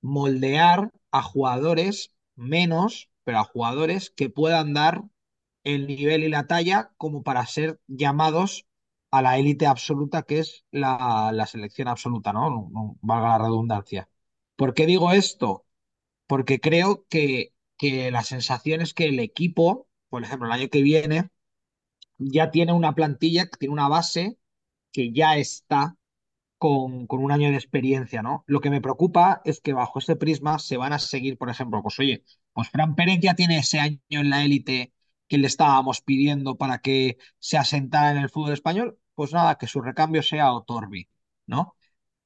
moldear 0.02 0.92
a 1.10 1.22
jugadores 1.22 2.12
menos, 2.36 3.10
pero 3.24 3.38
a 3.40 3.44
jugadores 3.44 4.10
que 4.10 4.30
puedan 4.30 4.74
dar 4.74 5.02
el 5.64 5.86
nivel 5.86 6.24
y 6.24 6.28
la 6.28 6.46
talla 6.46 6.92
como 6.96 7.22
para 7.22 7.46
ser 7.46 7.80
llamados 7.88 8.66
a 9.10 9.22
la 9.22 9.38
élite 9.38 9.66
absoluta 9.66 10.22
que 10.22 10.40
es 10.40 10.64
la, 10.70 11.30
la 11.34 11.46
selección 11.46 11.88
absoluta, 11.88 12.32
¿no? 12.32 12.50
No- 12.50 12.70
no 12.72 12.98
valga 13.02 13.30
la 13.30 13.38
redundancia. 13.46 14.08
¿Por 14.56 14.74
qué 14.74 14.86
digo 14.86 15.12
esto? 15.12 15.65
Porque 16.26 16.60
creo 16.60 17.06
que, 17.08 17.52
que 17.78 18.10
la 18.10 18.22
sensación 18.22 18.80
es 18.80 18.94
que 18.94 19.06
el 19.06 19.20
equipo, 19.20 19.88
por 20.08 20.22
ejemplo, 20.24 20.46
el 20.48 20.52
año 20.54 20.68
que 20.68 20.82
viene, 20.82 21.30
ya 22.18 22.50
tiene 22.50 22.72
una 22.72 22.94
plantilla, 22.94 23.46
tiene 23.58 23.72
una 23.72 23.88
base 23.88 24.38
que 24.92 25.12
ya 25.12 25.36
está 25.38 25.96
con, 26.58 27.06
con 27.06 27.22
un 27.24 27.32
año 27.32 27.50
de 27.50 27.56
experiencia, 27.56 28.22
¿no? 28.22 28.44
Lo 28.46 28.60
que 28.60 28.70
me 28.70 28.80
preocupa 28.80 29.42
es 29.44 29.60
que 29.60 29.72
bajo 29.74 29.98
ese 30.00 30.16
prisma 30.16 30.58
se 30.58 30.76
van 30.76 30.92
a 30.92 30.98
seguir, 30.98 31.38
por 31.38 31.50
ejemplo, 31.50 31.82
pues 31.82 31.98
oye, 32.00 32.24
pues 32.52 32.70
Fran 32.70 32.94
Pérez 32.94 33.20
ya 33.22 33.34
tiene 33.34 33.58
ese 33.58 33.80
año 33.80 34.00
en 34.10 34.30
la 34.30 34.44
élite 34.44 34.94
que 35.28 35.38
le 35.38 35.46
estábamos 35.48 36.00
pidiendo 36.02 36.56
para 36.56 36.78
que 36.80 37.18
se 37.38 37.58
asentara 37.58 38.12
en 38.12 38.18
el 38.18 38.30
fútbol 38.30 38.52
español, 38.52 38.98
pues 39.14 39.32
nada, 39.32 39.58
que 39.58 39.66
su 39.66 39.80
recambio 39.82 40.22
sea 40.22 40.52
Otorbi, 40.52 41.08
¿no? 41.46 41.76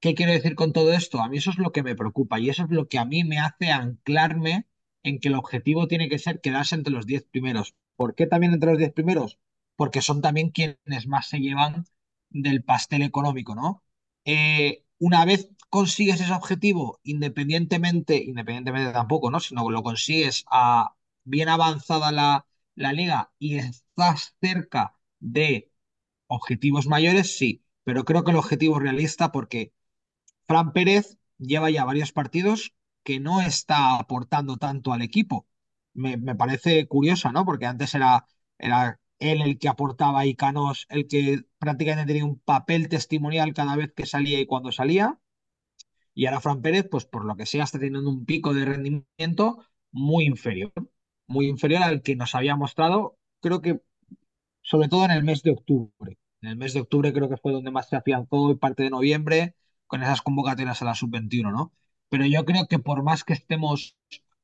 ¿Qué 0.01 0.15
quiero 0.15 0.33
decir 0.33 0.55
con 0.55 0.73
todo 0.73 0.93
esto? 0.93 1.21
A 1.21 1.29
mí 1.29 1.39
eso 1.39 1.51
es 1.51 1.59
lo 1.59 1.73
que 1.73 1.83
me 1.83 1.95
preocupa 1.97 2.39
y 2.41 2.49
eso 2.51 2.65
es 2.65 2.71
lo 2.71 2.89
que 2.89 2.99
a 2.99 3.05
mí 3.05 3.25
me 3.25 3.39
hace 3.39 3.71
anclarme 3.71 4.67
en 5.03 5.21
que 5.21 5.29
el 5.29 5.35
objetivo 5.35 5.89
tiene 5.89 6.09
que 6.09 6.19
ser 6.19 6.41
quedarse 6.41 6.75
entre 6.75 6.93
los 6.93 7.07
10 7.07 7.25
primeros. 7.25 7.75
¿Por 7.97 8.15
qué 8.15 8.27
también 8.27 8.53
entre 8.55 8.71
los 8.71 8.79
10 8.79 8.93
primeros? 8.93 9.39
Porque 9.77 10.01
son 10.03 10.23
también 10.23 10.51
quienes 10.51 11.07
más 11.07 11.29
se 11.29 11.39
llevan 11.41 11.85
del 12.31 12.63
pastel 12.65 13.03
económico, 13.03 13.55
¿no? 13.55 13.83
eh, 14.25 14.85
una 14.99 15.25
vez 15.25 15.49
consigues 15.71 16.21
ese 16.21 16.33
objetivo, 16.33 17.01
independientemente, 17.03 18.17
independientemente 18.23 18.93
tampoco, 18.93 19.31
¿no? 19.31 19.41
Sino 19.41 19.69
lo 19.71 19.83
consigues 19.83 20.45
a 20.51 20.95
bien 21.25 21.49
avanzada 21.49 22.13
la, 22.13 22.47
la 22.75 22.93
liga 22.93 23.33
y 23.39 23.57
estás 23.59 24.37
cerca 24.41 24.95
de 25.21 25.71
objetivos 26.29 26.87
mayores, 26.87 27.37
sí, 27.37 27.65
pero 27.85 28.05
creo 28.05 28.25
que 28.25 28.31
el 28.31 28.37
objetivo 28.39 28.77
es 28.77 28.83
realista 28.83 29.33
porque 29.33 29.73
Fran 30.51 30.73
Pérez 30.73 31.17
lleva 31.39 31.71
ya 31.71 31.85
varios 31.85 32.11
partidos 32.11 32.75
que 33.05 33.21
no 33.21 33.41
está 33.41 33.95
aportando 34.01 34.57
tanto 34.57 34.93
al 34.93 35.01
equipo. 35.01 35.47
Me, 35.95 36.19
parece 36.35 36.89
curiosa, 36.89 37.31
¿no? 37.31 37.45
Porque 37.45 37.67
antes 37.67 37.95
era, 37.95 38.27
era 38.59 38.99
él 39.21 39.43
el 39.43 39.61
que 39.61 39.69
aportaba 39.69 40.27
y 40.27 40.35
Canos 40.35 40.87
el 40.89 41.07
que 41.07 41.43
prácticamente 41.59 42.13
tenía 42.13 42.25
un 42.25 42.41
papel 42.41 42.89
testimonial 42.89 43.55
cada 43.55 43.77
vez 43.77 43.93
que 43.95 44.07
salía 44.07 44.41
y 44.41 44.47
cuando 44.47 44.73
salía. 44.73 45.21
Y 46.15 46.27
ahora 46.27 46.41
Fran 46.41 46.63
Pérez, 46.63 46.89
pues 46.91 47.05
por 47.05 47.25
lo 47.27 47.37
que 47.37 47.47
sea, 47.47 47.63
está 47.63 47.79
teniendo 47.79 48.11
un 48.11 48.25
pico 48.25 48.53
de 48.53 48.65
rendimiento 48.65 49.65
muy 49.93 50.25
inferior. 50.25 50.73
Muy 51.29 51.47
inferior 51.47 51.85
al 51.85 52.03
que 52.03 52.17
nos 52.17 52.35
había 52.35 52.57
mostrado, 52.57 53.17
creo 53.41 53.61
que 53.61 53.83
sobre 54.63 54.89
todo 54.89 55.05
en 55.05 55.13
el 55.13 55.23
mes 55.23 55.45
de 55.45 55.53
octubre. 55.53 56.19
En 56.43 56.49
el 56.49 56.57
mes 56.57 56.75
de 56.75 56.81
octubre 56.81 57.13
creo 57.13 57.29
que 57.29 57.37
fue 57.37 57.53
donde 57.53 57.71
más 57.71 57.89
se 57.89 57.95
afianzó 57.95 58.51
y 58.51 58.57
parte 58.57 58.83
de 58.83 58.91
noviembre 58.91 59.55
con 59.91 60.03
esas 60.03 60.23
convocatorias 60.23 60.83
a 60.83 60.87
la 60.87 60.95
sub-21, 60.95 61.53
¿no? 61.53 61.73
Pero 62.11 62.25
yo 62.27 62.45
creo 62.45 62.67
que 62.69 62.79
por 62.79 63.03
más 63.03 63.25
que 63.25 63.35
estemos 63.35 63.97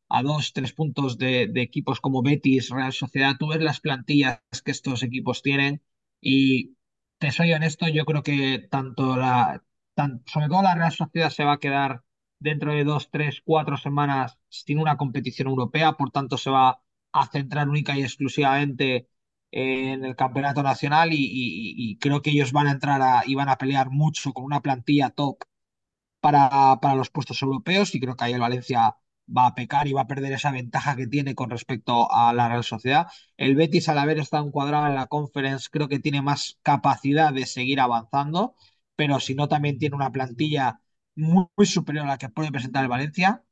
a 0.08 0.22
dos, 0.22 0.52
tres 0.52 0.72
puntos 0.72 1.18
de, 1.18 1.50
equipos 1.56 2.00
como 2.00 2.22
Betis, 2.22 2.70
Real 2.70 2.92
Sociedad. 2.92 3.36
Tú 3.38 3.48
ves 3.48 3.60
las 3.62 3.80
plantillas 3.80 4.40
que 4.64 4.70
estos 4.70 5.02
equipos 5.02 5.42
tienen 5.42 5.82
y 6.20 6.76
te 7.18 7.30
soy 7.32 7.52
honesto, 7.52 7.88
yo 7.88 8.04
creo 8.04 8.22
que 8.22 8.66
tanto 8.70 9.16
la, 9.16 9.64
tan- 9.94 10.22
sobre 10.26 10.48
todo 10.48 10.62
la 10.62 10.74
Real 10.74 10.92
Sociedad 10.92 11.30
se 11.30 11.44
va 11.44 11.54
a 11.54 11.58
quedar 11.60 12.02
dentro 12.38 12.72
de 12.74 12.84
dos, 12.84 13.10
tres, 13.10 13.42
cuatro 13.44 13.76
semanas 13.76 14.38
sin 14.48 14.78
una 14.78 14.96
competición 14.96 15.48
europea, 15.48 15.92
por 15.94 16.10
tanto 16.10 16.36
se 16.38 16.50
va 16.50 16.80
a 17.12 17.26
centrar 17.28 17.68
única 17.68 17.96
y 17.98 18.02
exclusivamente 18.02 19.08
en 19.50 20.04
el 20.04 20.16
campeonato 20.16 20.62
nacional 20.62 21.10
y, 21.12 21.98
creo 22.00 22.22
que 22.22 22.30
ellos 22.30 22.52
van 22.52 22.66
a 22.68 22.72
entrar 22.72 23.02
a, 23.02 23.22
y 23.26 23.34
van 23.34 23.48
a 23.48 23.56
pelear 23.58 23.90
mucho 23.90 24.32
con 24.32 24.44
una 24.44 24.60
plantilla 24.62 25.10
top 25.10 25.38
para, 26.20 26.78
para 26.80 26.94
los 26.96 27.10
puestos 27.10 27.42
europeos 27.42 27.94
y 27.94 28.00
creo 28.00 28.16
que 28.16 28.24
ahí 28.24 28.32
el 28.34 28.40
Valencia 28.40 28.96
va 29.36 29.46
a 29.46 29.54
pecar 29.54 29.86
y 29.88 29.92
va 29.92 30.02
a 30.02 30.06
perder 30.06 30.32
esa 30.32 30.50
ventaja 30.52 30.96
que 30.96 31.06
tiene 31.06 31.34
con 31.34 31.50
respecto 31.50 32.10
a 32.12 32.32
la 32.32 32.48
Real 32.48 32.64
Sociedad. 32.64 33.08
El 33.36 33.56
Betis, 33.56 33.88
al 33.88 33.98
haber 33.98 34.18
estado 34.18 34.46
encuadrado 34.46 34.86
en 34.86 34.94
la 34.94 35.06
Conference, 35.06 35.68
creo 35.70 35.88
que 35.88 35.98
tiene 35.98 36.22
más 36.22 36.58
capacidad 36.62 37.32
de 37.32 37.46
seguir 37.46 37.80
avanzando, 37.80 38.54
pero 38.96 39.20
si 39.20 39.34
no, 39.34 39.48
también 39.48 39.78
tiene 39.78 39.96
una 39.96 40.12
plantilla 40.12 40.80
muy, 41.14 41.46
muy 41.56 41.66
superior 41.66 42.04
a 42.06 42.08
la 42.10 42.18
que 42.18 42.28
puede 42.28 42.52
presentar 42.52 42.82
el 42.84 42.88
Valencia 42.90 43.42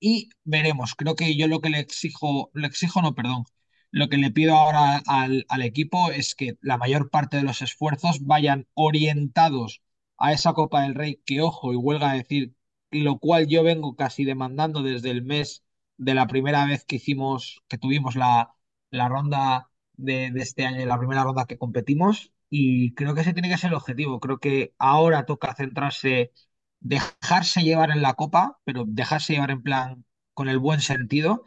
y 0.00 0.30
veremos. 0.44 0.94
Creo 0.94 1.14
que 1.14 1.36
yo 1.36 1.48
lo 1.48 1.60
que 1.60 1.70
le 1.70 1.78
exijo, 1.80 2.50
le 2.54 2.66
exijo, 2.66 3.02
no, 3.02 3.14
perdón, 3.14 3.44
lo 3.90 4.08
que 4.08 4.18
le 4.18 4.30
pido 4.30 4.54
ahora 4.54 5.02
al, 5.06 5.44
equipo 5.62 6.10
es 6.10 6.34
que 6.34 6.58
la 6.62 6.76
mayor 6.78 7.10
parte 7.10 7.36
de 7.38 7.42
los 7.42 7.62
esfuerzos 7.62 8.24
vayan 8.26 8.66
orientados 8.74 9.82
a 10.18 10.32
esa 10.32 10.52
Copa 10.52 10.82
del 10.82 10.94
Rey, 10.94 11.20
que 11.24 11.40
ojo, 11.40 11.72
y 11.72 11.76
huelga 11.76 12.10
a 12.10 12.14
decir, 12.14 12.54
lo 12.90 13.18
cual 13.18 13.46
yo 13.48 13.62
vengo 13.62 13.96
casi 13.96 14.24
demandando 14.24 14.82
desde 14.82 15.10
el 15.10 15.22
mes 15.22 15.64
de 15.96 16.14
la 16.14 16.26
primera 16.26 16.66
vez 16.66 16.84
que 16.84 16.96
hicimos, 16.96 17.62
que 17.68 17.78
tuvimos 17.78 18.16
la, 18.16 18.54
la 18.90 19.08
ronda 19.08 19.70
de, 19.94 20.30
de 20.32 20.40
este 20.42 20.66
año, 20.66 20.84
la 20.86 20.98
primera 20.98 21.24
ronda 21.24 21.46
que 21.46 21.58
competimos, 21.58 22.32
y 22.50 22.94
creo 22.94 23.14
que 23.14 23.20
ese 23.22 23.32
tiene 23.34 23.48
que 23.48 23.58
ser 23.58 23.70
el 23.70 23.76
objetivo. 23.76 24.20
Creo 24.20 24.38
que 24.38 24.74
ahora 24.78 25.26
toca 25.26 25.54
centrarse 25.54 26.32
dejarse 26.80 27.62
llevar 27.62 27.90
en 27.90 28.02
la 28.02 28.14
copa, 28.14 28.60
pero 28.64 28.84
dejarse 28.86 29.34
llevar 29.34 29.50
en 29.50 29.62
plan 29.62 30.04
con 30.34 30.48
el 30.48 30.58
buen 30.58 30.80
sentido 30.80 31.44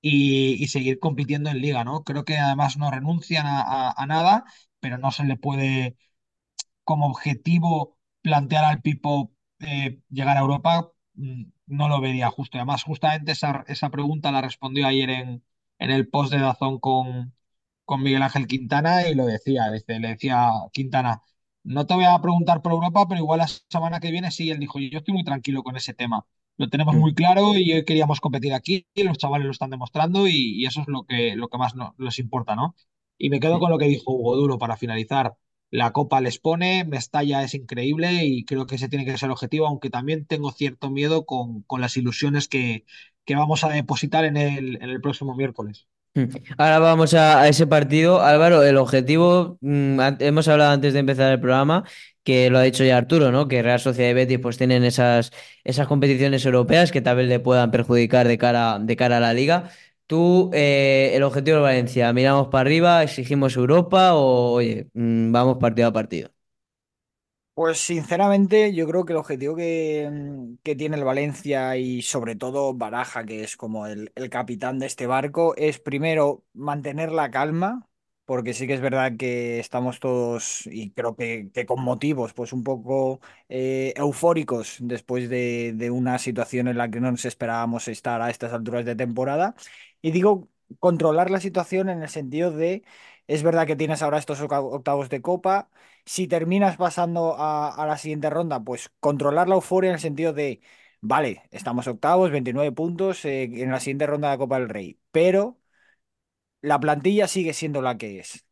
y, 0.00 0.66
seguir 0.68 0.98
compitiendo 0.98 1.50
en 1.50 1.60
liga, 1.60 1.84
¿no? 1.84 2.04
Creo 2.04 2.24
que 2.24 2.38
además 2.38 2.76
no 2.78 2.90
renuncian 2.90 3.46
a, 3.48 4.06
nada, 4.06 4.44
pero 4.80 4.98
no 4.98 5.10
se 5.10 5.24
le 5.24 5.36
puede 5.36 5.96
como 6.84 7.06
objetivo 7.08 7.98
plantear 8.22 8.64
al 8.64 8.82
Pipo 8.82 9.32
eh, 9.60 10.00
llegar 10.10 10.36
a 10.36 10.40
Europa, 10.40 10.92
mm, 11.14 11.44
no 11.66 11.88
lo 11.88 12.00
vería 12.00 12.30
justo. 12.30 12.58
Además, 12.58 12.84
justamente 12.84 13.32
esa, 13.32 13.64
esa 13.68 13.90
pregunta 13.90 14.32
la 14.32 14.40
respondió 14.42 14.86
ayer 14.86 15.10
en, 15.10 15.44
en 15.78 15.90
el 15.90 16.08
post 16.08 16.32
de 16.32 16.40
Dazón 16.40 16.78
con, 16.80 17.34
con 17.84 18.02
Miguel 18.02 18.22
Ángel 18.22 18.46
Quintana 18.46 19.08
y 19.08 19.14
lo 19.14 19.26
decía, 19.26 19.70
dice, 19.70 19.98
le 20.00 20.08
decía 20.08 20.50
Quintana, 20.72 21.22
no 21.64 21.86
te 21.86 21.94
voy 21.94 22.04
a 22.04 22.20
preguntar 22.20 22.62
por 22.62 22.72
Europa, 22.72 23.06
pero 23.08 23.20
igual 23.20 23.40
la 23.40 23.48
semana 23.48 24.00
que 24.00 24.10
viene 24.10 24.30
sí, 24.30 24.50
él 24.50 24.58
dijo, 24.58 24.78
yo 24.80 24.98
estoy 24.98 25.14
muy 25.14 25.24
tranquilo 25.24 25.62
con 25.62 25.76
ese 25.76 25.94
tema. 25.94 26.26
Lo 26.60 26.68
tenemos 26.68 26.94
muy 26.96 27.14
claro 27.14 27.56
y 27.56 27.72
hoy 27.72 27.84
queríamos 27.86 28.20
competir 28.20 28.52
aquí, 28.54 28.86
y 28.94 29.02
los 29.04 29.16
chavales 29.18 29.46
lo 29.46 29.52
están 29.52 29.70
demostrando 29.70 30.28
y, 30.28 30.34
y 30.62 30.66
eso 30.66 30.82
es 30.82 30.88
lo 30.88 31.04
que, 31.04 31.34
lo 31.36 31.48
que 31.48 31.58
más 31.58 31.74
no- 31.74 31.94
les 31.98 32.18
importa, 32.18 32.54
¿no? 32.56 32.76
Y 33.18 33.30
me 33.30 33.40
quedo 33.40 33.58
con 33.60 33.70
lo 33.70 33.78
que 33.78 33.86
dijo 33.86 34.12
Hugo 34.12 34.36
Duro 34.36 34.58
para 34.58 34.76
finalizar. 34.76 35.34
La 35.70 35.92
Copa 35.92 36.20
les 36.20 36.38
pone, 36.38 36.84
Mestalla 36.84 37.42
es 37.44 37.54
increíble 37.54 38.24
y 38.26 38.44
creo 38.44 38.66
que 38.66 38.76
ese 38.76 38.88
tiene 38.90 39.04
que 39.06 39.16
ser 39.18 39.28
el 39.28 39.32
objetivo, 39.32 39.66
aunque 39.68 39.90
también 39.90 40.26
tengo 40.26 40.52
cierto 40.52 40.90
miedo 40.90 41.24
con, 41.26 41.62
con 41.62 41.80
las 41.80 41.96
ilusiones 41.96 42.48
que, 42.48 42.84
que 43.24 43.36
vamos 43.36 43.64
a 43.64 43.70
depositar 43.70 44.24
en 44.26 44.36
el, 44.36 44.76
en 44.82 44.90
el 44.90 45.00
próximo 45.02 45.34
miércoles. 45.36 45.89
Mm. 46.14 46.24
Ahora 46.58 46.78
vamos 46.80 47.14
a, 47.14 47.48
ese 47.48 47.66
partido. 47.66 48.20
Álvaro, 48.22 48.62
el 48.62 48.76
objetivo, 48.76 49.58
mm, 49.60 50.00
hemos 50.18 50.48
hablado 50.48 50.72
antes 50.72 50.92
de 50.92 51.00
empezar 51.00 51.32
el 51.32 51.40
programa, 51.40 51.84
que 52.24 52.50
lo 52.50 52.58
ha 52.58 52.62
dicho 52.62 52.84
ya 52.84 52.96
Arturo, 52.96 53.30
¿no? 53.30 53.46
Que 53.48 53.62
Real 53.62 53.80
Sociedad 53.80 54.10
y 54.10 54.14
Betis 54.14 54.38
pues 54.40 54.58
tienen 54.58 54.84
esas, 54.84 55.30
esas 55.64 55.86
competiciones 55.86 56.44
europeas 56.44 56.90
que 56.90 57.00
tal 57.00 57.16
vez 57.16 57.28
le 57.28 57.40
puedan 57.40 57.70
perjudicar 57.70 58.26
de 58.26 58.38
cara, 58.38 58.78
de 58.80 58.96
cara 58.96 59.18
a 59.18 59.20
la 59.20 59.32
liga. 59.34 59.70
Tú, 60.06 60.50
eh, 60.52 61.12
el 61.14 61.22
objetivo 61.22 61.58
de 61.58 61.62
Valencia, 61.62 62.12
¿miramos 62.12 62.48
para 62.48 62.62
arriba, 62.62 63.02
exigimos 63.04 63.56
Europa 63.56 64.14
o, 64.14 64.52
oye, 64.52 64.88
mm, 64.94 65.30
vamos 65.32 65.58
partido 65.58 65.88
a 65.88 65.92
partido? 65.92 66.30
Pues 67.60 67.78
sinceramente 67.78 68.72
yo 68.74 68.86
creo 68.88 69.04
que 69.04 69.12
el 69.12 69.18
objetivo 69.18 69.54
que, 69.54 70.08
mm, 70.10 70.56
que 70.62 70.74
tiene 70.76 70.96
el 70.96 71.04
Valencia 71.04 71.76
y 71.76 72.00
sobre 72.00 72.34
todo 72.34 72.72
Baraja, 72.72 73.26
que 73.26 73.44
es 73.44 73.58
como 73.58 73.86
el, 73.86 74.10
capitán 74.30 74.78
de 74.78 74.86
este 74.86 75.06
barco, 75.06 75.54
es 75.56 75.78
primero 75.78 76.42
mantener 76.54 77.12
la 77.12 77.30
calma, 77.30 77.86
porque 78.24 78.54
sí 78.54 78.66
que 78.66 78.72
es 78.72 78.80
verdad 78.80 79.12
que 79.18 79.58
estamos 79.58 80.00
todos, 80.00 80.66
y 80.72 80.92
creo 80.92 81.14
que, 81.16 81.50
con 81.66 81.82
motivos, 81.84 82.32
pues 82.32 82.54
un 82.54 82.64
poco 82.64 83.20
eh, 83.50 83.92
eufóricos 83.94 84.78
después 84.80 85.28
de, 85.28 85.74
de 85.76 85.90
una 85.90 86.18
situación 86.18 86.66
en 86.66 86.78
la 86.78 86.90
que 86.90 87.00
no 87.00 87.10
nos 87.10 87.26
esperábamos 87.26 87.88
estar 87.88 88.22
a 88.22 88.30
estas 88.30 88.54
alturas 88.54 88.86
de 88.86 88.96
temporada. 88.96 89.54
Y 90.00 90.12
digo 90.12 90.48
controlar 90.78 91.30
la 91.30 91.40
situación 91.40 91.90
en 91.90 92.02
el 92.02 92.08
sentido 92.08 92.52
de, 92.52 92.84
es 93.26 93.42
verdad 93.42 93.66
que 93.66 93.76
tienes 93.76 94.02
ahora 94.02 94.18
estos 94.18 94.40
octavos 94.40 95.10
de 95.10 95.20
copa 95.20 95.68
si 96.04 96.26
terminas 96.28 96.76
pasando 96.76 97.36
a, 97.38 97.84
la 97.86 97.96
siguiente 97.98 98.30
ronda, 98.30 98.60
pues 98.60 98.90
controlar 99.00 99.48
la 99.48 99.56
euforia 99.56 99.90
en 99.90 99.94
el 99.94 100.00
sentido 100.00 100.32
de, 100.32 100.60
vale, 101.00 101.42
estamos 101.50 101.86
octavos, 101.86 102.30
29 102.30 102.72
puntos 102.72 103.24
eh, 103.24 103.44
en 103.44 103.70
la 103.70 103.80
siguiente 103.80 104.06
ronda 104.06 104.30
de 104.30 104.38
Copa 104.38 104.58
del 104.58 104.68
Rey, 104.68 104.98
pero 105.12 105.58
la 106.62 106.78
plantilla 106.80 107.26
sigue 107.28 107.52
siendo 107.52 107.82
la 107.82 107.96
que 107.98 108.20
es. 108.20 108.46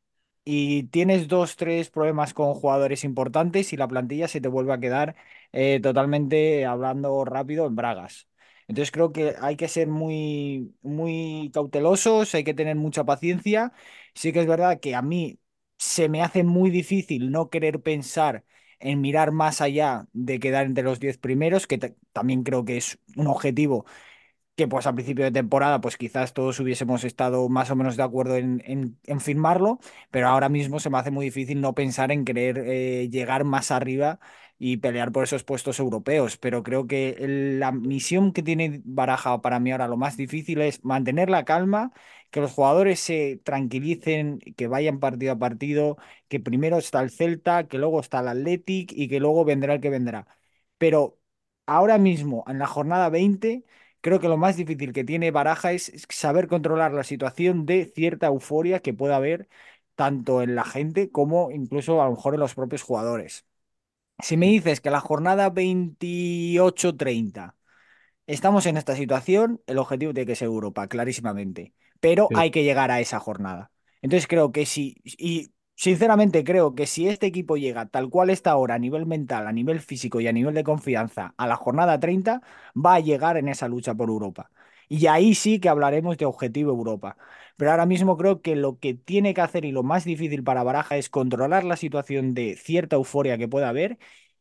Y 0.44 0.84
tienes 0.84 1.28
dos, 1.28 1.56
tres 1.56 1.90
problemas 1.90 2.34
con 2.34 2.54
jugadores 2.54 3.04
importantes 3.04 3.72
y 3.72 3.76
la 3.76 3.88
plantilla 3.88 4.28
se 4.28 4.40
te 4.40 4.48
vuelve 4.48 4.72
a 4.72 4.80
quedar 4.80 5.16
eh, 5.52 5.80
totalmente 5.82 6.64
hablando 6.66 7.24
rápido 7.24 7.66
en 7.66 7.76
bragas. 7.76 8.28
Entonces 8.66 8.90
creo 8.92 9.12
que 9.12 9.34
hay 9.40 9.56
que 9.56 9.68
ser 9.68 9.88
muy, 9.88 10.74
muy 10.82 11.50
cautelosos, 11.52 12.34
hay 12.34 12.44
que 12.44 12.54
tener 12.54 12.76
mucha 12.76 13.04
paciencia. 13.04 13.72
Sí 14.14 14.32
que 14.32 14.40
es 14.40 14.46
verdad 14.46 14.80
que 14.80 14.94
a 14.94 15.02
mí 15.02 15.38
se 15.78 16.08
me 16.08 16.22
hace 16.22 16.44
muy 16.44 16.70
difícil 16.70 17.30
no 17.30 17.50
querer 17.50 17.80
pensar 17.82 18.44
en 18.80 19.00
mirar 19.00 19.32
más 19.32 19.60
allá 19.60 20.06
de 20.12 20.38
quedar 20.40 20.66
entre 20.66 20.84
los 20.84 21.00
10 21.00 21.18
primeros, 21.18 21.66
que 21.66 21.78
ta- 21.78 21.92
también 22.12 22.42
creo 22.44 22.64
que 22.64 22.76
es 22.76 22.98
un 23.16 23.26
objetivo 23.28 23.84
que 24.56 24.66
pues 24.66 24.86
a 24.88 24.92
principio 24.94 25.24
de 25.24 25.30
temporada 25.30 25.80
pues 25.80 25.96
quizás 25.96 26.34
todos 26.34 26.58
hubiésemos 26.60 27.04
estado 27.04 27.48
más 27.48 27.70
o 27.70 27.76
menos 27.76 27.96
de 27.96 28.02
acuerdo 28.02 28.36
en, 28.36 28.62
en- 28.66 29.20
firmarlo, 29.20 29.78
pero 30.10 30.28
ahora 30.28 30.48
mismo 30.48 30.80
se 30.80 30.90
me 30.90 30.98
hace 30.98 31.10
muy 31.12 31.26
difícil 31.26 31.60
no 31.60 31.74
pensar 31.74 32.10
en 32.12 32.24
querer 32.24 32.58
eh, 32.66 33.08
llegar 33.10 33.44
más 33.44 33.70
arriba 33.70 34.18
y 34.58 34.78
pelear 34.78 35.12
por 35.12 35.22
esos 35.24 35.44
puestos 35.44 35.78
europeos, 35.78 36.36
pero 36.36 36.64
creo 36.64 36.86
que 36.88 37.16
la 37.20 37.70
misión 37.72 38.32
que 38.32 38.42
tiene 38.42 38.80
Baraja 38.84 39.40
para 39.40 39.60
mí 39.60 39.70
ahora 39.70 39.86
lo 39.88 39.96
más 39.96 40.16
difícil 40.16 40.60
es 40.60 40.84
mantener 40.84 41.30
la 41.30 41.44
calma, 41.44 41.92
que 42.30 42.40
los 42.40 42.52
jugadores 42.52 43.00
se 43.00 43.40
tranquilicen, 43.44 44.38
que 44.56 44.66
vayan 44.68 45.00
partido 45.00 45.32
a 45.32 45.38
partido, 45.38 45.96
que 46.28 46.40
primero 46.40 46.78
está 46.78 47.00
el 47.00 47.10
Celta, 47.10 47.66
que 47.68 47.78
luego 47.78 48.00
está 48.00 48.20
el 48.20 48.28
Athletic 48.28 48.92
y 48.92 49.08
que 49.08 49.20
luego 49.20 49.44
vendrá 49.44 49.74
el 49.74 49.80
que 49.80 49.90
vendrá. 49.90 50.26
Pero 50.78 51.18
ahora 51.66 51.98
mismo, 51.98 52.44
en 52.48 52.58
la 52.58 52.66
jornada 52.66 53.08
20 53.08 53.64
Creo 54.00 54.20
que 54.20 54.28
lo 54.28 54.36
más 54.36 54.56
difícil 54.56 54.92
que 54.92 55.02
tiene 55.02 55.32
Baraja 55.32 55.72
es 55.72 55.90
saber 56.08 56.46
controlar 56.46 56.92
la 56.92 57.02
situación 57.02 57.66
de 57.66 57.84
cierta 57.96 58.28
euforia 58.28 58.78
que 58.80 58.94
pueda 58.94 59.16
haber 59.16 59.48
tanto 59.96 60.40
en 60.40 60.54
la 60.54 60.64
gente 60.64 61.10
como 61.10 61.50
incluso 61.50 62.00
a 62.00 62.04
lo 62.04 62.12
mejor 62.12 62.34
en 62.34 62.40
los 62.40 62.54
propios 62.54 62.82
jugadores. 62.82 63.44
Si 64.20 64.36
me 64.36 64.46
dices 64.48 64.80
que 64.80 64.90
la 64.90 65.00
jornada 65.00 65.50
veintiocho 65.50 66.96
treinta 66.96 67.56
Estamos 68.26 68.66
en 68.66 68.76
esta 68.76 68.94
situación, 68.96 69.62
el 69.66 69.78
objetivo 69.78 70.12
tiene 70.14 70.26
que 70.26 70.36
ser 70.36 70.46
Europa, 70.46 70.86
clarísimamente, 70.88 71.74
pero 72.00 72.28
Sí. 72.28 72.34
hay 72.34 72.50
que 72.50 72.64
llegar 72.64 72.90
a 72.90 73.00
esa 73.00 73.20
jornada. 73.20 73.70
Entonces 74.02 74.26
creo 74.28 74.52
que 74.52 74.66
si, 74.66 74.96
y 75.04 75.50
sinceramente 75.74 76.44
creo 76.44 76.74
que 76.74 76.86
si 76.86 77.08
este 77.08 77.26
equipo 77.26 77.56
llega 77.56 77.86
tal 77.86 78.08
cual 78.10 78.30
está 78.30 78.52
ahora 78.52 78.74
a 78.76 78.78
nivel 78.78 79.06
mental, 79.06 79.46
a 79.46 79.52
nivel 79.52 79.80
físico 79.80 80.20
y 80.20 80.28
a 80.28 80.32
nivel 80.32 80.54
de 80.54 80.64
confianza 80.64 81.34
a 81.36 81.46
la 81.46 81.56
jornada 81.56 81.98
30, 82.00 82.42
va 82.76 82.94
a 82.94 83.00
llegar 83.00 83.36
en 83.36 83.48
esa 83.48 83.68
lucha 83.68 83.94
por 83.94 84.08
Europa. 84.08 84.50
Y 84.88 85.06
ahí 85.06 85.34
sí 85.34 85.60
que 85.60 85.68
hablaremos 85.68 86.16
de 86.16 86.24
objetivo 86.26 86.70
Europa. 86.72 87.16
Pero 87.56 87.70
ahora 87.72 87.86
mismo 87.86 88.16
creo 88.16 88.40
que 88.40 88.56
lo 88.56 88.78
que 88.78 88.94
tiene 88.94 89.34
que 89.34 89.40
hacer 89.40 89.64
y 89.64 89.72
lo 89.72 89.82
más 89.82 90.04
difícil 90.04 90.44
para 90.44 90.62
Baraja 90.62 90.96
es 90.96 91.08
controlar 91.10 91.64
la 91.64 91.76
situación 91.76 92.32
de 92.34 92.56
cierta 92.56 92.96
euforia 92.96 93.36
que 93.38 93.48
pueda 93.48 93.68
haber 93.68 93.98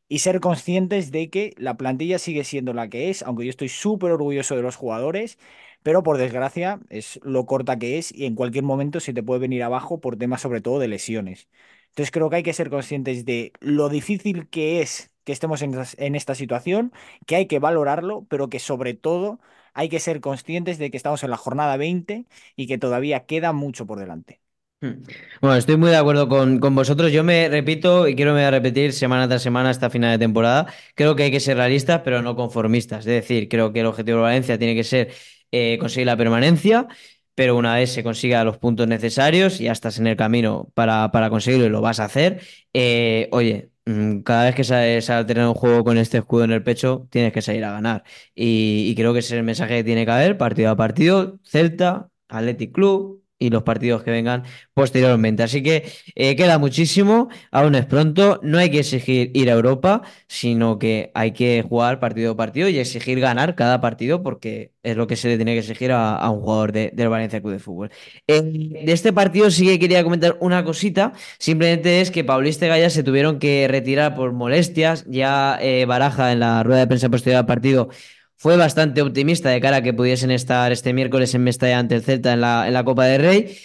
y 0.10 0.20
ser 0.20 0.39
conscientes 0.39 1.12
de 1.12 1.30
que 1.30 1.53
la 1.58 1.76
plantilla 1.78 2.20
sigue 2.20 2.43
siendo 2.43 2.74
la 2.74 2.89
que 2.89 3.10
es, 3.10 3.24
aunque 3.24 3.43
yo 3.45 3.49
estoy 3.49 3.70
súper 3.70 4.12
orgulloso 4.12 4.55
de 4.55 4.62
los 4.62 4.76
jugadores, 4.78 5.38
pero 5.84 6.03
por 6.03 6.17
desgracia 6.17 6.80
es 6.89 7.19
lo 7.23 7.45
corta 7.45 7.80
que 7.80 7.97
es 7.97 8.13
y 8.13 8.25
en 8.25 8.36
cualquier 8.36 8.63
momento 8.63 8.99
se 8.99 9.13
te 9.13 9.23
puede 9.23 9.39
venir 9.41 9.63
abajo 9.63 9.99
por 10.01 10.17
temas 10.17 10.41
sobre 10.41 10.61
todo 10.61 10.80
de 10.80 10.88
lesiones. 10.88 11.47
Entonces 11.89 12.11
creo 12.11 12.30
que 12.30 12.38
hay 12.38 12.43
que 12.43 12.53
ser 12.53 12.69
conscientes 12.69 13.25
de 13.25 13.53
lo 13.59 13.89
difícil 13.89 14.47
que 14.49 14.82
es 14.82 15.11
que 15.28 15.34
estemos 15.34 15.61
en, 15.61 16.15
esta 16.15 16.36
situación, 16.36 16.93
que 17.25 17.36
hay 17.36 17.47
que 17.47 17.59
valorarlo, 17.59 18.25
pero 18.30 18.47
que 18.49 18.59
sobre 18.59 18.93
todo 18.93 19.41
hay 19.73 19.89
que 19.89 19.99
ser 19.99 20.21
conscientes 20.21 20.78
de 20.78 20.89
que 20.89 20.95
estamos 20.95 21.21
en 21.21 21.32
la 21.32 21.36
jornada 21.36 21.75
20 21.75 22.25
y 22.55 22.67
que 22.67 22.78
todavía 22.78 23.25
queda 23.25 23.51
mucho 23.51 23.86
por 23.86 23.99
delante. 23.99 24.39
Hmm. 24.80 25.03
Bueno, 25.41 25.57
estoy 25.57 25.75
muy 25.75 25.89
de 25.89 25.97
acuerdo 25.97 26.30
con, 26.30 26.59
con 26.59 26.75
vosotros. 26.75 27.11
Yo 27.11 27.25
me 27.25 27.49
repito 27.49 28.07
y 28.07 28.15
quiero 28.15 28.34
me 28.34 28.49
repetir 28.49 28.93
semana 28.93 29.28
tras 29.28 29.41
semana 29.41 29.69
hasta 29.69 29.89
final 29.89 30.11
de 30.11 30.23
temporada. 30.23 30.67
Creo 30.95 31.17
que 31.17 31.23
hay 31.23 31.32
que 31.32 31.41
ser 31.41 31.57
realistas, 31.57 32.01
pero 32.05 32.21
no 32.21 32.38
conformistas. 32.38 32.99
Es 32.99 33.05
decir, 33.05 33.49
creo 33.49 33.73
que 33.73 33.82
el 33.82 33.88
objetivo 33.88 34.19
de 34.19 34.23
Valencia 34.23 34.57
tiene 34.57 34.75
que 34.75 34.86
ser 34.86 35.11
eh, 35.52 35.78
conseguir 35.80 36.08
la 36.08 36.18
permanencia, 36.18 36.88
pero 37.36 37.56
una 37.56 37.76
vez 37.76 37.91
se 37.91 38.04
consiga 38.04 38.43
los 38.43 38.58
puntos 38.58 38.88
necesarios 38.88 39.60
ya 39.60 39.72
estás 39.72 40.00
en 40.00 40.08
el 40.08 40.16
camino 40.18 40.72
para, 40.74 41.12
para 41.12 41.30
conseguirlo 41.30 41.68
y 41.68 41.70
lo 41.70 41.82
vas 41.82 42.00
a 42.00 42.06
hacer, 42.06 42.41
eh, 42.74 43.30
oye, 43.32 43.72
mm, 43.86 44.20
cada 44.22 44.45
vez 44.45 44.56
que 44.56 44.64
sales 44.64 45.10
a 45.10 45.26
tener 45.26 45.45
un 45.45 45.54
juego 45.54 45.84
con 45.84 45.98
este 45.98 46.18
escudo 46.20 46.43
en 46.45 46.52
el 46.52 46.64
pecho, 46.64 47.08
tienes 47.12 47.34
que 47.34 47.41
salir 47.41 47.64
a 47.66 47.72
ganar. 47.72 48.04
Y, 48.36 48.88
y 48.89 48.95
creo 48.95 49.14
que 49.14 49.20
ese 49.20 49.36
es 49.36 49.39
el 49.39 49.43
mensaje 49.45 49.78
que 49.78 49.84
tiene 49.84 50.06
que 50.06 50.12
haber, 50.12 50.38
partido 50.38 50.72
a 50.72 50.76
partido, 50.76 51.39
Celta, 51.43 52.10
Athletic 52.28 52.74
Club 52.74 53.24
y 53.40 53.50
los 53.50 53.64
partidos 53.64 54.04
que 54.04 54.12
vengan 54.12 54.44
posteriormente. 54.74 55.44
Así 55.44 55.62
que 55.64 55.86
eh, 56.16 56.36
queda 56.36 56.58
muchísimo, 56.58 57.30
aún 57.52 57.76
es 57.76 57.86
pronto, 57.86 58.40
no 58.44 58.58
hay 58.58 58.70
que 58.70 58.80
exigir 58.80 59.32
ir 59.34 59.50
a 59.50 59.54
Europa, 59.54 60.02
sino 60.28 60.80
que 60.80 61.12
hay 61.14 61.32
que 61.32 61.64
jugar 61.68 62.00
partido 62.00 62.32
a 62.34 62.38
partido 62.38 62.70
y 62.70 62.80
exigir 62.80 63.20
ganar 63.20 63.56
cada 63.56 63.82
partido 63.82 64.24
porque 64.24 64.72
es 64.84 64.96
lo 64.96 65.08
que 65.08 65.16
se 65.16 65.28
le 65.28 65.36
tiene 65.36 65.54
que 65.54 65.60
exigir 65.60 65.92
a, 65.92 66.30
un 66.30 66.42
jugador 66.42 66.72
de, 66.72 66.92
del 66.94 67.10
Valencia 67.10 67.42
Club 67.42 67.54
de 67.54 67.60
Fútbol. 67.60 67.92
Eh, 68.28 68.42
de 68.42 68.92
este 68.92 69.14
partido 69.14 69.52
sí 69.52 69.66
que 69.66 69.80
quería 69.80 70.04
comentar 70.04 70.38
una 70.40 70.64
cosita, 70.64 71.14
simplemente 71.40 72.02
es 72.02 72.12
que 72.12 72.24
Paulista 72.24 72.66
y 72.66 72.70
Gaya 72.70 72.90
se 72.90 73.04
tuvieron 73.04 73.40
que 73.40 73.68
retirar 73.68 74.16
por 74.16 74.34
molestias, 74.34 75.06
ya 75.08 75.58
eh, 75.62 75.86
Baraja 75.86 76.32
en 76.32 76.40
la 76.40 76.64
rueda 76.64 76.80
de 76.82 76.88
prensa 76.88 77.10
posterior 77.10 77.40
al 77.40 77.46
partido 77.46 77.90
fue 78.38 78.58
bastante 78.58 79.02
optimista 79.02 79.50
de 79.50 79.62
cara 79.62 79.78
a 79.78 79.82
que 79.82 79.94
pudiesen 79.94 80.32
estar 80.32 80.72
este 80.72 80.94
miércoles 80.94 81.34
en 81.36 81.44
Mestalla 81.44 81.80
ante 81.80 81.96
el 81.96 82.04
Celta 82.04 82.34
en 82.34 82.42
la, 82.42 82.84
Copa 82.86 83.06
del 83.06 83.22
Rey. 83.22 83.58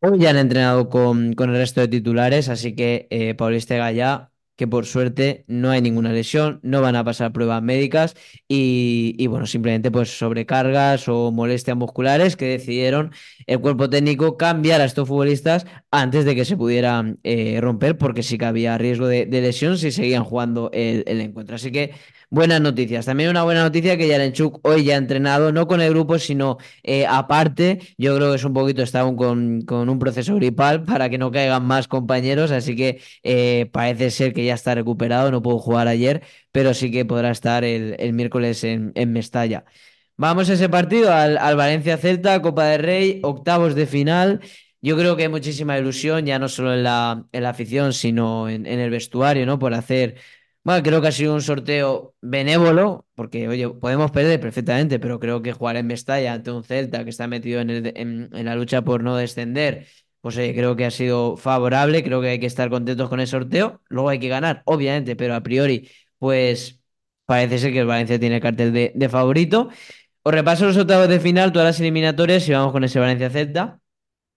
Hoy 0.00 0.18
ya 0.18 0.30
han 0.30 0.36
entrenado 0.36 0.88
con, 0.88 1.34
el 1.38 1.56
resto 1.56 1.80
de 1.80 1.88
titulares, 1.88 2.48
así 2.48 2.74
que 2.74 3.06
eh, 3.10 3.34
Paulista 3.34 3.90
ya 3.92 4.30
que 4.56 4.66
por 4.66 4.86
suerte 4.86 5.44
no 5.48 5.70
hay 5.70 5.82
ninguna 5.82 6.12
lesión, 6.12 6.60
no 6.62 6.80
van 6.80 6.96
a 6.96 7.04
pasar 7.04 7.32
pruebas 7.32 7.62
médicas 7.62 8.14
y, 8.48 9.26
bueno, 9.28 9.46
simplemente 9.46 9.90
pues 9.90 10.18
sobrecargas 10.18 11.08
o 11.08 11.30
molestias 11.30 11.76
musculares 11.76 12.36
que 12.36 12.46
decidieron 12.46 13.12
el 13.46 13.60
cuerpo 13.60 13.90
técnico 13.90 14.36
cambiar 14.36 14.80
a 14.80 14.86
estos 14.86 15.06
futbolistas 15.08 15.66
antes 15.90 16.24
de 16.24 16.34
que 16.34 16.44
se 16.44 16.56
pudieran 16.56 17.18
eh, 17.22 17.60
romper 17.60 17.98
porque 17.98 18.22
sí 18.22 18.38
que 18.38 18.46
había 18.46 18.78
riesgo 18.78 19.06
de, 19.06 19.26
de, 19.26 19.40
lesión 19.42 19.78
si 19.78 19.90
seguían 19.92 20.24
jugando 20.24 20.70
el, 20.72 21.04
el 21.06 21.20
encuentro. 21.20 21.56
Así 21.56 21.70
que 21.70 21.92
buenas 22.30 22.60
noticias. 22.60 23.06
También 23.06 23.30
una 23.30 23.42
buena 23.42 23.62
noticia 23.62 23.96
que 23.96 24.08
Yarenchuk 24.08 24.60
hoy 24.66 24.84
ya 24.84 24.94
ha 24.94 24.98
entrenado, 24.98 25.52
no 25.52 25.66
con 25.66 25.80
el 25.80 25.90
grupo, 25.90 26.18
sino 26.18 26.58
eh, 26.82 27.06
aparte. 27.06 27.80
Yo 27.98 28.16
creo 28.16 28.30
que 28.30 28.36
es 28.36 28.44
un 28.44 28.52
poquito, 28.52 28.82
está 28.82 29.00
aún 29.00 29.16
con, 29.16 29.62
con, 29.62 29.88
un 29.88 29.98
proceso 29.98 30.34
gripal 30.36 30.84
para 30.84 31.08
que 31.08 31.18
no 31.18 31.30
caigan 31.30 31.64
más 31.64 31.88
compañeros, 31.88 32.50
así 32.50 32.76
que 32.76 33.00
eh, 33.22 33.68
parece 33.72 34.10
ser 34.10 34.32
que 34.34 34.44
ya 34.44 34.54
está 34.54 34.74
recuperado, 34.74 35.30
no 35.30 35.42
pudo 35.42 35.58
jugar 35.58 35.88
ayer, 35.88 36.22
pero 36.52 36.74
sí 36.74 36.90
que 36.90 37.04
podrá 37.04 37.30
estar 37.30 37.64
el, 37.64 37.96
el 37.98 38.12
miércoles 38.12 38.64
en, 38.64 38.92
en, 38.94 39.12
Mestalla. 39.12 39.64
Vamos 40.16 40.50
a 40.50 40.54
ese 40.54 40.68
partido, 40.68 41.12
al, 41.12 41.38
al 41.38 41.56
Valencia 41.56 41.98
Celta, 41.98 42.40
Copa 42.42 42.64
del 42.66 42.82
Rey, 42.82 43.20
octavos 43.22 43.74
de 43.74 43.86
final. 43.86 44.40
Yo 44.82 44.96
creo 44.96 45.16
que 45.16 45.24
hay 45.24 45.28
muchísima 45.28 45.78
ilusión, 45.78 46.26
ya 46.26 46.38
no 46.38 46.48
solo 46.48 46.72
en 46.74 46.82
la, 46.84 47.26
en 47.32 47.42
la 47.42 47.50
afición, 47.50 47.92
sino 47.92 48.48
en, 48.48 48.66
en 48.66 48.78
el 48.78 48.90
vestuario, 48.90 49.44
¿no? 49.46 49.58
Por 49.58 49.74
hacer 49.74 50.16
bueno, 50.66 50.82
creo 50.82 51.00
que 51.00 51.06
ha 51.06 51.12
sido 51.12 51.32
un 51.32 51.42
sorteo 51.42 52.16
benévolo, 52.20 53.06
porque, 53.14 53.46
oye, 53.46 53.68
podemos 53.68 54.10
perder 54.10 54.40
perfectamente, 54.40 54.98
pero 54.98 55.20
creo 55.20 55.40
que 55.40 55.52
jugar 55.52 55.76
en 55.76 55.86
Mestalla 55.86 56.32
ante 56.32 56.50
un 56.50 56.64
Celta 56.64 57.04
que 57.04 57.10
está 57.10 57.28
metido 57.28 57.60
en, 57.60 58.30
la 58.32 58.56
lucha 58.56 58.82
por 58.82 59.04
no 59.04 59.16
descender, 59.16 59.86
pues 60.20 60.34
creo 60.34 60.74
que 60.74 60.84
ha 60.84 60.90
sido 60.90 61.36
favorable, 61.36 62.02
creo 62.02 62.20
que 62.20 62.30
hay 62.30 62.40
que 62.40 62.46
estar 62.46 62.68
contentos 62.68 63.08
con 63.08 63.20
el 63.20 63.28
sorteo. 63.28 63.80
Luego 63.88 64.08
hay 64.08 64.18
que 64.18 64.26
ganar, 64.26 64.62
obviamente, 64.64 65.14
pero 65.14 65.36
a 65.36 65.40
priori, 65.40 65.88
pues 66.18 66.80
parece 67.26 67.60
ser 67.60 67.72
que 67.72 67.80
el 67.80 67.86
Valencia 67.86 68.18
tiene 68.18 68.40
cartel 68.40 68.72
de, 68.72 68.90
de 68.92 69.08
favorito. 69.08 69.68
Os 70.24 70.34
repaso 70.34 70.66
los 70.66 70.76
octavos 70.76 71.08
de 71.08 71.20
final, 71.20 71.52
todas 71.52 71.66
las 71.66 71.80
eliminatorias 71.80 72.48
y 72.48 72.52
vamos 72.52 72.72
con 72.72 72.82
ese 72.82 72.98
Valencia 72.98 73.30
Celta. 73.30 73.80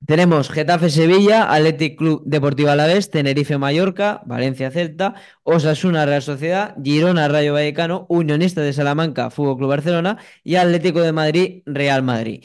Tenemos 0.05 0.49
Getafe 0.49 0.89
Sevilla, 0.89 1.43
Athletic 1.53 1.97
Club 1.97 2.23
Deportivo 2.25 2.69
Alavés, 2.69 3.11
Tenerife 3.11 3.57
Mallorca, 3.57 4.21
Valencia 4.25 4.71
Celta, 4.71 5.13
Osasuna 5.43 6.05
Real 6.05 6.21
Sociedad, 6.21 6.75
Girona 6.83 7.27
Rayo 7.27 7.53
Vallecano, 7.53 8.05
Unionista 8.09 8.61
de 8.61 8.73
Salamanca, 8.73 9.29
Fútbol 9.29 9.57
Club 9.57 9.69
Barcelona 9.69 10.17
y 10.43 10.55
Atlético 10.55 11.01
de 11.01 11.11
Madrid 11.11 11.61
Real 11.65 12.01
Madrid. 12.01 12.43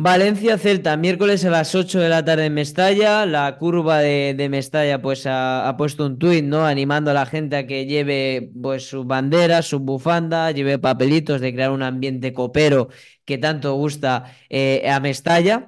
Valencia 0.00 0.56
Celta, 0.58 0.96
miércoles 0.96 1.44
a 1.44 1.50
las 1.50 1.74
8 1.74 1.98
de 1.98 2.08
la 2.08 2.24
tarde 2.24 2.46
en 2.46 2.54
Mestalla. 2.54 3.26
La 3.26 3.58
curva 3.58 3.98
de, 3.98 4.46
Mestalla 4.48 5.02
pues 5.02 5.24
ha, 5.26 5.74
puesto 5.76 6.06
un 6.06 6.20
tuit, 6.20 6.44
¿no? 6.44 6.64
Animando 6.64 7.10
a 7.10 7.14
la 7.14 7.26
gente 7.26 7.56
a 7.56 7.66
que 7.66 7.84
lleve 7.84 8.52
pues 8.62 8.88
sus 8.88 9.04
banderas, 9.06 9.66
su 9.66 9.80
bufanda, 9.80 10.52
lleve 10.52 10.78
papelitos 10.78 11.40
de 11.40 11.52
crear 11.52 11.72
un 11.72 11.82
ambiente 11.82 12.32
copero 12.32 12.90
que 13.24 13.38
tanto 13.38 13.74
gusta 13.74 14.36
eh, 14.48 14.88
a 14.88 15.00
Mestalla. 15.00 15.66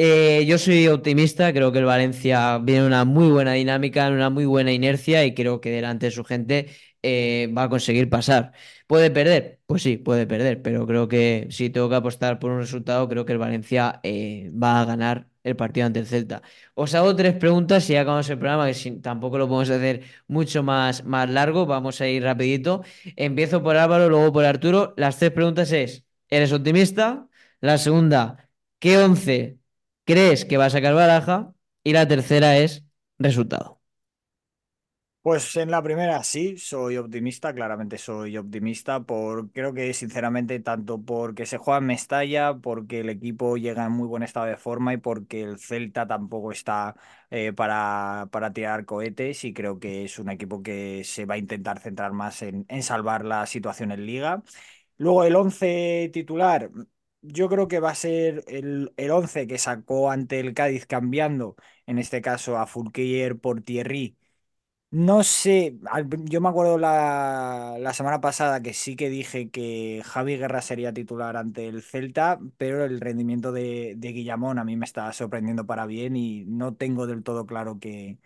Eh, 0.00 0.44
yo 0.46 0.58
soy 0.58 0.86
optimista, 0.86 1.52
creo 1.52 1.72
que 1.72 1.78
el 1.80 1.84
Valencia 1.84 2.58
viene 2.58 2.80
en 2.82 2.86
una 2.86 3.04
muy 3.04 3.28
buena 3.30 3.54
dinámica, 3.54 4.06
en 4.06 4.12
una 4.14 4.30
muy 4.30 4.44
buena 4.46 4.72
inercia 4.72 5.24
y 5.24 5.34
creo 5.34 5.60
que 5.60 5.70
delante 5.70 6.06
de 6.06 6.12
su 6.12 6.22
gente 6.24 6.68
eh, 7.02 7.52
va 7.56 7.64
a 7.64 7.68
conseguir 7.68 8.08
pasar. 8.08 8.52
¿Puede 8.86 9.10
perder? 9.10 9.60
Pues 9.66 9.82
sí, 9.82 9.96
puede 9.96 10.24
perder, 10.28 10.62
pero 10.62 10.86
creo 10.86 11.08
que 11.08 11.48
si 11.50 11.68
tengo 11.70 11.88
que 11.88 11.96
apostar 11.96 12.38
por 12.38 12.52
un 12.52 12.60
resultado, 12.60 13.08
creo 13.08 13.24
que 13.26 13.32
el 13.32 13.38
Valencia 13.38 13.98
eh, 14.04 14.50
va 14.52 14.80
a 14.80 14.84
ganar 14.84 15.28
el 15.42 15.56
partido 15.56 15.86
ante 15.86 15.98
el 15.98 16.06
Celta. 16.06 16.42
Os 16.74 16.94
hago 16.94 17.16
tres 17.16 17.34
preguntas 17.34 17.88
y 17.90 17.94
ya 17.94 18.02
acabamos 18.02 18.30
el 18.30 18.38
programa, 18.38 18.70
que 18.70 18.90
tampoco 19.02 19.36
lo 19.38 19.48
podemos 19.48 19.68
hacer 19.70 20.02
mucho 20.28 20.62
más, 20.62 21.04
más 21.04 21.28
largo, 21.28 21.66
vamos 21.66 22.00
a 22.00 22.06
ir 22.08 22.22
rapidito. 22.22 22.82
Empiezo 23.16 23.62
por 23.64 23.76
Álvaro, 23.76 24.08
luego 24.08 24.32
por 24.32 24.44
Arturo. 24.44 24.94
Las 24.96 25.18
tres 25.18 25.32
preguntas 25.32 25.72
es, 25.72 26.04
¿eres 26.30 26.52
optimista? 26.52 27.26
La 27.60 27.78
segunda, 27.78 28.48
¿qué 28.78 28.98
once 28.98 29.57
crees 30.10 30.44
que 30.44 30.56
va 30.62 30.66
a 30.66 30.70
sacar 30.70 30.94
baraja 30.94 31.54
y 31.84 31.92
la 31.92 32.08
tercera 32.08 32.58
es 32.58 32.84
resultado. 33.18 33.80
Pues 35.20 35.56
en 35.56 35.70
la 35.70 35.82
primera 35.82 36.22
sí, 36.24 36.56
soy 36.56 36.96
optimista, 36.96 37.52
claramente 37.52 37.98
soy 37.98 38.38
optimista, 38.38 39.00
por 39.04 39.50
creo 39.52 39.74
que 39.74 39.92
sinceramente 39.92 40.58
tanto 40.60 41.02
porque 41.04 41.44
se 41.44 41.58
juega 41.58 41.78
en 41.80 41.86
Mestalla, 41.86 42.54
porque 42.58 43.00
el 43.00 43.10
equipo 43.10 43.56
llega 43.58 43.84
en 43.84 43.92
muy 43.92 44.06
buen 44.08 44.22
estado 44.22 44.46
de 44.46 44.56
forma 44.56 44.94
y 44.94 44.96
porque 44.96 45.42
el 45.42 45.58
Celta 45.58 46.06
tampoco 46.06 46.50
está 46.52 46.96
eh, 47.30 47.52
para, 47.52 48.28
para 48.32 48.52
tirar 48.54 48.86
cohetes 48.86 49.44
y 49.44 49.52
creo 49.52 49.78
que 49.78 50.04
es 50.04 50.18
un 50.18 50.30
equipo 50.30 50.62
que 50.62 51.02
se 51.04 51.26
va 51.26 51.34
a 51.34 51.38
intentar 51.38 51.78
centrar 51.80 52.12
más 52.12 52.40
en, 52.42 52.64
en 52.68 52.82
salvar 52.82 53.24
la 53.26 53.44
situación 53.46 53.92
en 53.92 54.06
liga. 54.06 54.42
Luego 54.96 55.24
el 55.24 55.36
11 55.36 56.10
titular, 56.12 56.70
yo 57.22 57.48
creo 57.48 57.68
que 57.68 57.80
va 57.80 57.90
a 57.90 57.94
ser 57.94 58.44
el, 58.48 58.92
el 58.96 59.10
11 59.10 59.46
que 59.46 59.58
sacó 59.58 60.10
ante 60.10 60.40
el 60.40 60.54
Cádiz 60.54 60.86
cambiando, 60.86 61.56
en 61.86 61.98
este 61.98 62.20
caso 62.22 62.58
a 62.58 62.66
Fulquier 62.66 63.38
por 63.38 63.62
Thierry. 63.62 64.16
No 64.90 65.22
sé, 65.22 65.78
yo 66.24 66.40
me 66.40 66.48
acuerdo 66.48 66.78
la, 66.78 67.76
la, 67.78 67.92
semana 67.92 68.22
pasada 68.22 68.62
que 68.62 68.72
sí 68.72 68.96
que 68.96 69.10
dije 69.10 69.50
que 69.50 70.02
Javi 70.04 70.38
Guerra 70.38 70.62
sería 70.62 70.94
titular 70.94 71.36
ante 71.36 71.68
el 71.68 71.82
Celta, 71.82 72.40
pero 72.56 72.84
el 72.86 72.98
rendimiento 73.00 73.52
de, 73.52 73.94
de 73.98 74.12
Guillamón 74.12 74.58
a 74.58 74.64
mí 74.64 74.76
me 74.76 74.86
está 74.86 75.12
sorprendiendo 75.12 75.66
para 75.66 75.84
bien 75.84 76.16
y 76.16 76.46
no 76.46 76.74
tengo 76.74 77.06
del 77.06 77.22
todo 77.22 77.44
claro 77.46 77.78
que, 77.78 78.18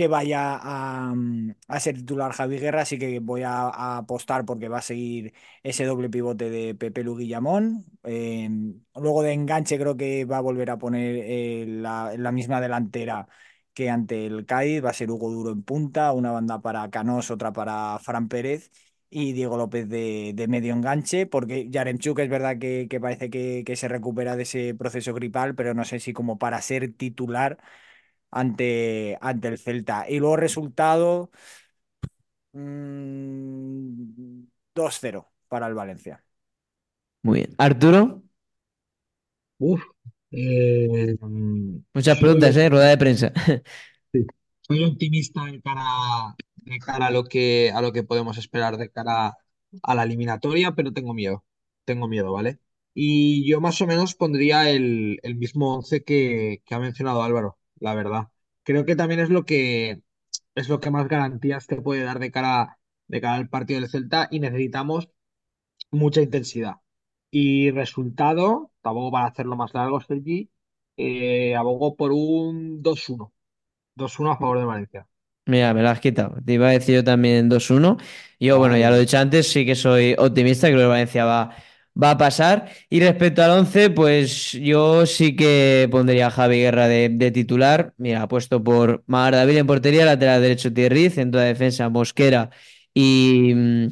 que 0.00 0.08
vaya 0.08 0.58
a, 0.62 1.12
a, 1.68 1.80
ser 1.80 1.96
titular 1.96 2.32
Javi 2.32 2.58
Guerra, 2.58 2.82
así 2.82 2.98
que 2.98 3.20
voy 3.20 3.42
a, 3.42 3.98
apostar 3.98 4.46
porque 4.46 4.68
va 4.68 4.78
a 4.78 4.82
seguir 4.82 5.34
ese 5.62 5.84
doble 5.84 6.08
pivote 6.08 6.48
de 6.48 6.74
Pepe 6.74 7.04
Lu 7.04 7.16
Guillamón. 7.16 7.84
Eh, 8.04 8.48
luego 8.94 9.22
de 9.22 9.34
enganche 9.34 9.78
creo 9.78 9.98
que 9.98 10.24
va 10.24 10.38
a 10.38 10.40
volver 10.40 10.70
a 10.70 10.78
poner 10.78 11.16
eh, 11.22 11.66
la, 11.68 12.32
misma 12.32 12.62
delantera 12.62 13.28
que 13.74 13.90
ante 13.90 14.24
el 14.24 14.46
Cádiz, 14.46 14.82
va 14.82 14.88
a 14.90 14.92
ser 14.94 15.10
Hugo 15.10 15.30
Duro 15.30 15.50
en 15.52 15.62
punta, 15.64 16.12
una 16.12 16.32
banda 16.32 16.62
para 16.62 16.88
Canós, 16.90 17.30
otra 17.30 17.52
para 17.52 17.98
Fran 17.98 18.28
Pérez 18.28 18.70
y 19.10 19.32
Diego 19.32 19.58
López 19.58 19.86
de, 19.88 20.46
medio 20.48 20.72
enganche, 20.72 21.26
porque 21.26 21.68
Yaremchuk 21.68 22.20
es 22.20 22.30
verdad 22.30 22.58
que, 22.58 22.86
que 22.88 23.00
parece 23.00 23.28
que, 23.28 23.64
que 23.66 23.76
se 23.76 23.88
recupera 23.88 24.34
de 24.36 24.44
ese 24.44 24.74
proceso 24.74 25.12
gripal, 25.12 25.54
pero 25.54 25.74
no 25.74 25.84
sé 25.84 26.00
si 26.00 26.14
como 26.14 26.38
para 26.38 26.62
ser 26.62 26.90
titular 26.94 27.58
ante, 28.30 29.18
ante 29.20 29.48
el 29.48 29.58
Celta. 29.58 30.06
Y 30.08 30.18
luego 30.20 30.36
resultado 30.36 31.30
mmm, 32.52 34.44
2-0 34.74 35.32
para 35.48 35.66
el 35.66 35.74
Valencia. 35.74 36.24
Muy 37.22 37.40
bien. 37.40 37.54
Arturo. 37.58 38.22
Uf, 39.58 39.82
eh, 40.32 41.16
Muchas 41.94 42.18
preguntas, 42.18 42.56
¿eh? 42.56 42.68
Rueda 42.68 42.88
de 42.88 42.98
prensa. 42.98 43.32
Sí. 44.12 44.26
Soy 44.62 44.84
optimista 44.84 45.44
de 45.44 45.60
cara, 45.62 45.82
de 46.56 46.78
cara 46.78 47.06
a 47.08 47.10
lo 47.10 47.24
que, 47.24 47.70
a 47.74 47.80
lo 47.82 47.92
que 47.92 48.02
podemos 48.02 48.38
esperar 48.38 48.76
de 48.76 48.90
cara 48.90 49.36
a 49.82 49.94
la 49.94 50.02
eliminatoria, 50.04 50.72
pero 50.74 50.92
tengo 50.92 51.14
miedo. 51.14 51.44
Tengo 51.84 52.08
miedo, 52.08 52.32
¿vale? 52.32 52.58
Y 52.94 53.48
yo 53.48 53.60
más 53.60 53.80
o 53.80 53.86
menos 53.86 54.14
pondría 54.16 54.70
el, 54.70 55.20
el 55.22 55.36
mismo 55.36 55.74
once 55.76 56.02
que, 56.04 56.62
que 56.66 56.74
ha 56.74 56.80
mencionado 56.80 57.22
Álvaro, 57.22 57.58
la 57.80 57.94
verdad. 57.94 58.28
Creo 58.64 58.84
que 58.84 58.96
también 58.96 59.20
es 59.20 59.30
lo 59.30 59.44
que 59.44 60.02
es 60.54 60.68
lo 60.68 60.80
que 60.80 60.90
más 60.90 61.08
garantías 61.08 61.66
te 61.66 61.80
puede 61.80 62.02
dar 62.04 62.18
de 62.18 62.30
cara, 62.30 62.78
de 63.08 63.20
cara 63.20 63.36
al 63.36 63.48
partido 63.48 63.80
del 63.80 63.90
Celta 63.90 64.28
y 64.30 64.40
necesitamos 64.40 65.10
mucha 65.90 66.20
intensidad. 66.22 66.76
Y 67.30 67.70
resultado, 67.70 68.72
tampoco 68.82 69.12
para 69.12 69.26
hacerlo 69.26 69.56
más 69.56 69.74
largo, 69.74 70.00
Sergi, 70.00 70.50
eh, 70.96 71.54
abogo 71.56 71.96
por 71.96 72.12
un 72.12 72.82
2-1. 72.82 73.32
2-1 73.94 74.32
a 74.32 74.36
favor 74.38 74.58
de 74.58 74.64
Valencia. 74.64 75.06
Mira, 75.46 75.74
me 75.74 75.82
lo 75.82 75.88
has 75.88 76.00
quitado. 76.00 76.36
Te 76.44 76.54
iba 76.54 76.68
a 76.68 76.72
decir 76.72 76.96
yo 76.96 77.04
también 77.04 77.48
2-1. 77.48 77.98
Yo, 78.38 78.58
bueno, 78.58 78.76
ya 78.76 78.90
lo 78.90 78.96
he 78.96 79.00
dicho 79.00 79.18
antes, 79.18 79.50
sí 79.50 79.66
que 79.66 79.74
soy 79.74 80.14
optimista, 80.18 80.68
creo 80.68 80.80
que 80.80 80.86
Valencia 80.86 81.24
va, 81.24 81.54
va 82.00 82.12
a 82.12 82.18
pasar. 82.18 82.70
Y 82.88 83.00
respecto 83.00 83.42
al 83.42 83.50
11, 83.52 83.90
pues 83.90 84.52
yo 84.52 85.06
sí 85.06 85.36
que 85.36 85.88
pondría 85.90 86.28
a 86.28 86.30
Javi 86.30 86.58
Guerra 86.58 86.88
de, 86.88 87.30
titular. 87.32 87.94
Mira, 87.96 88.28
puesto 88.28 88.62
por 88.62 89.02
Mar 89.06 89.34
David 89.34 89.58
en 89.58 89.66
portería, 89.66 90.04
lateral 90.04 90.42
derecho 90.42 90.72
Thierry, 90.72 91.10
centro 91.10 91.40
de 91.40 91.48
defensa 91.48 91.88
Mosquera 91.88 92.50
y, 92.94 93.52
mm, 93.54 93.88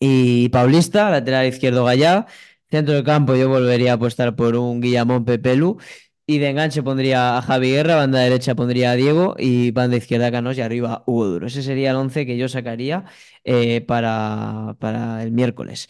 y 0.00 0.48
Paulista, 0.50 1.10
lateral 1.10 1.46
izquierdo 1.46 1.84
Gallá. 1.84 2.26
Centro 2.70 2.94
del 2.94 3.04
campo 3.04 3.36
yo 3.36 3.48
volvería 3.48 3.92
a 3.92 3.94
apostar 3.96 4.34
por 4.34 4.56
un 4.56 4.80
Guillamón 4.80 5.24
Pepelu. 5.24 5.78
Y 6.24 6.38
de 6.38 6.50
enganche 6.50 6.82
pondría 6.82 7.36
a 7.36 7.42
Javi 7.42 7.70
Guerra, 7.72 7.96
banda 7.96 8.20
derecha 8.20 8.54
pondría 8.54 8.92
a 8.92 8.94
Diego 8.94 9.34
y 9.38 9.72
banda 9.72 9.96
izquierda 9.96 10.30
Canos 10.30 10.56
y 10.56 10.60
arriba 10.60 11.02
Hugo 11.06 11.26
Duro. 11.26 11.46
Ese 11.48 11.62
sería 11.62 11.90
el 11.90 11.96
11 11.96 12.24
que 12.26 12.36
yo 12.38 12.48
sacaría 12.48 13.04
eh, 13.44 13.80
para, 13.82 14.76
para 14.78 15.22
el 15.22 15.32
miércoles. 15.32 15.88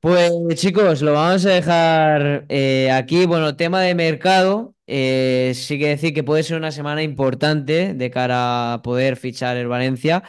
Pues 0.00 0.32
chicos, 0.54 1.02
lo 1.02 1.12
vamos 1.12 1.44
a 1.44 1.50
dejar 1.50 2.46
eh, 2.48 2.90
aquí. 2.90 3.26
Bueno, 3.26 3.54
tema 3.56 3.82
de 3.82 3.94
mercado, 3.94 4.74
eh, 4.86 5.52
sí 5.54 5.78
que 5.78 5.88
decir 5.88 6.14
que 6.14 6.24
puede 6.24 6.42
ser 6.42 6.56
una 6.56 6.72
semana 6.72 7.02
importante 7.02 7.92
de 7.92 8.10
cara 8.10 8.72
a 8.74 8.82
poder 8.82 9.16
fichar 9.16 9.58
el 9.58 9.68
Valencia. 9.68 10.22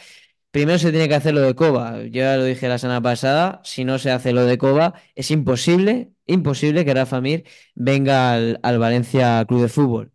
Primero 0.52 0.80
se 0.80 0.92
tiene 0.92 1.08
que 1.10 1.16
hacer 1.16 1.34
lo 1.34 1.42
de 1.42 1.56
Coba. 1.56 2.00
Yo 2.04 2.10
ya 2.10 2.38
lo 2.38 2.44
dije 2.46 2.68
la 2.68 2.78
semana 2.80 3.02
pasada, 3.02 3.62
si 3.64 3.86
no 3.86 4.00
se 4.00 4.12
hace 4.12 4.34
lo 4.34 4.46
de 4.46 4.58
Coba, 4.58 4.96
es 5.16 5.32
imposible, 5.32 6.12
imposible 6.28 6.84
que 6.86 6.94
Rafa 6.94 7.22
Mir 7.22 7.46
venga 7.76 8.34
al, 8.34 8.60
al 8.64 8.80
Valencia 8.80 9.46
Club 9.48 9.62
de 9.64 9.70
Fútbol. 9.70 10.12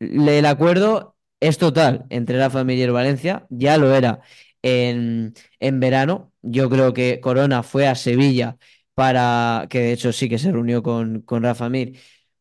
El 0.00 0.46
acuerdo 0.46 1.16
es 1.40 1.58
total 1.58 2.06
entre 2.10 2.38
Rafa 2.38 2.64
Mir 2.64 2.78
y 2.78 2.82
el 2.82 2.92
Valencia, 2.92 3.46
ya 3.50 3.78
lo 3.78 3.94
era 3.94 4.20
en, 4.62 5.34
en 5.60 5.80
verano. 5.80 6.32
Yo 6.42 6.68
creo 6.70 6.92
que 6.92 7.20
Corona 7.20 7.62
fue 7.62 7.86
a 7.86 7.94
Sevilla 7.94 8.56
para, 8.94 9.66
que 9.70 9.80
de 9.80 9.92
hecho 9.92 10.12
sí 10.12 10.28
que 10.28 10.38
se 10.38 10.52
reunió 10.52 10.82
con, 10.82 11.20
con 11.22 11.42
Rafa 11.42 11.68
Mir, 11.68 11.98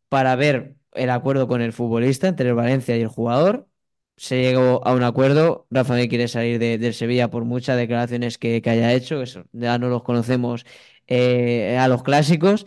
para 0.10 0.36
ver 0.36 0.76
el 0.94 1.10
acuerdo 1.10 1.48
con 1.48 1.62
el 1.62 1.74
futbolista 1.74 2.28
entre 2.28 2.50
el 2.50 2.56
Valencia 2.56 2.98
y 2.98 3.02
el 3.02 3.08
jugador. 3.08 3.68
Se 4.16 4.42
llegó 4.42 4.86
a 4.88 4.94
un 4.94 5.04
acuerdo. 5.04 5.68
Rafa 5.72 5.96
Mir 5.96 6.08
quiere 6.10 6.28
salir 6.28 6.60
de- 6.60 6.78
del 6.78 6.94
Sevilla 6.94 7.30
por 7.32 7.46
muchas 7.46 7.78
declaraciones 7.78 8.38
que, 8.38 8.62
que 8.62 8.70
haya 8.70 8.94
hecho. 8.94 9.22
Eso, 9.22 9.46
ya 9.54 9.78
no 9.80 9.90
los 9.90 10.04
conocemos 10.04 10.66
eh, 11.08 11.78
a 11.80 11.88
los 11.88 12.04
clásicos. 12.04 12.66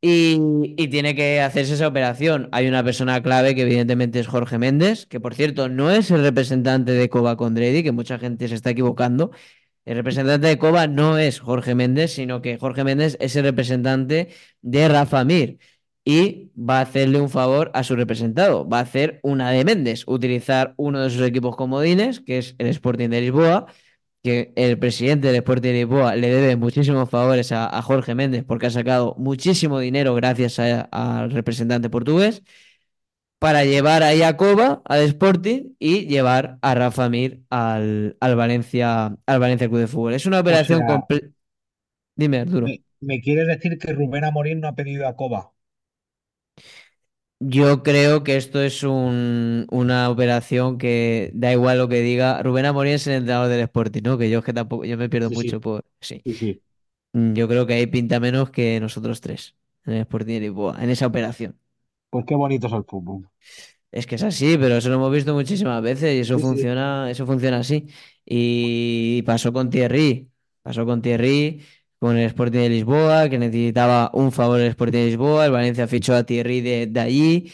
Y, 0.00 0.74
y 0.76 0.88
tiene 0.88 1.14
que 1.14 1.40
hacerse 1.40 1.74
esa 1.74 1.88
operación. 1.88 2.48
Hay 2.52 2.68
una 2.68 2.84
persona 2.84 3.22
clave 3.22 3.54
que 3.54 3.62
evidentemente 3.62 4.20
es 4.20 4.26
Jorge 4.26 4.58
Méndez, 4.58 5.06
que 5.06 5.18
por 5.18 5.34
cierto 5.34 5.68
no 5.70 5.90
es 5.90 6.10
el 6.10 6.22
representante 6.22 6.92
de 6.92 7.08
Coba 7.08 7.36
Condredi, 7.38 7.82
que 7.82 7.92
mucha 7.92 8.18
gente 8.18 8.46
se 8.48 8.54
está 8.54 8.70
equivocando. 8.70 9.30
El 9.84 9.96
representante 9.96 10.46
de 10.46 10.58
Coba 10.58 10.86
no 10.86 11.18
es 11.18 11.40
Jorge 11.40 11.74
Méndez, 11.74 12.12
sino 12.12 12.40
que 12.40 12.56
Jorge 12.58 12.84
Méndez 12.84 13.16
es 13.20 13.36
el 13.36 13.44
representante 13.44 14.28
de 14.62 14.88
Rafa 14.88 15.24
Mir 15.24 15.58
y 16.04 16.50
va 16.56 16.78
a 16.78 16.82
hacerle 16.82 17.20
un 17.20 17.30
favor 17.30 17.70
a 17.74 17.84
su 17.84 17.96
representado. 17.96 18.68
Va 18.68 18.78
a 18.78 18.82
hacer 18.82 19.20
una 19.22 19.50
de 19.50 19.64
Méndez, 19.64 20.04
utilizar 20.06 20.74
uno 20.76 21.02
de 21.02 21.10
sus 21.10 21.22
equipos 21.22 21.56
comodines, 21.56 22.20
que 22.20 22.38
es 22.38 22.54
el 22.58 22.68
Sporting 22.68 23.08
de 23.10 23.20
Lisboa, 23.22 23.66
que 24.22 24.52
el 24.56 24.78
presidente 24.78 25.28
del 25.28 25.36
Sporting 25.36 25.68
de 25.68 25.72
Lisboa 25.74 26.16
le 26.16 26.28
debe 26.30 26.56
muchísimos 26.56 27.10
favores 27.10 27.52
a, 27.52 27.66
a 27.76 27.82
Jorge 27.82 28.14
Méndez 28.14 28.44
porque 28.46 28.66
ha 28.66 28.70
sacado 28.70 29.14
muchísimo 29.18 29.78
dinero 29.80 30.14
gracias 30.14 30.58
al 30.58 31.30
representante 31.30 31.90
portugués 31.90 32.42
para 33.44 33.64
llevar 33.64 34.02
ahí 34.02 34.22
a 34.22 34.36
Coba 34.38 34.82
al 34.86 35.02
Sporting 35.02 35.74
y 35.78 36.06
llevar 36.06 36.58
a 36.62 36.74
Rafa 36.74 37.08
Mir 37.10 37.42
al, 37.50 38.16
al 38.20 38.36
Valencia, 38.36 39.16
al 39.26 39.38
Valencia 39.40 39.68
Club 39.68 39.80
de 39.80 39.86
Fútbol. 39.88 40.14
Es 40.14 40.26
una 40.26 40.40
operación 40.40 40.84
sea, 40.84 40.84
completa. 40.84 41.28
Dime, 42.16 42.40
Arturo. 42.40 42.66
¿Me, 42.66 42.82
me 43.00 43.20
quieres 43.20 43.46
decir 43.46 43.78
que 43.78 43.92
Rubén 43.92 44.24
Amorín 44.24 44.60
no 44.60 44.68
ha 44.68 44.74
pedido 44.74 45.06
a 45.06 45.14
Coba? 45.16 45.52
Yo 47.40 47.82
creo 47.82 48.24
que 48.24 48.36
esto 48.36 48.62
es 48.62 48.82
un- 48.84 49.66
una 49.70 50.08
operación 50.08 50.78
que 50.78 51.30
da 51.34 51.52
igual 51.52 51.78
lo 51.78 51.88
que 51.88 52.00
diga. 52.00 52.42
Rubén 52.42 52.64
Amorín 52.64 52.94
es 52.94 53.06
el 53.06 53.14
entrenador 53.14 53.48
del 53.50 53.60
Sporting, 53.60 54.02
¿no? 54.02 54.16
Que 54.18 54.30
yo 54.30 54.38
es 54.38 54.44
que 54.44 54.52
tampoco, 54.54 54.84
yo 54.84 54.96
me 54.96 55.08
pierdo 55.10 55.30
Sí, 55.30 55.36
mucho 55.36 55.60
sí, 55.60 55.60
por. 55.60 55.84
Sí. 56.00 56.24
sí, 56.24 56.34
sí. 56.34 56.62
Mm, 57.12 57.34
Yo 57.34 57.48
creo 57.48 57.66
que 57.66 57.74
ahí 57.74 57.86
pinta 57.88 58.20
menos 58.20 58.50
que 58.50 58.80
nosotros 58.80 59.20
tres 59.20 59.56
en 59.86 59.94
el 59.94 60.00
Sporting 60.02 60.34
de 60.34 60.40
Lisboa, 60.40 60.82
en 60.84 60.90
esa 60.90 61.06
operación. 61.06 61.58
Pues 62.14 62.24
qué 62.26 62.34
bonito 62.36 62.66
es 62.68 62.72
el 62.72 62.84
fútbol. 62.84 63.28
Es 63.90 64.06
que 64.06 64.16
es 64.16 64.22
así, 64.24 64.56
pero 64.58 64.76
eso 64.76 64.88
lo 64.88 64.96
hemos 64.96 65.12
visto 65.12 65.34
muchísimas 65.34 65.80
veces 65.82 66.14
y 66.16 66.20
eso 66.20 66.34
Sí, 66.36 66.40
sí. 66.40 66.44
funciona, 66.48 67.10
eso 67.10 67.26
funciona 67.26 67.58
así. 67.58 67.86
Y 68.24 69.22
pasó 69.22 69.52
con 69.52 69.70
Thierry, 69.70 70.30
pasó 70.62 70.84
con 70.84 71.00
Thierry, 71.02 71.62
con 72.00 72.16
el 72.16 72.26
Sporting 72.26 72.58
de 72.60 72.68
Lisboa, 72.70 73.28
que 73.28 73.38
necesitaba 73.38 74.10
un 74.14 74.32
favor 74.32 74.60
el 74.60 74.68
Sporting 74.68 74.98
de 74.98 75.06
Lisboa, 75.06 75.46
el 75.46 75.52
Valencia 75.52 75.86
fichó 75.86 76.14
a 76.14 76.24
Thierry 76.24 76.60
de, 76.60 76.86
de 76.88 77.00
allí, 77.00 77.52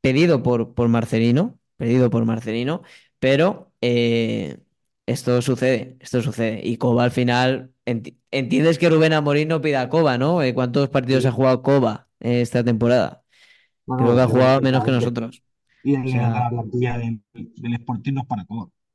pedido 0.00 0.42
por, 0.42 0.74
por 0.74 0.88
Marcelino, 0.88 1.58
pedido 1.76 2.10
por 2.10 2.24
Marcelino, 2.26 2.82
pero 3.18 3.72
eh, 3.80 4.58
esto 5.06 5.40
sucede, 5.42 5.96
esto 6.00 6.22
sucede. 6.22 6.60
Y 6.64 6.76
Coba 6.76 7.04
al 7.04 7.10
final, 7.12 7.72
enti- 7.86 8.16
entiendes 8.30 8.78
que 8.78 8.90
Rubén 8.90 9.12
Amorín 9.14 9.48
no 9.48 9.60
pida 9.62 9.80
a 9.82 9.88
Coba, 9.88 10.18
¿no? 10.18 10.42
Eh, 10.42 10.54
¿Cuántos 10.54 10.88
partidos 10.90 11.24
Sí. 11.24 11.28
ha 11.28 11.32
jugado 11.32 11.62
Coba 11.62 12.08
eh, 12.20 12.40
esta 12.42 12.62
temporada? 12.64 13.24
No, 13.88 13.96
Creo 13.96 14.14
que 14.14 14.20
ha 14.22 14.26
jugado 14.28 14.60
menos 14.60 14.84
que 14.84 14.90
nosotros. 14.92 15.42
Y 15.82 15.96
O 15.96 16.06
sea, 16.08 16.30
la 16.30 16.50
plantilla 16.50 16.98
del, 16.98 17.20
del 17.32 17.74
Sporting 17.74 18.12
no 18.14 18.20
es 18.22 18.26
para 18.26 18.42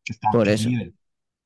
está 0.06 0.30
a 0.30 0.32
por 0.32 0.50
eso. 0.50 0.70
nivel. 0.70 0.94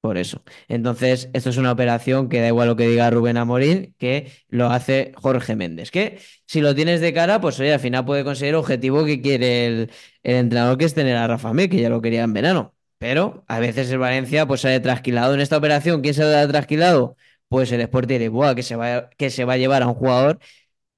Por 0.02 0.18
eso. 0.18 0.44
Entonces, 0.70 1.30
esto 1.34 1.50
es 1.50 1.58
una 1.58 1.72
operación 1.74 2.30
que 2.30 2.42
da 2.42 2.48
igual 2.50 2.68
lo 2.70 2.76
que 2.78 2.88
diga 2.88 3.10
Rubén 3.12 3.38
Amorín, 3.38 3.96
que 4.00 4.32
lo 4.50 4.68
hace 4.72 5.14
Jorge 5.18 5.56
Méndez. 5.58 5.92
Que 5.92 6.20
si 6.48 6.62
lo 6.62 6.76
tienes 6.76 7.02
de 7.02 7.14
cara, 7.14 7.42
pues 7.42 7.60
oye, 7.60 7.74
al 7.74 7.80
final 7.82 8.06
puede 8.06 8.24
conseguir 8.24 8.52
el 8.56 8.56
objetivo 8.60 9.06
que 9.06 9.22
quiere 9.22 9.68
el, 9.68 9.92
el 10.24 10.36
entrenador, 10.38 10.78
que 10.78 10.86
es 10.86 10.94
tener 10.96 11.18
a 11.18 11.28
Rafa 11.28 11.54
Mir, 11.54 11.70
que 11.70 11.82
ya 11.82 11.90
lo 11.90 12.02
quería 12.02 12.24
en 12.24 12.34
verano. 12.34 12.76
Pero 13.00 13.46
a 13.48 13.60
veces 13.60 13.92
el 13.92 14.00
Valencia 14.00 14.48
pues 14.48 14.62
sale 14.62 14.80
trasquilado 14.80 15.34
en 15.36 15.42
esta 15.42 15.58
operación. 15.58 16.02
¿Quién 16.02 16.14
se 16.16 16.24
ha 16.24 16.48
trasquilado? 16.48 17.18
Pues 17.50 17.72
el 17.72 17.82
Sporting 17.82 18.16
de 18.16 18.20
Lisboa, 18.20 18.56
que 18.56 18.64
se 18.64 18.76
va, 18.76 19.10
que 19.18 19.30
se 19.32 19.46
va 19.46 19.54
a 19.54 19.58
llevar 19.58 19.84
a 19.84 19.88
un 19.88 19.94
jugador, 19.96 20.40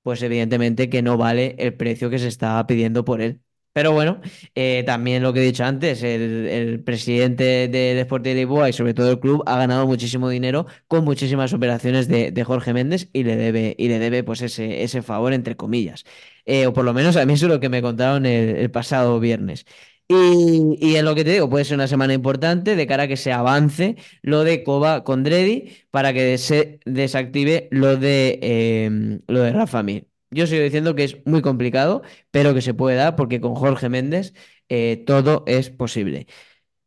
pues 0.04 0.22
evidentemente 0.22 0.90
que 0.90 1.02
no 1.02 1.18
vale 1.18 1.56
el 1.60 1.74
precio 1.76 2.10
que 2.10 2.20
se 2.20 2.28
está 2.28 2.66
pidiendo 2.68 3.06
por 3.06 3.22
él. 3.22 3.42
Pero 3.72 3.92
bueno, 3.94 4.20
eh, 4.56 4.84
también 4.86 5.22
lo 5.24 5.32
que 5.32 5.42
he 5.42 5.46
dicho 5.46 5.64
antes, 5.64 6.02
el, 6.04 6.48
el 6.48 6.84
presidente 6.84 7.68
del 7.68 7.98
Sporting 8.00 8.32
de 8.32 8.36
Lisboa 8.36 8.68
y 8.70 8.74
sobre 8.74 8.94
todo 8.96 9.12
el 9.12 9.20
club 9.20 9.44
ha 9.46 9.58
ganado 9.58 9.86
muchísimo 9.86 10.28
dinero 10.28 10.66
con 10.88 11.06
muchísimas 11.06 11.54
operaciones 11.54 12.08
de, 12.08 12.32
de 12.32 12.44
Jorge 12.44 12.74
Méndez 12.74 13.10
y 13.14 13.24
le 13.24 13.36
debe, 13.38 13.76
y 13.78 13.88
le 13.88 14.00
debe 14.00 14.24
pues 14.24 14.42
ese, 14.42 14.84
ese 14.84 15.02
favor 15.04 15.34
entre 15.34 15.56
comillas. 15.56 16.04
Eh, 16.46 16.66
o 16.68 16.74
por 16.74 16.84
lo 16.84 16.94
menos 16.94 17.16
a 17.16 17.26
mí 17.26 17.34
eso 17.34 17.46
es 17.46 17.52
lo 17.52 17.60
que 17.60 17.70
me 17.70 17.82
contaron 17.82 18.26
el, 18.26 18.56
el 18.58 18.72
pasado 18.72 19.20
viernes. 19.20 19.66
Y, 20.12 20.96
en 20.96 21.06
lo 21.06 21.14
que 21.14 21.24
te 21.24 21.32
digo, 21.34 21.50
puede 21.50 21.66
ser 21.66 21.76
una 21.76 21.88
semana 21.88 22.14
importante 22.16 22.76
de 22.76 22.88
cara 22.88 23.04
a 23.04 23.08
que 23.08 23.16
se 23.16 23.32
avance 23.32 23.96
lo 24.24 24.44
de 24.44 24.64
Coba 24.64 25.04
con 25.04 25.24
Dredi 25.24 25.72
para 25.92 26.14
que 26.14 26.38
se 26.40 26.80
desactive 26.86 27.68
lo 27.72 27.96
de, 27.96 28.40
eh, 28.42 29.20
lo 29.28 29.42
de 29.42 29.52
Rafa 29.54 29.84
Mir. 29.84 30.08
Yo 30.32 30.48
sigo 30.48 30.64
diciendo 30.64 30.96
que 30.96 31.04
es 31.04 31.18
muy 31.26 31.42
complicado, 31.44 32.02
pero 32.32 32.56
que 32.56 32.62
se 32.62 32.74
puede 32.74 32.96
dar 32.98 33.16
porque 33.16 33.40
con 33.40 33.54
Jorge 33.56 33.90
Méndez 33.90 34.34
eh, 34.68 35.04
todo 35.06 35.44
es 35.48 35.70
posible. 35.70 36.26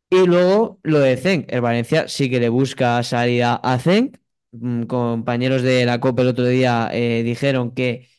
Y 0.09 0.25
luego 0.27 0.79
lo 0.83 0.99
de 0.99 1.17
Zenk. 1.17 1.47
El 1.51 1.61
Valencia 1.61 2.07
sí 2.07 2.29
que 2.29 2.39
le 2.39 2.49
busca 2.49 3.01
salida 3.03 3.55
a 3.55 3.79
Zenk. 3.79 4.17
Mm, 4.51 4.83
Compañeros 4.83 5.63
de 5.63 5.85
la 5.85 5.99
Copa 5.99 6.21
el 6.23 6.29
otro 6.29 6.45
día 6.47 6.89
eh, 6.93 7.23
dijeron 7.23 7.71
que 7.73 8.09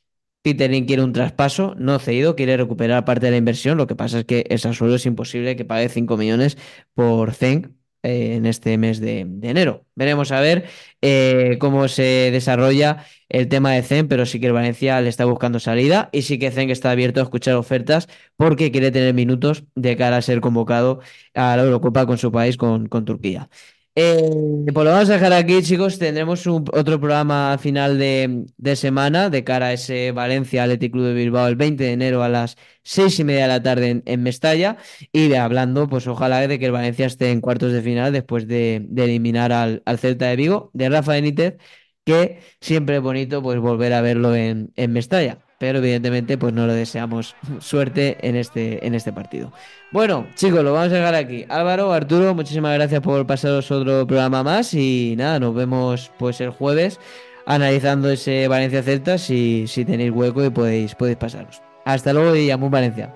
Peter 0.44 0.70
Lim 0.70 0.84
quiere 0.84 1.02
un 1.02 1.14
traspaso, 1.14 1.74
no 1.78 1.98
cedido, 1.98 2.36
quiere 2.36 2.58
recuperar 2.58 3.06
parte 3.06 3.26
de 3.26 3.32
la 3.32 3.38
inversión. 3.38 3.78
Lo 3.78 3.86
que 3.86 3.96
pasa 3.96 4.18
es 4.20 4.24
que 4.26 4.44
el 4.50 4.58
Sassuolo 4.58 4.96
es 4.96 5.06
imposible 5.06 5.56
que 5.56 5.64
pague 5.64 5.88
5 5.88 6.18
millones 6.18 6.58
por 6.94 7.32
Zenk 7.32 7.68
eh, 8.02 8.34
en 8.36 8.44
este 8.44 8.76
mes 8.76 9.00
de, 9.00 9.20
enero. 9.20 9.86
Veremos 9.94 10.32
a 10.32 10.40
ver 10.40 10.66
eh, 11.00 11.56
cómo 11.60 11.88
se 11.88 12.30
desarrolla 12.30 13.06
el 13.30 13.48
tema 13.48 13.72
de 13.72 13.82
Zen, 13.82 14.06
pero 14.06 14.26
sí 14.26 14.38
que 14.38 14.48
el 14.48 14.52
Valencia 14.52 15.00
le 15.00 15.08
está 15.08 15.24
buscando 15.24 15.60
salida 15.60 16.10
y 16.12 16.22
sí 16.22 16.38
que 16.38 16.50
Zen 16.50 16.68
está 16.68 16.90
abierto 16.90 17.20
a 17.20 17.22
escuchar 17.22 17.54
ofertas 17.54 18.06
porque 18.36 18.70
quiere 18.70 18.90
tener 18.90 19.14
minutos 19.14 19.64
de 19.74 19.96
cara 19.96 20.18
a 20.18 20.22
ser 20.22 20.42
convocado 20.42 21.00
a 21.32 21.56
la 21.56 21.62
Eurocopa 21.62 22.04
con 22.04 22.18
su 22.18 22.30
país, 22.30 22.58
con 22.58 22.88
Turquía. 23.06 23.48
Eh, 23.96 24.28
pues 24.72 24.84
lo 24.84 24.90
vamos 24.90 25.08
a 25.08 25.12
dejar 25.14 25.32
aquí, 25.32 25.62
chicos. 25.62 25.98
Tendremos 26.00 26.46
un- 26.48 26.64
otro 26.72 26.98
programa 26.98 27.56
final 27.58 27.96
de, 27.98 28.44
de 28.56 28.76
semana 28.76 29.30
de 29.30 29.44
cara 29.44 29.66
a 29.66 29.72
ese 29.72 30.10
Valencia 30.10 30.64
Athletic 30.64 30.92
Club 30.92 31.04
de 31.06 31.14
Bilbao 31.14 31.46
el 31.46 31.54
20 31.56 31.84
de 31.84 31.92
enero 31.92 32.22
a 32.24 32.28
las 32.28 32.56
seis 32.82 33.18
y 33.20 33.24
media 33.24 33.42
de 33.42 33.48
la 33.48 33.62
tarde 33.62 34.02
en, 34.04 34.22
Mestalla. 34.22 34.78
Y 35.12 35.28
de 35.28 35.38
hablando, 35.38 35.88
pues 35.88 36.06
ojalá 36.08 36.40
de 36.48 36.58
que 36.58 36.66
el 36.66 36.72
Valencia 36.72 37.06
esté 37.06 37.30
en 37.30 37.40
cuartos 37.40 37.72
de 37.72 37.82
final 37.82 38.12
después 38.12 38.48
de, 38.48 38.84
de 38.88 39.04
eliminar 39.04 39.52
al, 39.52 39.82
al 39.86 39.98
Celta 39.98 40.26
de 40.26 40.36
Vigo, 40.36 40.70
de 40.72 40.88
Rafa 40.88 41.12
Benítez, 41.12 41.56
que 42.04 42.40
siempre 42.60 42.96
es 42.96 43.02
bonito 43.02 43.42
pues 43.42 43.60
volver 43.60 43.92
a 43.92 44.00
verlo 44.00 44.34
en, 44.34 44.72
en 44.74 44.92
Mestalla. 44.92 45.43
Pero 45.58 45.78
evidentemente, 45.78 46.36
pues 46.36 46.52
no 46.52 46.66
le 46.66 46.74
deseamos 46.74 47.36
suerte 47.60 48.18
en 48.26 48.36
este, 48.36 48.86
en 48.86 48.94
este 48.94 49.12
partido. 49.12 49.52
Bueno, 49.92 50.26
chicos, 50.34 50.64
lo 50.64 50.72
vamos 50.72 50.92
a 50.92 50.96
dejar 50.96 51.14
aquí. 51.14 51.44
Álvaro, 51.48 51.92
Arturo, 51.92 52.34
muchísimas 52.34 52.74
gracias 52.74 53.00
por 53.00 53.26
pasaros 53.26 53.70
otro 53.70 54.06
programa 54.06 54.42
más 54.42 54.74
y 54.74 55.14
nada, 55.16 55.38
nos 55.38 55.54
vemos 55.54 56.10
pues 56.18 56.40
el 56.40 56.50
jueves 56.50 56.98
analizando 57.46 58.10
ese 58.10 58.48
Valencia 58.48 58.82
Celta 58.82 59.18
si, 59.18 59.66
si 59.68 59.84
tenéis 59.84 60.10
hueco 60.12 60.44
y 60.44 60.50
podéis, 60.50 60.94
podéis 60.94 61.18
pasaros. 61.18 61.62
Hasta 61.84 62.12
luego 62.12 62.34
y 62.34 62.50
Amun 62.50 62.70
Valencia. 62.70 63.14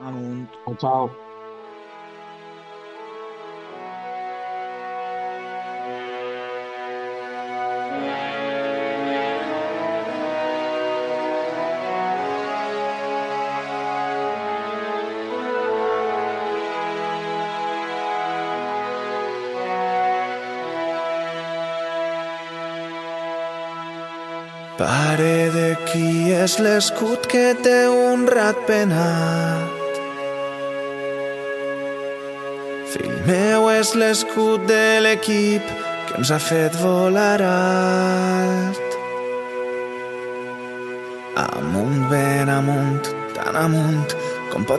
Amunt. 0.00 0.50
Chao. 0.78 1.27
Pare 24.78 25.50
de 25.50 25.70
qui 25.88 26.30
és 26.30 26.52
l'escut 26.62 27.24
que 27.26 27.48
té 27.64 27.88
un 27.90 28.28
rat 28.30 28.60
penat. 28.68 29.96
Fill 32.92 33.16
meu 33.26 33.66
és 33.72 33.90
l'escut 33.98 34.68
de 34.70 35.00
l'equip 35.02 35.66
que 36.06 36.20
ens 36.20 36.30
ha 36.30 36.38
fet 36.38 36.78
volar 36.78 37.42
alt. 37.42 38.94
Amunt, 41.42 42.06
ben 42.14 42.46
amunt, 42.48 43.10
tan 43.34 43.58
amunt 43.58 44.14
com 44.52 44.62
pot 44.62 44.76